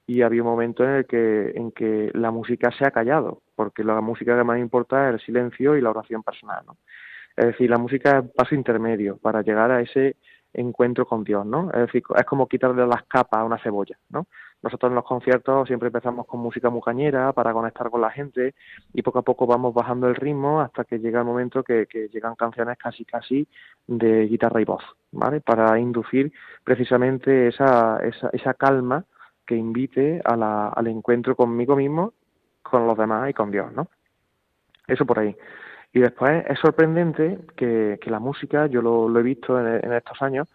y 0.06 0.22
había 0.22 0.42
un 0.42 0.48
momento 0.48 0.84
en 0.84 0.90
el 0.90 1.06
que 1.06 1.52
en 1.54 1.72
que 1.72 2.10
la 2.14 2.30
música 2.30 2.70
se 2.76 2.86
ha 2.86 2.90
callado, 2.90 3.42
porque 3.54 3.84
la 3.84 4.00
música 4.00 4.36
que 4.36 4.44
más 4.44 4.58
importa 4.58 5.08
es 5.08 5.14
el 5.14 5.20
silencio 5.20 5.76
y 5.76 5.80
la 5.80 5.90
oración 5.90 6.22
personal, 6.22 6.64
¿no? 6.66 6.76
Es 7.36 7.46
decir, 7.46 7.70
la 7.70 7.78
música 7.78 8.18
es 8.18 8.30
paso 8.32 8.54
intermedio 8.54 9.16
para 9.16 9.42
llegar 9.42 9.70
a 9.70 9.80
ese 9.80 10.16
encuentro 10.52 11.06
con 11.06 11.24
Dios, 11.24 11.46
¿no? 11.46 11.70
Es 11.70 11.80
decir, 11.80 12.02
es 12.14 12.24
como 12.24 12.46
quitarle 12.46 12.86
las 12.86 13.04
capas 13.04 13.40
a 13.40 13.44
una 13.44 13.58
cebolla, 13.58 13.96
¿no? 14.10 14.26
Nosotros 14.62 14.90
en 14.90 14.94
los 14.94 15.04
conciertos 15.04 15.66
siempre 15.66 15.88
empezamos 15.88 16.26
con 16.26 16.40
música 16.40 16.70
mucañera 16.70 17.32
para 17.32 17.52
conectar 17.52 17.90
con 17.90 18.00
la 18.00 18.10
gente 18.10 18.54
y 18.92 19.02
poco 19.02 19.18
a 19.18 19.22
poco 19.22 19.46
vamos 19.46 19.74
bajando 19.74 20.08
el 20.08 20.14
ritmo 20.14 20.60
hasta 20.60 20.84
que 20.84 20.98
llega 20.98 21.18
el 21.18 21.26
momento 21.26 21.64
que, 21.64 21.86
que 21.86 22.08
llegan 22.08 22.36
canciones 22.36 22.78
casi 22.78 23.04
casi 23.04 23.46
de 23.86 24.26
guitarra 24.26 24.60
y 24.60 24.64
voz, 24.64 24.84
¿vale? 25.10 25.40
Para 25.40 25.78
inducir 25.80 26.32
precisamente 26.62 27.48
esa, 27.48 27.98
esa, 28.04 28.30
esa 28.32 28.54
calma 28.54 29.04
que 29.44 29.56
invite 29.56 30.22
a 30.24 30.36
la, 30.36 30.68
al 30.68 30.86
encuentro 30.86 31.34
conmigo 31.34 31.74
mismo, 31.74 32.12
con 32.62 32.86
los 32.86 32.96
demás 32.96 33.28
y 33.30 33.34
con 33.34 33.50
Dios, 33.50 33.72
¿no? 33.72 33.88
Eso 34.86 35.04
por 35.04 35.18
ahí. 35.18 35.36
Y 35.92 36.00
después 36.00 36.44
es 36.48 36.58
sorprendente 36.60 37.40
que, 37.56 37.98
que 38.00 38.10
la 38.10 38.20
música, 38.20 38.66
yo 38.66 38.80
lo, 38.80 39.08
lo 39.08 39.20
he 39.20 39.22
visto 39.22 39.58
en, 39.58 39.84
en 39.84 39.92
estos 39.92 40.22
años, 40.22 40.48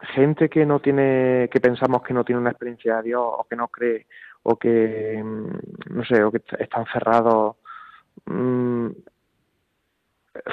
gente 0.00 0.48
que 0.48 0.66
no 0.66 0.80
tiene, 0.80 1.48
que 1.50 1.60
pensamos 1.60 2.02
que 2.02 2.14
no 2.14 2.24
tiene 2.24 2.40
una 2.40 2.50
experiencia 2.50 2.96
de 2.96 3.04
Dios 3.04 3.22
o 3.24 3.46
que 3.48 3.56
no 3.56 3.68
cree 3.68 4.06
o 4.42 4.56
que, 4.56 5.22
mm, 5.22 5.94
no 5.96 6.04
sé, 6.04 6.22
o 6.22 6.30
que 6.30 6.42
están 6.58 6.84
cerrados, 6.92 7.56
mm, 8.26 8.88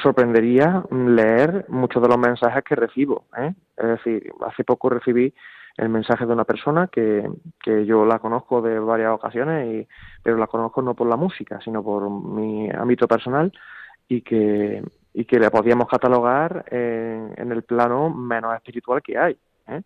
sorprendería 0.01 0.83
leer 0.91 1.65
muchos 1.69 2.01
de 2.01 2.07
los 2.07 2.17
mensajes 2.17 2.63
que 2.63 2.75
recibo. 2.75 3.25
¿eh? 3.37 3.53
Es 3.77 3.87
decir, 3.87 4.31
hace 4.45 4.63
poco 4.63 4.89
recibí 4.89 5.33
el 5.77 5.89
mensaje 5.89 6.25
de 6.25 6.33
una 6.33 6.45
persona 6.45 6.87
que, 6.87 7.27
que 7.61 7.85
yo 7.85 8.05
la 8.05 8.19
conozco 8.19 8.61
de 8.61 8.79
varias 8.79 9.11
ocasiones, 9.11 9.67
y, 9.67 9.87
pero 10.23 10.37
la 10.37 10.47
conozco 10.47 10.81
no 10.81 10.95
por 10.95 11.07
la 11.07 11.17
música, 11.17 11.59
sino 11.61 11.83
por 11.83 12.09
mi 12.09 12.69
ámbito 12.71 13.07
personal 13.07 13.51
y 14.07 14.21
que, 14.21 14.83
y 15.13 15.25
que 15.25 15.39
le 15.39 15.51
podíamos 15.51 15.87
catalogar 15.87 16.65
en, 16.71 17.33
en 17.37 17.51
el 17.51 17.63
plano 17.63 18.09
menos 18.09 18.55
espiritual 18.55 19.01
que 19.01 19.17
hay. 19.17 19.37
¿eh? 19.67 19.81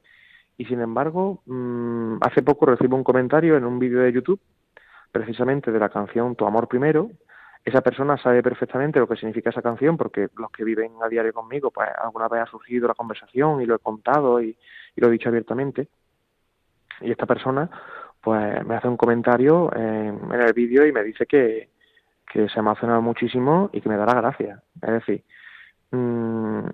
Y 0.57 0.65
sin 0.65 0.82
embargo, 0.82 1.41
mmm, 1.45 2.17
hace 2.21 2.41
poco 2.41 2.65
recibo 2.65 2.95
un 2.95 3.03
comentario 3.03 3.57
en 3.57 3.65
un 3.65 3.78
vídeo 3.78 4.01
de 4.01 4.13
YouTube, 4.13 4.39
precisamente 5.11 5.71
de 5.71 5.80
la 5.80 5.89
canción 5.89 6.36
Tu 6.36 6.45
amor 6.45 6.67
primero. 6.67 7.11
Esa 7.63 7.82
persona 7.82 8.17
sabe 8.17 8.41
perfectamente 8.41 8.99
lo 8.99 9.07
que 9.07 9.17
significa 9.17 9.49
esa 9.49 9.61
canción 9.61 9.97
porque 9.97 10.30
los 10.38 10.49
que 10.51 10.63
viven 10.63 10.93
a 11.03 11.09
diario 11.09 11.34
conmigo, 11.34 11.69
pues 11.69 11.89
alguna 12.01 12.30
vez 12.30 12.43
ha 12.43 12.45
surgido 12.45 12.88
la 12.88 12.93
conversación 12.93 13.61
y 13.61 13.65
lo 13.65 13.75
he 13.75 13.80
contado 13.80 14.41
y, 14.41 14.57
lo 14.95 15.09
he 15.09 15.11
dicho 15.11 15.30
abiertamente. 15.30 15.89
Y 17.01 17.11
esta 17.11 17.25
persona, 17.25 17.69
pues 18.21 18.65
me 18.65 18.75
hace 18.75 18.88
un 18.88 18.97
comentario 18.97 19.71
en, 19.75 20.34
en 20.34 20.41
el 20.41 20.53
vídeo 20.53 20.88
y 20.88 20.91
me 20.93 21.03
dice 21.03 21.25
que, 21.25 21.69
que 22.32 22.49
se 22.49 22.59
ha 22.59 22.61
emocionado 22.61 23.01
muchísimo 23.01 23.69
y 23.73 23.82
que 23.82 23.89
me 23.89 23.97
dará 23.97 24.19
gracias. 24.19 24.61
Es 24.82 24.91
decir, 24.91 25.23
mmm, 25.91 26.65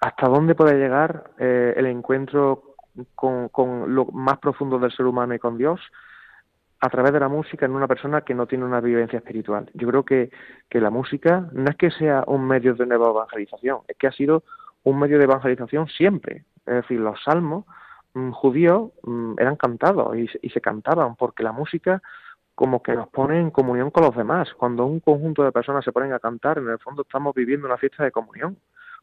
¿hasta 0.00 0.28
dónde 0.28 0.54
puede 0.54 0.78
llegar 0.78 1.30
eh, 1.38 1.74
el 1.76 1.86
encuentro 1.86 2.74
con, 3.14 3.50
lo 3.94 4.06
más 4.06 4.38
profundo 4.38 4.78
del 4.78 4.92
ser 4.92 5.06
humano 5.06 5.34
y 5.34 5.38
con 5.38 5.58
Dios? 5.58 5.80
a 6.84 6.90
través 6.90 7.12
de 7.12 7.20
la 7.20 7.28
música 7.28 7.64
en 7.64 7.76
una 7.76 7.86
persona 7.86 8.22
que 8.22 8.34
no 8.34 8.48
tiene 8.48 8.64
una 8.64 8.80
vivencia 8.80 9.18
espiritual. 9.18 9.70
Yo 9.72 9.86
creo 9.86 10.04
que, 10.04 10.30
que 10.68 10.80
la 10.80 10.90
música 10.90 11.48
no 11.52 11.70
es 11.70 11.76
que 11.76 11.92
sea 11.92 12.24
un 12.26 12.44
medio 12.44 12.74
de 12.74 12.86
nueva 12.86 13.10
evangelización, 13.10 13.82
es 13.86 13.96
que 13.96 14.08
ha 14.08 14.10
sido 14.10 14.42
un 14.82 14.98
medio 14.98 15.16
de 15.18 15.22
evangelización 15.22 15.86
siempre. 15.86 16.44
Es 16.66 16.74
decir, 16.74 16.98
los 16.98 17.22
salmos 17.22 17.66
mmm, 18.14 18.32
judíos 18.32 18.90
mmm, 19.04 19.34
eran 19.38 19.54
cantados 19.54 20.16
y 20.16 20.48
se 20.48 20.60
cantaban 20.60 21.14
porque 21.14 21.44
la 21.44 21.52
música 21.52 22.02
como 22.54 22.82
que 22.82 22.94
nos 22.94 23.08
pone 23.08 23.40
en 23.40 23.50
comunión 23.50 23.90
con 23.90 24.04
los 24.04 24.16
demás. 24.16 24.52
Cuando 24.54 24.86
un 24.86 25.00
conjunto 25.00 25.42
de 25.42 25.52
personas 25.52 25.84
se 25.84 25.92
ponen 25.92 26.12
a 26.12 26.18
cantar, 26.18 26.58
en 26.58 26.68
el 26.68 26.78
fondo 26.78 27.02
estamos 27.02 27.34
viviendo 27.34 27.66
una 27.66 27.76
fiesta 27.76 28.04
de 28.04 28.10
comunión, 28.10 28.56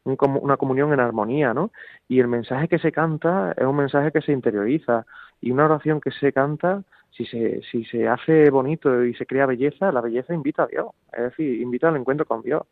un, 0.04 0.18
una 0.42 0.58
comunión 0.58 0.94
en 0.94 1.00
armonía, 1.00 1.54
¿no? 1.54 1.72
Y 2.08 2.20
el 2.20 2.28
mensaje 2.28 2.68
que 2.68 2.80
se 2.80 2.92
canta 2.92 3.54
es 3.58 3.66
un 3.66 3.76
mensaje 3.76 4.12
que 4.12 4.22
se 4.22 4.32
interioriza 4.32 5.06
y 5.42 5.52
una 5.52 5.66
oración 5.66 6.00
que 6.00 6.12
se 6.12 6.32
canta, 6.32 6.84
si 7.12 7.26
se, 7.26 7.62
si 7.64 7.86
se 7.86 8.08
hace 8.08 8.50
bonito 8.50 9.04
y 9.04 9.14
se 9.16 9.26
crea 9.26 9.46
belleza, 9.46 9.92
la 9.92 10.02
belleza 10.02 10.34
invita 10.34 10.64
a 10.64 10.68
Dios, 10.68 10.88
es 11.12 11.24
decir, 11.24 11.62
invita 11.62 11.90
al 11.90 11.98
encuentro 11.98 12.26
con 12.26 12.42
Dios. 12.42 12.64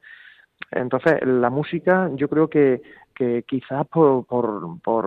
Entonces, 0.71 1.25
la 1.25 1.49
música, 1.49 2.09
yo 2.15 2.27
creo 2.29 2.49
que, 2.49 2.81
que 3.13 3.43
quizás 3.43 3.85
por, 3.87 4.25
por, 4.25 4.81
por 4.81 5.05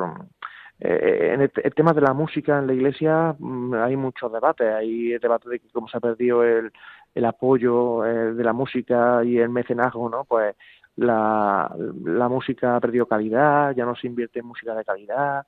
eh, 0.81 1.33
en 1.35 1.43
el, 1.43 1.53
el, 1.63 1.75
tema 1.75 1.93
de 1.93 2.01
la 2.01 2.15
música 2.15 2.59
en 2.59 2.67
la 2.67 2.73
iglesia 2.73 3.35
mmm, 3.39 3.75
hay 3.75 3.97
muchos 3.97 4.33
debates. 4.33 4.73
Hay 4.73 5.19
debate 5.19 5.49
de 5.49 5.61
cómo 5.73 5.89
se 5.89 5.99
ha 5.99 6.01
perdido 6.01 6.43
el, 6.43 6.73
el 7.15 7.25
apoyo 7.25 8.05
eh, 8.07 8.35
de 8.35 8.45
la 8.45 8.53
música 8.53 9.23
y 9.25 9.39
el 9.39 9.51
mecenazgo, 9.51 10.09
¿no? 10.09 10.25
Pues 10.25 10.57
la, 10.97 11.75
la 12.05 12.29
música 12.29 12.77
ha 12.77 12.81
perdido 12.81 13.07
calidad, 13.07 13.75
ya 13.75 13.85
no 13.85 13.95
se 13.97 14.07
invierte 14.07 14.41
en 14.41 14.47
música 14.47 14.75
de 14.75 14.85
calidad, 14.85 15.47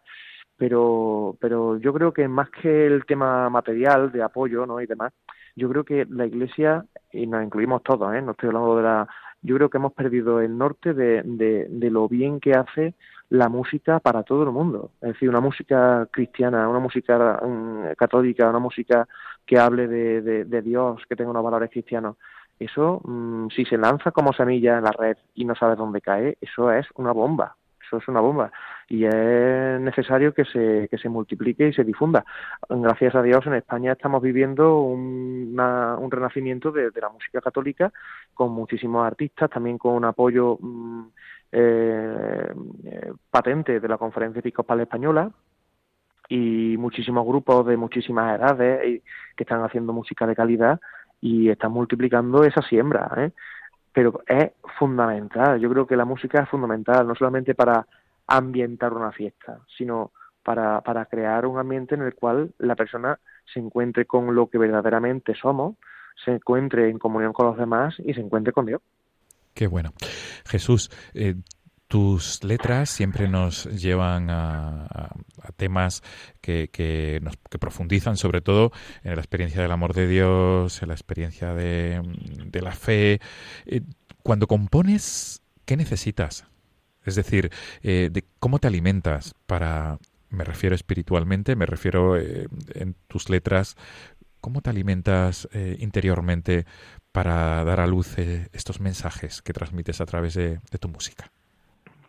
pero, 0.57 1.37
pero 1.41 1.77
yo 1.79 1.93
creo 1.93 2.13
que 2.13 2.29
más 2.29 2.49
que 2.51 2.87
el 2.87 3.05
tema 3.05 3.51
material 3.51 4.13
de 4.13 4.23
apoyo 4.23 4.65
¿no? 4.67 4.81
y 4.81 4.87
demás, 4.87 5.13
yo 5.57 5.69
creo 5.69 5.85
que 5.85 6.07
la 6.09 6.27
Iglesia, 6.27 6.85
y 7.13 7.27
nos 7.27 7.45
incluimos 7.45 7.83
todos, 7.83 8.15
¿eh? 8.15 8.23
no 8.23 8.33
estoy 8.33 8.49
hablando 8.49 8.77
de 8.77 8.83
la... 8.83 9.09
Yo 9.43 9.57
creo 9.57 9.69
que 9.69 9.79
hemos 9.79 9.93
perdido 9.93 10.41
el 10.41 10.57
norte 10.57 10.95
de, 10.95 11.23
de, 11.25 11.67
de 11.69 11.91
lo 11.91 12.09
bien 12.09 12.41
que 12.41 12.53
hace 12.53 12.95
la 13.29 13.49
música 13.49 13.99
para 13.99 14.23
todo 14.23 14.43
el 14.45 14.51
mundo. 14.51 14.91
Es 15.01 15.15
decir, 15.15 15.29
una 15.29 15.41
música 15.41 16.07
cristiana, 16.11 16.69
una 16.69 16.79
música 16.79 17.41
um, 17.43 17.95
católica, 17.97 18.49
una 18.49 18.59
música 18.59 19.09
que 19.47 19.59
hable 19.59 19.89
de, 19.89 20.45
de, 20.45 20.63
Dios, 20.63 21.03
que 21.09 21.17
tenga 21.17 21.31
unos 21.31 21.43
valores 21.43 21.71
cristianos 21.71 22.17
eso, 22.59 23.01
mmm, 23.05 23.49
si 23.49 23.65
se 23.65 23.77
lanza 23.77 24.13
como 24.13 24.33
semilla 24.33 24.79
en 24.79 24.85
la 24.85 24.93
red 24.93 25.17
y 25.35 25.45
no 25.45 25.55
sabe 25.55 25.77
dónde 25.77 26.01
cae, 26.01 26.37
eso 26.41 26.71
es 26.73 26.87
una 26.95 27.13
bomba. 27.13 27.57
Eso 27.93 27.99
es 28.05 28.09
una 28.09 28.21
bomba. 28.21 28.51
Y 28.89 29.05
es 29.05 29.81
necesario 29.81 30.33
que 30.33 30.45
se, 30.45 30.89
que 30.91 30.97
se 30.97 31.09
multiplique 31.09 31.69
y 31.69 31.73
se 31.75 31.85
difunda. 31.85 32.25
Gracias 32.69 33.15
a 33.15 33.23
Dios, 33.23 33.47
en 33.47 33.55
España 33.55 33.93
estamos 33.93 34.23
viviendo 34.23 34.81
un, 34.81 35.55
renacimiento 36.11 36.73
de, 36.73 36.91
la 37.01 37.11
música 37.11 37.41
católica 37.41 37.93
con 38.33 38.53
muchísimos 38.53 39.07
artistas, 39.07 39.51
también 39.51 39.77
con 39.77 39.95
un 39.95 40.05
apoyo 40.07 40.57
mmm, 40.59 41.05
eh, 41.53 42.55
eh, 42.85 43.13
patente 43.31 43.79
de 43.79 43.89
la 43.89 43.99
Conferencia 43.99 44.41
Episcopal 44.41 44.81
Española, 44.81 45.31
y 46.29 46.77
muchísimos 46.79 47.27
grupos 47.27 47.67
de 47.67 47.77
muchísimas 47.77 48.39
edades 48.41 49.03
que 49.37 49.43
están 49.43 49.63
haciendo 49.65 49.93
música 49.93 50.27
de 50.27 50.35
calidad 50.35 50.81
y 51.21 51.51
están 51.51 51.73
multiplicando 51.73 52.43
esa 52.45 52.63
siembra, 52.63 53.11
¿eh? 53.19 53.33
Pero 53.93 54.23
es 54.27 54.53
fundamental. 54.79 55.61
Yo 55.61 55.71
creo 55.71 55.87
que 55.87 55.97
la 55.97 56.05
música 56.05 56.43
es 56.43 56.49
fundamental, 56.49 57.07
no 57.07 57.15
solamente 57.15 57.55
para 57.55 57.87
ambientar 58.27 58.93
una 58.93 59.13
fiesta, 59.13 59.59
sino 59.77 60.13
para, 60.43 60.81
para 60.81 61.05
crear 61.07 61.47
un 61.47 61.59
ambiente 61.59 61.95
en 61.95 62.03
el 62.03 62.15
cual 62.15 62.53
la 62.59 62.75
persona 62.75 63.19
se 63.53 63.61
encuentre 63.61 64.07
con 64.07 64.35
lo 64.35 64.49
que 64.49 64.59
verdaderamente 64.59 65.35
somos, 65.35 65.77
se 66.25 66.33
encuentre 66.33 66.89
en 66.89 66.99
comunión 66.99 67.33
con 67.33 67.47
los 67.47 67.57
demás 67.57 67.95
y 67.99 68.15
se 68.15 68.21
encuentre 68.21 68.53
con 68.53 68.67
Dios. 68.67 68.81
Qué 69.55 69.67
bueno. 69.67 69.93
Jesús, 70.47 70.91
eh, 71.15 71.35
tus 71.93 72.43
letras 72.43 72.89
siempre 72.89 73.29
nos 73.29 73.67
llevan 73.67 74.31
a, 74.31 75.11
temas 75.57 76.03
que, 76.41 77.21
profundizan 77.61 78.17
sobre 78.17 78.41
todo 78.41 78.73
en 79.05 79.15
la 79.15 79.21
experiencia 79.21 79.61
del 79.61 79.73
amor 79.73 79.93
de 79.93 80.09
Dios, 80.09 80.81
en 80.81 80.89
la 80.89 80.95
experiencia 80.95 81.53
de, 81.53 82.01
la 82.63 82.73
fe. 82.73 83.21
Eh, 83.67 83.83
cuando 84.23 84.47
compones, 84.47 85.43
¿qué 85.67 85.77
necesitas? 85.77 86.47
Es 87.05 87.15
decir, 87.15 87.51
eh, 87.83 88.09
de 88.11 88.25
cómo 88.39 88.59
te 88.59 88.69
alimentas 88.69 89.35
para, 89.45 89.99
me 90.31 90.45
refiero 90.45 90.75
espiritualmente, 90.75 91.57
me 91.57 91.67
refiero 91.67 92.17
eh, 92.17 92.49
en 92.73 92.97
tus 93.07 93.29
letras, 93.29 93.77
¿cómo 94.41 94.63
te 94.63 94.71
alimentas 94.71 95.47
interiormente 95.79 96.65
para 97.13 97.63
dar 97.65 97.81
a 97.81 97.87
luz 97.87 98.17
estos 98.17 98.81
mensajes 98.81 99.43
que 99.43 99.53
transmites 99.53 100.01
a 100.01 100.07
través 100.07 100.33
de 100.33 100.59
tu 100.81 100.89
música? 100.89 101.31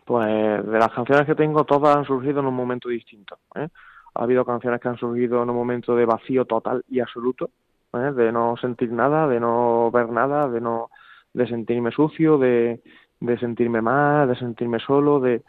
Pues 0.04 0.26
de 0.26 0.78
las 0.78 0.92
canciones 0.92 1.26
que 1.26 1.34
tengo, 1.34 1.64
todas 1.64 1.96
han 1.96 2.04
surgido 2.04 2.40
en 2.40 2.46
un 2.46 2.54
momento 2.54 2.88
distinto. 2.88 3.38
¿eh? 3.54 3.68
Ha 4.14 4.22
habido 4.22 4.44
canciones 4.44 4.80
que 4.80 4.88
han 4.88 4.98
surgido 4.98 5.42
en 5.42 5.50
un 5.50 5.56
momento 5.56 5.96
de 5.96 6.04
vacío 6.04 6.44
total 6.44 6.84
y 6.88 7.00
absoluto, 7.00 7.50
¿eh? 7.94 8.12
de 8.14 8.30
no 8.30 8.56
sentir 8.56 8.92
nada, 8.92 9.26
de 9.26 9.40
no 9.40 9.90
ver 9.90 10.10
nada, 10.10 10.48
de 10.48 10.60
no 10.60 10.90
de 11.32 11.48
sentirme 11.48 11.90
sucio, 11.90 12.38
de, 12.38 12.80
de 13.18 13.38
sentirme 13.38 13.82
mal, 13.82 14.28
de 14.28 14.36
sentirme 14.36 14.78
solo, 14.78 15.20
de 15.20 15.42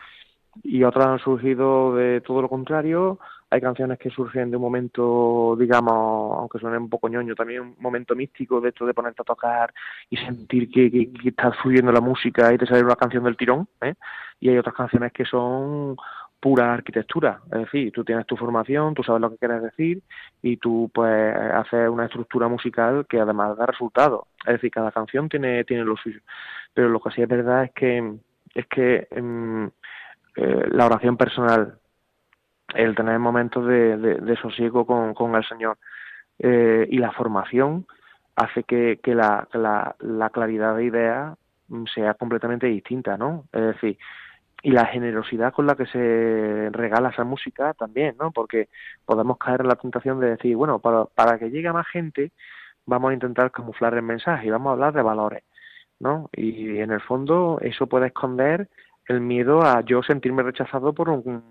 y 0.63 0.83
otras 0.83 1.07
han 1.07 1.19
surgido 1.19 1.95
de 1.95 2.21
todo 2.21 2.41
lo 2.41 2.49
contrario. 2.49 3.19
Hay 3.55 3.61
canciones 3.61 3.97
que 3.97 4.09
surgen 4.09 4.51
de 4.51 4.57
un 4.57 4.63
momento, 4.63 5.55
digamos, 5.57 6.39
aunque 6.39 6.59
suene 6.59 6.77
un 6.77 6.89
poco 6.89 7.07
ñoño, 7.07 7.35
también 7.35 7.61
un 7.61 7.75
momento 7.79 8.13
místico 8.13 8.59
de 8.59 8.67
esto 8.67 8.85
de 8.85 8.93
ponerte 8.93 9.21
a 9.21 9.23
tocar 9.23 9.73
y 10.09 10.17
sentir 10.17 10.69
que, 10.69 10.91
que, 10.91 11.13
que 11.13 11.29
está 11.29 11.53
fluyendo 11.53 11.89
la 11.93 12.01
música 12.01 12.53
y 12.53 12.57
te 12.57 12.65
sale 12.65 12.83
una 12.83 12.97
canción 12.97 13.23
del 13.23 13.37
tirón. 13.37 13.65
¿eh? 13.79 13.93
Y 14.41 14.49
hay 14.49 14.57
otras 14.57 14.75
canciones 14.75 15.13
que 15.13 15.23
son 15.23 15.95
pura 16.37 16.73
arquitectura, 16.73 17.39
es 17.45 17.59
decir, 17.59 17.93
tú 17.93 18.03
tienes 18.03 18.25
tu 18.25 18.35
formación, 18.35 18.93
tú 18.93 19.03
sabes 19.03 19.21
lo 19.21 19.31
que 19.31 19.37
quieres 19.37 19.63
decir 19.63 20.03
y 20.41 20.57
tú 20.57 20.91
pues 20.93 21.33
haces 21.33 21.87
una 21.87 22.07
estructura 22.07 22.49
musical 22.49 23.05
que 23.07 23.21
además 23.21 23.55
da 23.57 23.67
resultados. 23.67 24.27
Es 24.45 24.55
decir, 24.55 24.69
cada 24.69 24.91
canción 24.91 25.29
tiene 25.29 25.63
tiene 25.63 25.85
lo 25.85 25.95
suyo. 25.95 26.19
Pero 26.73 26.89
lo 26.89 26.99
que 26.99 27.11
sí 27.11 27.21
es 27.21 27.29
verdad 27.29 27.63
es 27.63 27.71
que 27.71 28.15
es 28.53 28.67
que 28.67 29.07
eh, 29.09 29.69
eh, 30.35 30.65
la 30.71 30.87
oración 30.87 31.15
personal 31.15 31.79
el 32.75 32.95
tener 32.95 33.19
momentos 33.19 33.65
de, 33.67 33.97
de, 33.97 34.35
sosiego 34.37 34.85
con, 34.85 35.13
con 35.13 35.35
el 35.35 35.45
Señor. 35.45 35.77
Eh, 36.39 36.87
y 36.89 36.97
la 36.97 37.11
formación 37.11 37.85
hace 38.35 38.63
que, 38.63 38.99
que, 39.01 39.15
la, 39.15 39.47
la, 39.53 39.95
la 39.99 40.29
claridad 40.29 40.75
de 40.75 40.85
ideas 40.85 41.37
mm, 41.69 41.85
sea 41.93 42.13
completamente 42.15 42.67
distinta, 42.67 43.17
¿no? 43.17 43.45
Es 43.53 43.61
decir, 43.61 43.97
y 44.61 44.71
la 44.71 44.85
generosidad 44.87 45.53
con 45.53 45.67
la 45.67 45.75
que 45.75 45.85
se 45.85 46.69
regala 46.71 47.09
esa 47.09 47.23
música 47.23 47.73
también, 47.75 48.15
¿no? 48.19 48.31
Porque 48.31 48.69
podemos 49.05 49.37
caer 49.37 49.61
en 49.61 49.67
la 49.67 49.75
tentación 49.75 50.19
de 50.19 50.31
decir, 50.31 50.55
bueno, 50.55 50.79
para, 50.79 51.05
para 51.05 51.37
que 51.37 51.51
llegue 51.51 51.67
a 51.67 51.73
más 51.73 51.87
gente, 51.87 52.31
vamos 52.85 53.11
a 53.11 53.13
intentar 53.13 53.51
camuflar 53.51 53.93
el 53.93 54.01
mensaje 54.01 54.47
y 54.47 54.49
vamos 54.49 54.69
a 54.69 54.73
hablar 54.73 54.93
de 54.93 55.01
valores, 55.01 55.43
¿no? 55.99 56.29
Y 56.33 56.79
en 56.79 56.91
el 56.91 57.01
fondo 57.01 57.59
eso 57.61 57.87
puede 57.87 58.07
esconder 58.07 58.69
el 59.07 59.21
miedo 59.21 59.61
a 59.61 59.81
yo 59.81 60.01
sentirme 60.03 60.43
rechazado 60.43 60.93
por 60.93 61.09
un, 61.09 61.43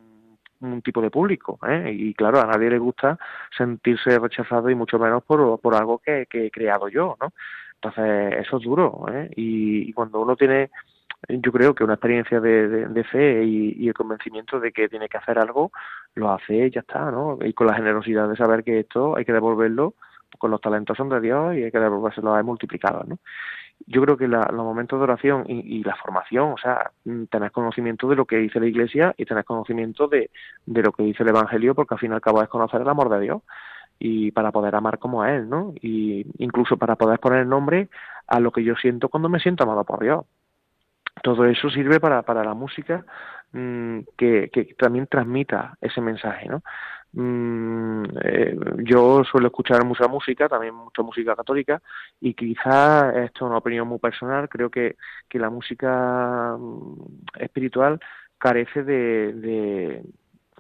un 0.61 0.82
tipo 0.82 1.00
de 1.00 1.11
público, 1.11 1.59
¿eh? 1.66 1.92
Y 1.92 2.14
claro, 2.14 2.40
a 2.40 2.46
nadie 2.46 2.70
le 2.70 2.78
gusta 2.78 3.18
sentirse 3.57 4.18
rechazado 4.18 4.70
y 4.70 4.74
mucho 4.74 4.98
menos 4.98 5.22
por, 5.24 5.61
por 5.61 5.74
algo 5.74 5.98
que, 5.98 6.26
que 6.28 6.46
he 6.46 6.50
creado 6.50 6.88
yo, 6.88 7.16
¿no? 7.20 7.32
Entonces, 7.74 8.46
eso 8.46 8.57
es 8.57 8.62
duro, 8.64 9.07
¿eh? 9.12 9.30
Y, 9.36 9.88
y 9.88 9.92
cuando 9.92 10.20
uno 10.20 10.36
tiene 10.36 10.70
yo 11.28 11.52
creo 11.52 11.74
que 11.74 11.84
una 11.84 11.94
experiencia 11.94 12.40
de, 12.40 12.86
de, 12.88 13.05
fe 13.05 13.44
y, 13.44 13.74
y, 13.78 13.88
el 13.88 13.94
convencimiento 13.94 14.61
de 14.61 14.72
que 14.72 14.88
tiene 14.88 15.09
que 15.09 15.16
hacer 15.16 15.38
algo, 15.38 15.72
lo 16.14 16.30
hace 16.30 16.66
y 16.66 16.70
ya 16.70 16.80
está, 16.80 17.11
¿no? 17.11 17.38
Y 17.42 17.52
con 17.55 17.66
la 17.66 17.74
generosidad 17.74 18.28
de 18.28 18.36
saber 18.36 18.62
que 18.62 18.80
esto 18.80 19.16
hay 19.16 19.24
que 19.24 19.32
devolverlo, 19.32 19.94
con 20.38 20.50
los 20.50 20.61
talentos 20.61 20.96
son 20.96 21.09
de 21.09 21.20
Dios 21.20 21.55
y 21.55 21.62
hay 21.62 21.70
que 21.70 21.78
devolvérselo 21.78 22.34
a 22.34 22.42
multiplicado, 22.42 23.05
¿no? 23.07 23.18
Yo 23.87 24.03
creo 24.03 24.16
que 24.16 24.29
la, 24.29 24.49
los 24.53 24.64
momentos 24.64 24.99
de 24.99 25.05
oración 25.05 25.45
y, 25.47 25.79
y, 25.79 25.85
la 25.85 25.97
formación, 25.97 26.53
o 26.53 26.57
sea, 26.57 26.91
tener 27.31 27.53
conocimiento 27.53 28.09
de 28.09 28.16
lo 28.16 28.25
que 28.25 28.37
dice 28.39 28.61
la 28.61 28.66
Iglesia 28.66 29.14
y 29.16 29.27
tener 29.27 29.45
conocimiento 29.45 30.09
de, 30.09 30.31
de 30.64 30.83
lo 30.83 30.93
que 30.93 31.03
dice 31.03 31.22
el 31.22 31.29
Evangelio, 31.31 31.75
porque 31.75 31.95
al 31.95 32.01
fin 32.01 32.12
y 32.12 32.14
al 32.14 32.20
cabo 32.20 32.43
es 32.43 32.49
conocer 32.49 32.81
el 32.81 32.89
amor 32.89 33.11
de 33.11 33.20
Dios 33.20 33.43
y 33.99 34.33
para 34.33 34.53
poder 34.53 34.75
amar 34.75 34.99
como 34.99 35.22
a 35.22 35.33
Él, 35.33 35.49
¿no? 35.49 35.75
Y 35.81 36.27
incluso 36.39 36.77
para 36.79 36.97
poder 36.97 37.20
poner 37.20 37.47
nombre 37.47 37.89
a 38.27 38.41
lo 38.41 38.53
que 38.53 38.64
yo 38.64 38.75
siento 38.77 39.09
cuando 39.09 39.29
me 39.29 39.41
siento 39.41 39.64
amado 39.64 39.85
por 39.85 40.03
Dios 40.03 40.25
todo 41.22 41.47
eso 41.47 41.70
sirve 41.70 42.01
para, 42.01 42.22
para 42.22 42.45
la 42.45 42.55
música 42.55 43.05
mmm, 43.53 44.01
que, 44.16 44.51
que 44.53 44.75
también 44.75 45.07
transmita 45.07 45.77
ese 45.81 46.01
mensaje, 46.01 46.49
¿no? 46.49 46.62
Mm, 47.16 48.04
eh, 48.24 48.56
yo 48.84 49.22
suelo 49.24 49.46
escuchar 49.46 49.84
mucha 49.84 50.08
música, 50.08 50.48
también 50.48 50.74
mucha 50.74 51.02
música 51.02 51.36
católica, 51.36 51.80
y 52.20 52.34
quizá 52.34 53.10
esto 53.24 53.44
es 53.44 53.50
una 53.50 53.58
opinión 53.58 53.86
muy 53.86 53.98
personal, 54.00 54.48
creo 54.48 54.68
que, 54.70 54.96
que 55.28 55.38
la 55.38 55.48
música 55.50 56.56
espiritual 57.38 58.00
carece 58.38 58.82
de, 58.82 59.32
de, 59.34 60.02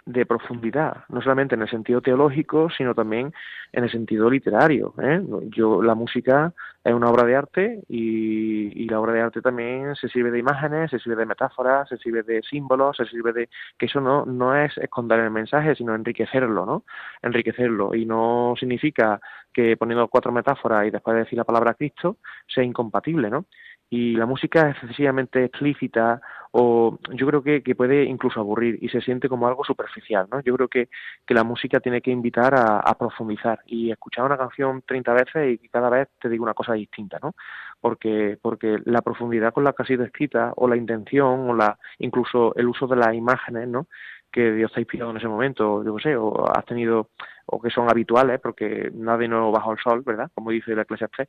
de 0.06 0.26
profundidad, 0.26 1.04
no 1.08 1.22
solamente 1.22 1.54
en 1.54 1.62
el 1.62 1.70
sentido 1.70 2.02
teológico, 2.02 2.68
sino 2.76 2.94
también 2.94 3.32
en 3.72 3.84
el 3.84 3.90
sentido 3.90 4.28
literario. 4.28 4.94
¿eh? 5.02 5.22
Yo 5.48 5.82
la 5.82 5.94
música 5.94 6.52
es 6.84 6.92
una 6.92 7.08
obra 7.08 7.24
de 7.24 7.36
arte 7.36 7.82
y, 7.88 8.86
la 8.86 9.00
obra 9.00 9.14
de 9.14 9.22
arte 9.22 9.40
también 9.40 9.96
se 9.96 10.08
sirve 10.08 10.30
de 10.30 10.38
imágenes, 10.38 10.90
se 10.90 10.98
sirve 10.98 11.16
de 11.16 11.26
metáforas, 11.26 11.88
se 11.88 11.96
sirve 11.96 12.22
de 12.22 12.42
símbolos, 12.42 12.98
se 12.98 13.06
sirve 13.06 13.32
de 13.32 13.48
que 13.78 13.86
eso 13.86 14.00
no 14.00 14.26
no 14.26 14.54
es 14.54 14.76
esconder 14.76 15.20
el 15.20 15.30
mensaje, 15.30 15.74
sino 15.74 15.94
enriquecerlo, 15.94 16.66
¿no? 16.66 16.84
Enriquecerlo 17.22 17.94
y 17.94 18.04
no 18.04 18.54
significa 18.60 19.20
que 19.52 19.76
poniendo 19.78 20.06
cuatro 20.08 20.32
metáforas 20.32 20.86
y 20.86 20.90
después 20.90 21.14
de 21.14 21.22
decir 21.22 21.38
la 21.38 21.44
palabra 21.44 21.74
Cristo 21.74 22.18
sea 22.46 22.62
incompatible, 22.62 23.30
¿no? 23.30 23.46
y 23.94 24.16
la 24.16 24.26
música 24.26 24.70
es 24.70 24.76
excesivamente 24.76 25.44
explícita 25.44 26.20
o 26.56 26.98
yo 27.10 27.26
creo 27.26 27.42
que, 27.42 27.64
que, 27.64 27.74
puede 27.74 28.04
incluso 28.04 28.38
aburrir 28.38 28.78
y 28.80 28.88
se 28.88 29.00
siente 29.00 29.28
como 29.28 29.48
algo 29.48 29.64
superficial, 29.64 30.28
¿no? 30.30 30.40
Yo 30.40 30.54
creo 30.54 30.68
que, 30.68 30.88
que 31.26 31.34
la 31.34 31.42
música 31.42 31.80
tiene 31.80 32.00
que 32.00 32.12
invitar 32.12 32.54
a, 32.54 32.94
profundizar 32.96 33.58
y 33.66 33.90
escuchar 33.90 34.24
una 34.24 34.38
canción 34.38 34.80
30 34.86 35.14
veces 35.14 35.60
y 35.60 35.68
cada 35.68 35.90
vez 35.90 36.08
te 36.20 36.28
digo 36.28 36.44
una 36.44 36.54
cosa 36.54 36.74
distinta, 36.74 37.18
¿no? 37.20 37.34
Porque, 37.80 38.38
porque 38.40 38.78
la 38.84 39.02
profundidad 39.02 39.52
con 39.52 39.64
la 39.64 39.72
que 39.72 39.82
ha 39.82 39.86
sido 39.86 40.04
escrita 40.04 40.52
o 40.54 40.68
la 40.68 40.76
intención 40.76 41.50
o 41.50 41.54
la 41.56 41.76
incluso 41.98 42.54
el 42.54 42.68
uso 42.68 42.86
de 42.86 42.96
las 42.96 43.12
imágenes, 43.14 43.66
¿no? 43.66 43.88
que 44.30 44.52
Dios 44.52 44.72
te 44.72 44.80
ha 44.80 44.82
inspirado 44.82 45.12
en 45.12 45.16
ese 45.18 45.28
momento, 45.28 45.84
yo 45.84 45.94
qué 45.94 46.02
sé, 46.02 46.16
o 46.16 46.44
has 46.50 46.64
tenido, 46.64 47.10
o 47.46 47.62
que 47.62 47.70
son 47.70 47.88
habituales, 47.88 48.40
porque 48.40 48.90
nadie 48.92 49.28
no 49.28 49.52
bajo 49.52 49.70
el 49.70 49.78
sol, 49.78 50.02
¿verdad? 50.04 50.28
Como 50.34 50.50
dice 50.50 50.74
la 50.74 50.82
Eclesiastes, 50.82 51.28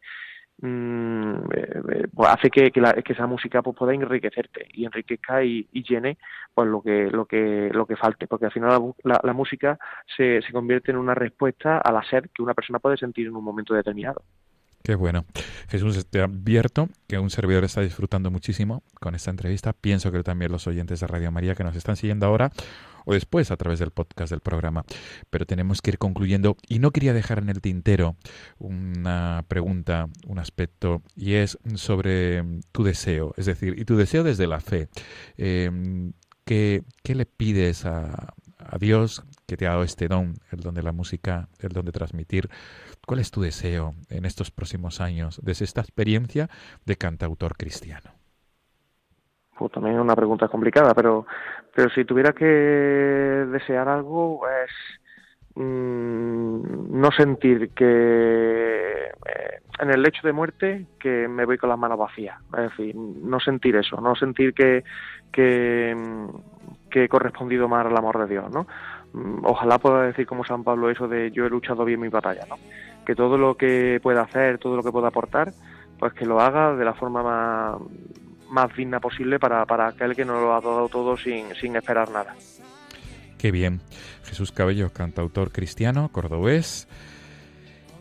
mmm, 0.62 1.36
eh, 1.54 2.08
pues 2.14 2.30
hace 2.30 2.50
que, 2.50 2.72
que, 2.72 2.82
la, 2.82 2.94
que, 2.94 3.14
esa 3.14 3.28
música 3.28 3.62
pues 3.62 3.76
pueda 3.76 3.94
enriquecerte 3.94 4.68
y 4.74 4.86
enriquezca 4.86 5.44
y, 5.44 5.68
llene 5.74 6.18
pues 6.54 6.68
lo 6.68 6.82
que 6.82 7.10
lo 7.12 7.26
que 7.26 7.70
lo 7.74 7.86
que 7.86 7.96
falte 7.96 8.28
porque 8.28 8.46
al 8.46 8.52
final 8.52 8.70
la, 9.04 9.14
la, 9.14 9.22
la, 9.24 9.34
música 9.34 9.78
se, 10.16 10.42
se 10.42 10.52
convierte 10.52 10.92
en 10.92 10.98
una 10.98 11.14
respuesta 11.16 11.80
a 11.80 11.92
la 11.92 12.04
sed 12.04 12.26
que 12.34 12.42
una 12.42 12.54
persona 12.54 12.80
puede 12.80 12.98
sentir 12.98 13.28
en 13.28 13.36
un 13.36 13.44
momento 13.44 13.74
determinado 13.74 14.24
Qué 14.86 14.94
bueno. 14.94 15.26
Jesús, 15.68 16.06
te 16.06 16.22
advierto 16.22 16.90
que 17.08 17.18
un 17.18 17.32
servidor 17.32 17.64
está 17.64 17.82
disfrutando 17.82 18.30
muchísimo 18.30 18.84
con 19.00 19.16
esta 19.16 19.32
entrevista. 19.32 19.74
Pienso 19.74 20.12
que 20.12 20.22
también 20.22 20.52
los 20.52 20.68
oyentes 20.68 21.00
de 21.00 21.08
Radio 21.08 21.32
María 21.32 21.56
que 21.56 21.64
nos 21.64 21.76
están 21.76 21.96
siguiendo 21.96 22.28
ahora 22.28 22.52
o 23.04 23.16
después 23.16 23.50
a 23.50 23.58
través 23.58 23.80
del 23.80 23.90
podcast 23.90 24.30
del 24.30 24.42
programa. 24.42 24.86
Pero 25.32 25.48
tenemos 25.48 25.82
que 25.82 25.90
ir 25.90 25.98
concluyendo 25.98 26.56
y 26.70 26.78
no 26.78 26.92
quería 26.92 27.14
dejar 27.14 27.40
en 27.40 27.50
el 27.50 27.62
tintero 27.62 28.16
una 28.60 29.44
pregunta, 29.48 30.08
un 30.28 30.38
aspecto, 30.38 31.02
y 31.16 31.34
es 31.34 31.58
sobre 31.74 32.44
tu 32.72 32.84
deseo, 32.84 33.34
es 33.38 33.48
decir, 33.48 33.80
y 33.80 33.86
tu 33.86 33.96
deseo 33.96 34.24
desde 34.24 34.46
la 34.46 34.60
fe. 34.60 34.90
Eh, 35.40 36.12
¿qué, 36.44 36.84
¿Qué 37.02 37.16
le 37.16 37.26
pides 37.26 37.88
a, 37.88 38.36
a 38.60 38.78
Dios 38.78 39.24
que 39.48 39.58
te 39.58 39.68
ha 39.68 39.72
dado 39.72 39.84
este 39.84 40.08
don, 40.08 40.34
el 40.52 40.60
don 40.60 40.76
de 40.76 40.84
la 40.84 40.92
música, 40.92 41.48
el 41.60 41.70
don 41.70 41.86
de 41.86 41.92
transmitir? 41.92 42.50
¿Cuál 43.06 43.20
es 43.20 43.32
tu 43.32 43.42
deseo 43.42 43.94
en 44.10 44.26
estos 44.26 44.52
próximos 44.52 45.02
años 45.02 45.40
desde 45.44 45.66
esta 45.66 45.82
experiencia 45.82 46.50
de 46.86 46.96
cantautor 46.96 47.56
cristiano? 47.56 48.12
Pues 49.58 49.72
también 49.72 49.96
es 49.96 50.02
una 50.02 50.16
pregunta 50.16 50.48
complicada, 50.48 50.94
pero, 50.94 51.26
pero 51.74 51.90
si 51.90 52.04
tuviera 52.04 52.34
que 52.34 52.46
desear 52.46 53.88
algo 53.88 54.42
es 54.50 54.72
mmm, 55.56 57.00
no 57.00 57.12
sentir 57.12 57.70
que 57.70 59.06
eh, 59.06 59.60
en 59.80 59.92
el 59.92 60.02
lecho 60.02 60.26
de 60.26 60.34
muerte 60.34 60.88
que 61.00 61.28
me 61.28 61.46
voy 61.46 61.58
con 61.58 61.70
las 61.70 61.80
manos 61.80 61.98
vacías. 61.98 62.38
Es 62.58 62.72
decir, 62.72 62.96
no 62.96 63.40
sentir 63.40 63.76
eso, 63.76 64.00
no 64.02 64.16
sentir 64.16 64.54
que, 64.54 64.84
que, 65.32 65.96
que 66.90 67.04
he 67.06 67.10
correspondido 67.10 67.68
más 67.68 67.86
al 67.86 67.98
amor 67.98 68.20
de 68.20 68.28
Dios, 68.28 68.52
¿no? 68.52 68.68
Ojalá 69.44 69.78
pueda 69.80 70.04
decir 70.04 70.26
como 70.26 70.44
San 70.44 70.64
Pablo 70.64 70.90
eso 70.90 71.08
de 71.08 71.32
yo 71.32 71.46
he 71.46 71.50
luchado 71.50 71.86
bien 71.86 72.00
mi 72.00 72.10
batalla, 72.10 72.46
¿no? 72.50 72.58
que 73.06 73.16
todo 73.16 73.38
lo 73.38 73.56
que 73.56 74.00
pueda 74.02 74.24
hacer, 74.24 74.58
todo 74.58 74.76
lo 74.76 74.84
que 74.84 74.92
pueda 74.92 75.08
aportar, 75.08 75.54
pues 76.00 76.14
que 76.14 76.26
lo 76.26 76.42
haga 76.42 76.76
de 76.76 76.84
la 76.84 76.94
forma 76.94 77.24
más, 77.24 77.82
más 78.50 78.76
digna 78.76 79.00
posible 79.00 79.40
para, 79.40 79.66
para 79.66 79.88
aquel 79.88 80.16
que 80.16 80.26
nos 80.26 80.42
lo 80.42 80.54
ha 80.54 80.60
dado 80.60 80.90
todo 80.90 81.16
sin, 81.16 81.56
sin 81.56 81.76
esperar 81.76 82.10
nada. 82.10 82.36
Qué 83.38 83.52
bien. 83.52 83.80
Jesús 84.24 84.52
Cabello, 84.52 84.92
cantautor 84.92 85.52
cristiano, 85.52 86.10
cordobés. 86.12 86.88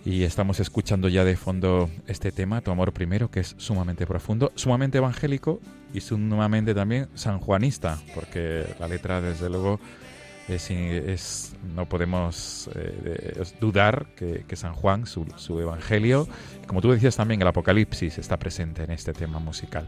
Y 0.07 0.25
estamos 0.25 0.61
escuchando 0.61 1.09
ya 1.09 1.25
de 1.25 1.37
fondo 1.37 1.89
este 2.07 2.31
tema, 2.31 2.61
Tu 2.61 2.71
amor 2.71 2.93
primero, 2.93 3.31
que 3.31 3.41
es 3.41 3.55
sumamente 3.57 4.07
profundo, 4.07 4.53
sumamente 4.55 4.99
evangélico 4.99 5.61
y 5.95 6.01
sumamente 6.01 6.75
también 6.75 7.09
sanjuanista, 7.15 7.99
porque 8.15 8.67
la 8.79 8.87
letra, 8.87 9.23
desde 9.23 9.49
luego, 9.49 9.81
no 11.75 11.89
podemos 11.89 12.71
eh, 12.75 13.43
dudar 13.61 14.07
que, 14.17 14.45
que, 14.47 14.57
San 14.57 14.75
Juan, 14.75 15.07
su, 15.07 15.27
su, 15.37 15.61
evangelio, 15.61 16.29
como 16.67 16.81
tú 16.81 16.91
decías 16.91 17.17
también, 17.17 17.41
el 17.41 17.49
Apocalipsis 17.49 18.19
está 18.19 18.39
presente 18.39 18.85
en 18.85 18.91
este 18.91 19.13
tema 19.13 19.39
musical. 19.39 19.87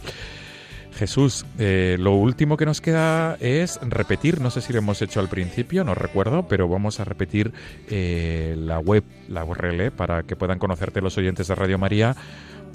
Jesús, 0.97 1.45
eh, 1.59 1.97
lo 2.01 2.15
último 2.15 2.57
que 2.57 2.65
nos 2.65 2.81
queda 2.81 3.37
es 3.41 3.79
repetir, 3.83 4.41
no 4.41 4.51
sé 4.51 4.63
si 4.63 4.73
lo 4.73 4.79
hemos 4.79 5.03
hecho 5.03 5.21
al 5.21 5.29
principio, 5.29 5.85
no 5.85 5.95
recuerdo, 5.95 6.49
pero 6.49 6.69
vamos 6.69 7.01
a 7.01 7.05
repetir 7.05 7.53
eh, 7.91 8.55
la 8.59 8.79
web, 8.79 9.05
la 9.29 9.45
URL, 9.45 9.91
para 9.93 10.23
que 10.23 10.37
puedan 10.37 10.59
conocerte 10.59 11.03
los 11.03 11.19
oyentes 11.19 11.49
de 11.49 11.55
Radio 11.55 11.77
María 11.79 12.17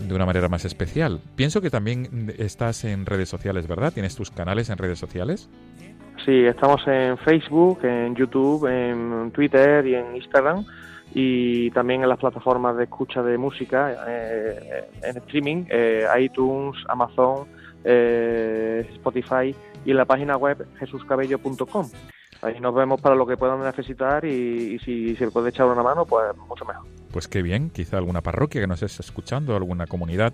de 0.07 0.13
una 0.13 0.25
manera 0.25 0.49
más 0.49 0.65
especial. 0.65 1.19
Pienso 1.35 1.61
que 1.61 1.71
también 1.71 2.33
estás 2.37 2.83
en 2.83 3.05
redes 3.07 3.27
sociales, 3.27 3.67
¿verdad? 3.67 3.91
¿Tienes 3.91 4.15
tus 4.15 4.29
canales 4.29 4.69
en 4.69 4.77
redes 4.77 4.99
sociales? 4.99 5.49
Sí, 6.25 6.45
estamos 6.45 6.81
en 6.87 7.17
Facebook, 7.17 7.79
en 7.83 8.15
YouTube, 8.15 8.67
en 8.67 9.31
Twitter 9.31 9.85
y 9.87 9.95
en 9.95 10.15
Instagram 10.15 10.65
y 11.13 11.71
también 11.71 12.03
en 12.03 12.09
las 12.09 12.19
plataformas 12.19 12.77
de 12.77 12.83
escucha 12.83 13.21
de 13.23 13.37
música, 13.37 14.05
eh, 14.07 14.87
en 15.01 15.17
streaming, 15.17 15.65
eh, 15.69 16.05
iTunes, 16.19 16.77
Amazon, 16.87 17.47
eh, 17.83 18.87
Spotify 18.93 19.55
y 19.83 19.91
en 19.91 19.97
la 19.97 20.05
página 20.05 20.37
web 20.37 20.65
jesuscabello.com. 20.79 21.89
Ahí 22.43 22.59
nos 22.59 22.73
vemos 22.73 23.01
para 23.01 23.15
lo 23.15 23.25
que 23.25 23.37
puedan 23.37 23.61
necesitar 23.63 24.23
y, 24.23 24.75
y 24.75 24.79
si 24.79 25.15
se 25.15 25.29
puede 25.29 25.49
echar 25.49 25.67
una 25.67 25.83
mano, 25.83 26.05
pues 26.05 26.35
mucho 26.47 26.65
mejor. 26.65 26.85
Pues 27.11 27.27
qué 27.27 27.41
bien, 27.41 27.69
quizá 27.69 27.97
alguna 27.97 28.21
parroquia 28.21 28.61
que 28.61 28.67
nos 28.67 28.81
esté 28.81 29.01
escuchando, 29.01 29.55
alguna 29.55 29.85
comunidad 29.85 30.33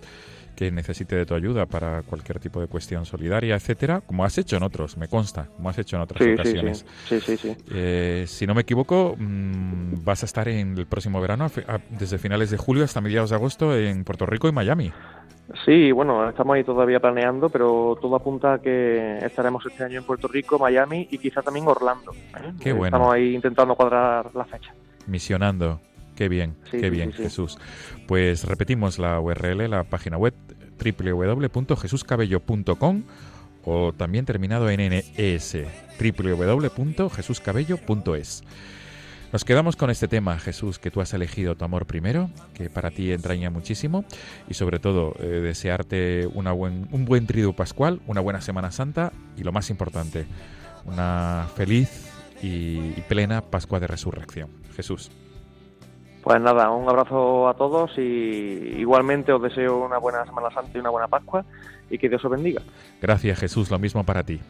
que 0.58 0.72
necesite 0.72 1.16
de 1.16 1.26
tu 1.28 1.36
ayuda 1.36 1.68
para 1.68 2.02
cualquier 2.02 2.40
tipo 2.40 2.60
de 2.60 2.66
cuestión 2.68 3.06
solidaria, 3.06 3.54
etcétera, 3.56 4.02
como 4.02 4.26
has 4.26 4.36
hecho 4.40 4.58
en 4.58 4.64
otros, 4.64 4.98
me 4.98 5.08
consta, 5.08 5.46
como 5.56 5.70
has 5.70 5.78
hecho 5.78 5.98
en 5.98 6.02
otras 6.02 6.24
Sí, 6.24 6.32
ocasiones. 6.34 6.84
sí, 7.08 7.20
sí, 7.22 7.38
sí, 7.38 7.38
sí. 7.38 7.56
Eh, 7.72 8.24
si 8.28 8.48
no 8.48 8.56
me 8.56 8.62
equivoco, 8.62 9.16
mm, 9.18 10.04
vas 10.04 10.24
a 10.24 10.26
estar 10.26 10.48
en 10.48 10.76
el 10.76 10.88
próximo 10.88 11.22
verano, 11.22 11.46
a 11.46 11.50
fi- 11.50 11.62
a- 11.68 11.80
desde 11.92 12.18
finales 12.18 12.50
de 12.50 12.58
julio 12.58 12.84
hasta 12.84 13.00
mediados 13.02 13.30
de 13.30 13.36
agosto, 13.36 13.78
en 13.78 14.04
Puerto 14.04 14.26
Rico 14.26 14.48
y 14.48 14.52
Miami. 14.52 14.92
Sí, 15.64 15.92
bueno, 15.92 16.28
estamos 16.28 16.56
ahí 16.56 16.64
todavía 16.64 17.00
planeando, 17.00 17.50
pero 17.50 17.96
todo 18.02 18.16
apunta 18.16 18.56
a 18.56 18.60
que 18.60 19.20
estaremos 19.24 19.64
este 19.66 19.84
año 19.84 20.00
en 20.00 20.06
Puerto 20.06 20.28
Rico, 20.28 20.58
Miami 20.58 21.08
y 21.12 21.20
quizá 21.20 21.44
también 21.44 21.68
Orlando. 21.68 22.12
¿eh? 22.36 22.52
Qué 22.60 22.74
bueno. 22.74 22.98
Estamos 22.98 23.14
ahí 23.14 23.36
intentando 23.36 23.76
cuadrar 23.76 24.32
la 24.36 24.44
fecha. 24.46 24.74
Misionando. 25.06 25.80
Qué 26.18 26.28
bien, 26.30 26.56
Sí, 26.66 26.72
qué 26.72 26.86
sí, 26.86 26.90
bien, 26.90 27.14
sí. 27.14 27.22
Jesús. 27.22 27.60
Pues 28.08 28.44
repetimos 28.44 28.98
la 28.98 29.20
URL, 29.20 29.70
la 29.70 29.84
página 29.84 30.18
web 30.18 30.34
www.jesuscabello.com 30.84 33.04
o 33.64 33.94
también 33.94 34.26
terminado 34.26 34.68
en 34.70 34.80
NES, 34.90 35.58
www.jesuscabello.es. 36.00 38.44
Nos 39.32 39.46
quedamos 39.46 39.76
con 39.76 39.92
este 39.92 40.08
tema, 40.08 40.40
Jesús, 40.40 40.80
que 40.80 40.90
tú 40.90 41.02
has 41.02 41.14
elegido 41.14 41.54
tu 41.56 41.66
amor 41.66 41.86
primero, 41.86 42.32
que 42.56 42.72
para 42.72 42.90
ti 42.90 43.12
entraña 43.12 43.52
muchísimo, 43.52 44.04
y 44.50 44.56
sobre 44.56 44.80
todo 44.80 45.14
eh, 45.20 45.28
desearte 45.28 46.28
una 46.34 46.52
buen, 46.52 46.88
un 46.92 47.06
buen 47.06 47.28
triduo 47.28 47.54
pascual, 47.54 48.02
una 48.08 48.22
buena 48.22 48.42
Semana 48.42 48.72
Santa 48.72 49.14
y 49.38 49.44
lo 49.44 49.52
más 49.52 49.70
importante, 49.70 50.26
una 50.86 51.48
feliz 51.56 52.08
y, 52.42 52.94
y 52.98 53.04
plena 53.08 53.42
Pascua 53.42 53.80
de 53.80 53.86
Resurrección. 53.86 54.50
Jesús. 54.76 55.12
Pues 56.28 56.42
nada, 56.42 56.70
un 56.72 56.90
abrazo 56.90 57.48
a 57.48 57.54
todos 57.54 57.98
y 57.98 58.02
igualmente 58.02 59.32
os 59.32 59.42
deseo 59.42 59.78
una 59.78 59.98
buena 59.98 60.26
Semana 60.26 60.52
Santa 60.52 60.72
y 60.76 60.80
una 60.82 60.90
buena 60.90 61.08
Pascua 61.08 61.46
y 61.90 61.98
que 61.98 62.10
Dios 62.10 62.26
os 62.26 62.30
bendiga. 62.30 62.62
Gracias 63.02 63.40
Jesús, 63.40 63.72
lo 63.72 63.80
mismo 63.80 64.04
para 64.04 64.24
ti. 64.24 64.42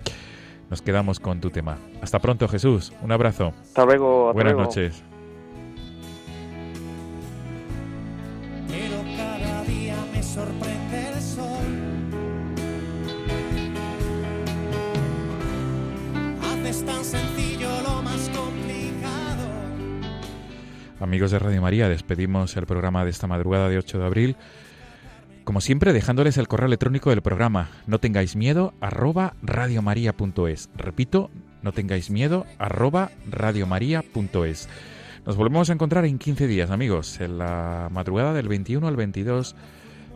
Nos 0.72 0.82
quedamos 0.82 1.20
con 1.20 1.40
tu 1.40 1.52
tema. 1.52 1.78
Hasta 2.02 2.18
pronto 2.18 2.48
Jesús, 2.48 2.94
un 3.04 3.12
abrazo. 3.12 3.54
Hasta 3.62 3.86
luego. 3.86 4.30
hasta 4.30 4.34
Buenas 4.34 4.54
luego. 4.54 4.64
noches. 4.64 5.04
Amigos 21.00 21.30
de 21.30 21.38
Radio 21.38 21.62
María, 21.62 21.90
despedimos 21.90 22.58
el 22.58 22.66
programa 22.66 23.04
de 23.04 23.12
esta 23.12 23.28
madrugada 23.28 23.70
de 23.70 23.78
8 23.78 24.00
de 24.00 24.06
abril. 24.06 24.36
Como 25.44 25.62
siempre, 25.62 25.94
dejándoles 25.94 26.38
el 26.38 26.48
correo 26.48 26.66
electrónico 26.66 27.12
del 27.12 27.22
programa. 27.22 27.70
No 27.86 28.00
tengáis 28.00 28.36
miedo, 28.36 28.74
arroba 28.82 29.36
radiomaria.es. 29.44 30.70
Repito, 30.76 31.30
no 31.62 31.72
tengáis 31.72 32.10
miedo, 32.10 32.48
arroba 32.58 33.12
radiomaria.es. 33.30 34.70
Nos 35.24 35.36
volvemos 35.36 35.70
a 35.70 35.74
encontrar 35.74 36.04
en 36.06 36.18
15 36.18 36.48
días, 36.48 36.72
amigos, 36.72 37.22
en 37.22 37.38
la 37.38 37.90
madrugada 37.92 38.34
del 38.34 38.48
21 38.48 38.88
al 38.88 38.96
22 38.96 39.56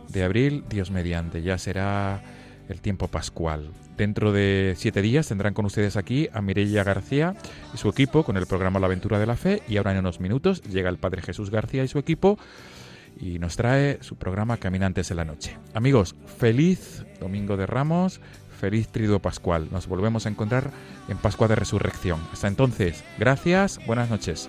de 0.08 0.24
abril, 0.24 0.64
Dios 0.68 0.90
mediante. 0.90 1.42
Ya 1.42 1.58
será 1.58 2.22
el 2.68 2.80
tiempo 2.80 3.06
pascual. 3.06 3.70
Dentro 4.02 4.32
de 4.32 4.74
siete 4.76 5.00
días 5.00 5.28
tendrán 5.28 5.54
con 5.54 5.64
ustedes 5.64 5.96
aquí 5.96 6.28
a 6.32 6.42
Mireia 6.42 6.82
García 6.82 7.36
y 7.72 7.76
su 7.76 7.88
equipo 7.88 8.24
con 8.24 8.36
el 8.36 8.46
programa 8.46 8.80
La 8.80 8.86
Aventura 8.86 9.20
de 9.20 9.26
la 9.26 9.36
Fe. 9.36 9.62
Y 9.68 9.76
ahora 9.76 9.92
en 9.92 9.98
unos 9.98 10.18
minutos 10.18 10.60
llega 10.62 10.90
el 10.90 10.98
Padre 10.98 11.22
Jesús 11.22 11.50
García 11.50 11.84
y 11.84 11.88
su 11.88 12.00
equipo 12.00 12.36
y 13.20 13.38
nos 13.38 13.54
trae 13.54 13.98
su 14.00 14.16
programa 14.16 14.56
Caminantes 14.56 15.12
en 15.12 15.18
la 15.18 15.24
Noche. 15.24 15.56
Amigos, 15.72 16.16
feliz 16.36 17.04
Domingo 17.20 17.56
de 17.56 17.66
Ramos, 17.66 18.20
feliz 18.58 18.88
Triduo 18.88 19.20
Pascual. 19.20 19.68
Nos 19.70 19.86
volvemos 19.86 20.26
a 20.26 20.30
encontrar 20.30 20.72
en 21.08 21.18
Pascua 21.18 21.46
de 21.46 21.54
Resurrección. 21.54 22.18
Hasta 22.32 22.48
entonces, 22.48 23.04
gracias, 23.20 23.78
buenas 23.86 24.10
noches. 24.10 24.48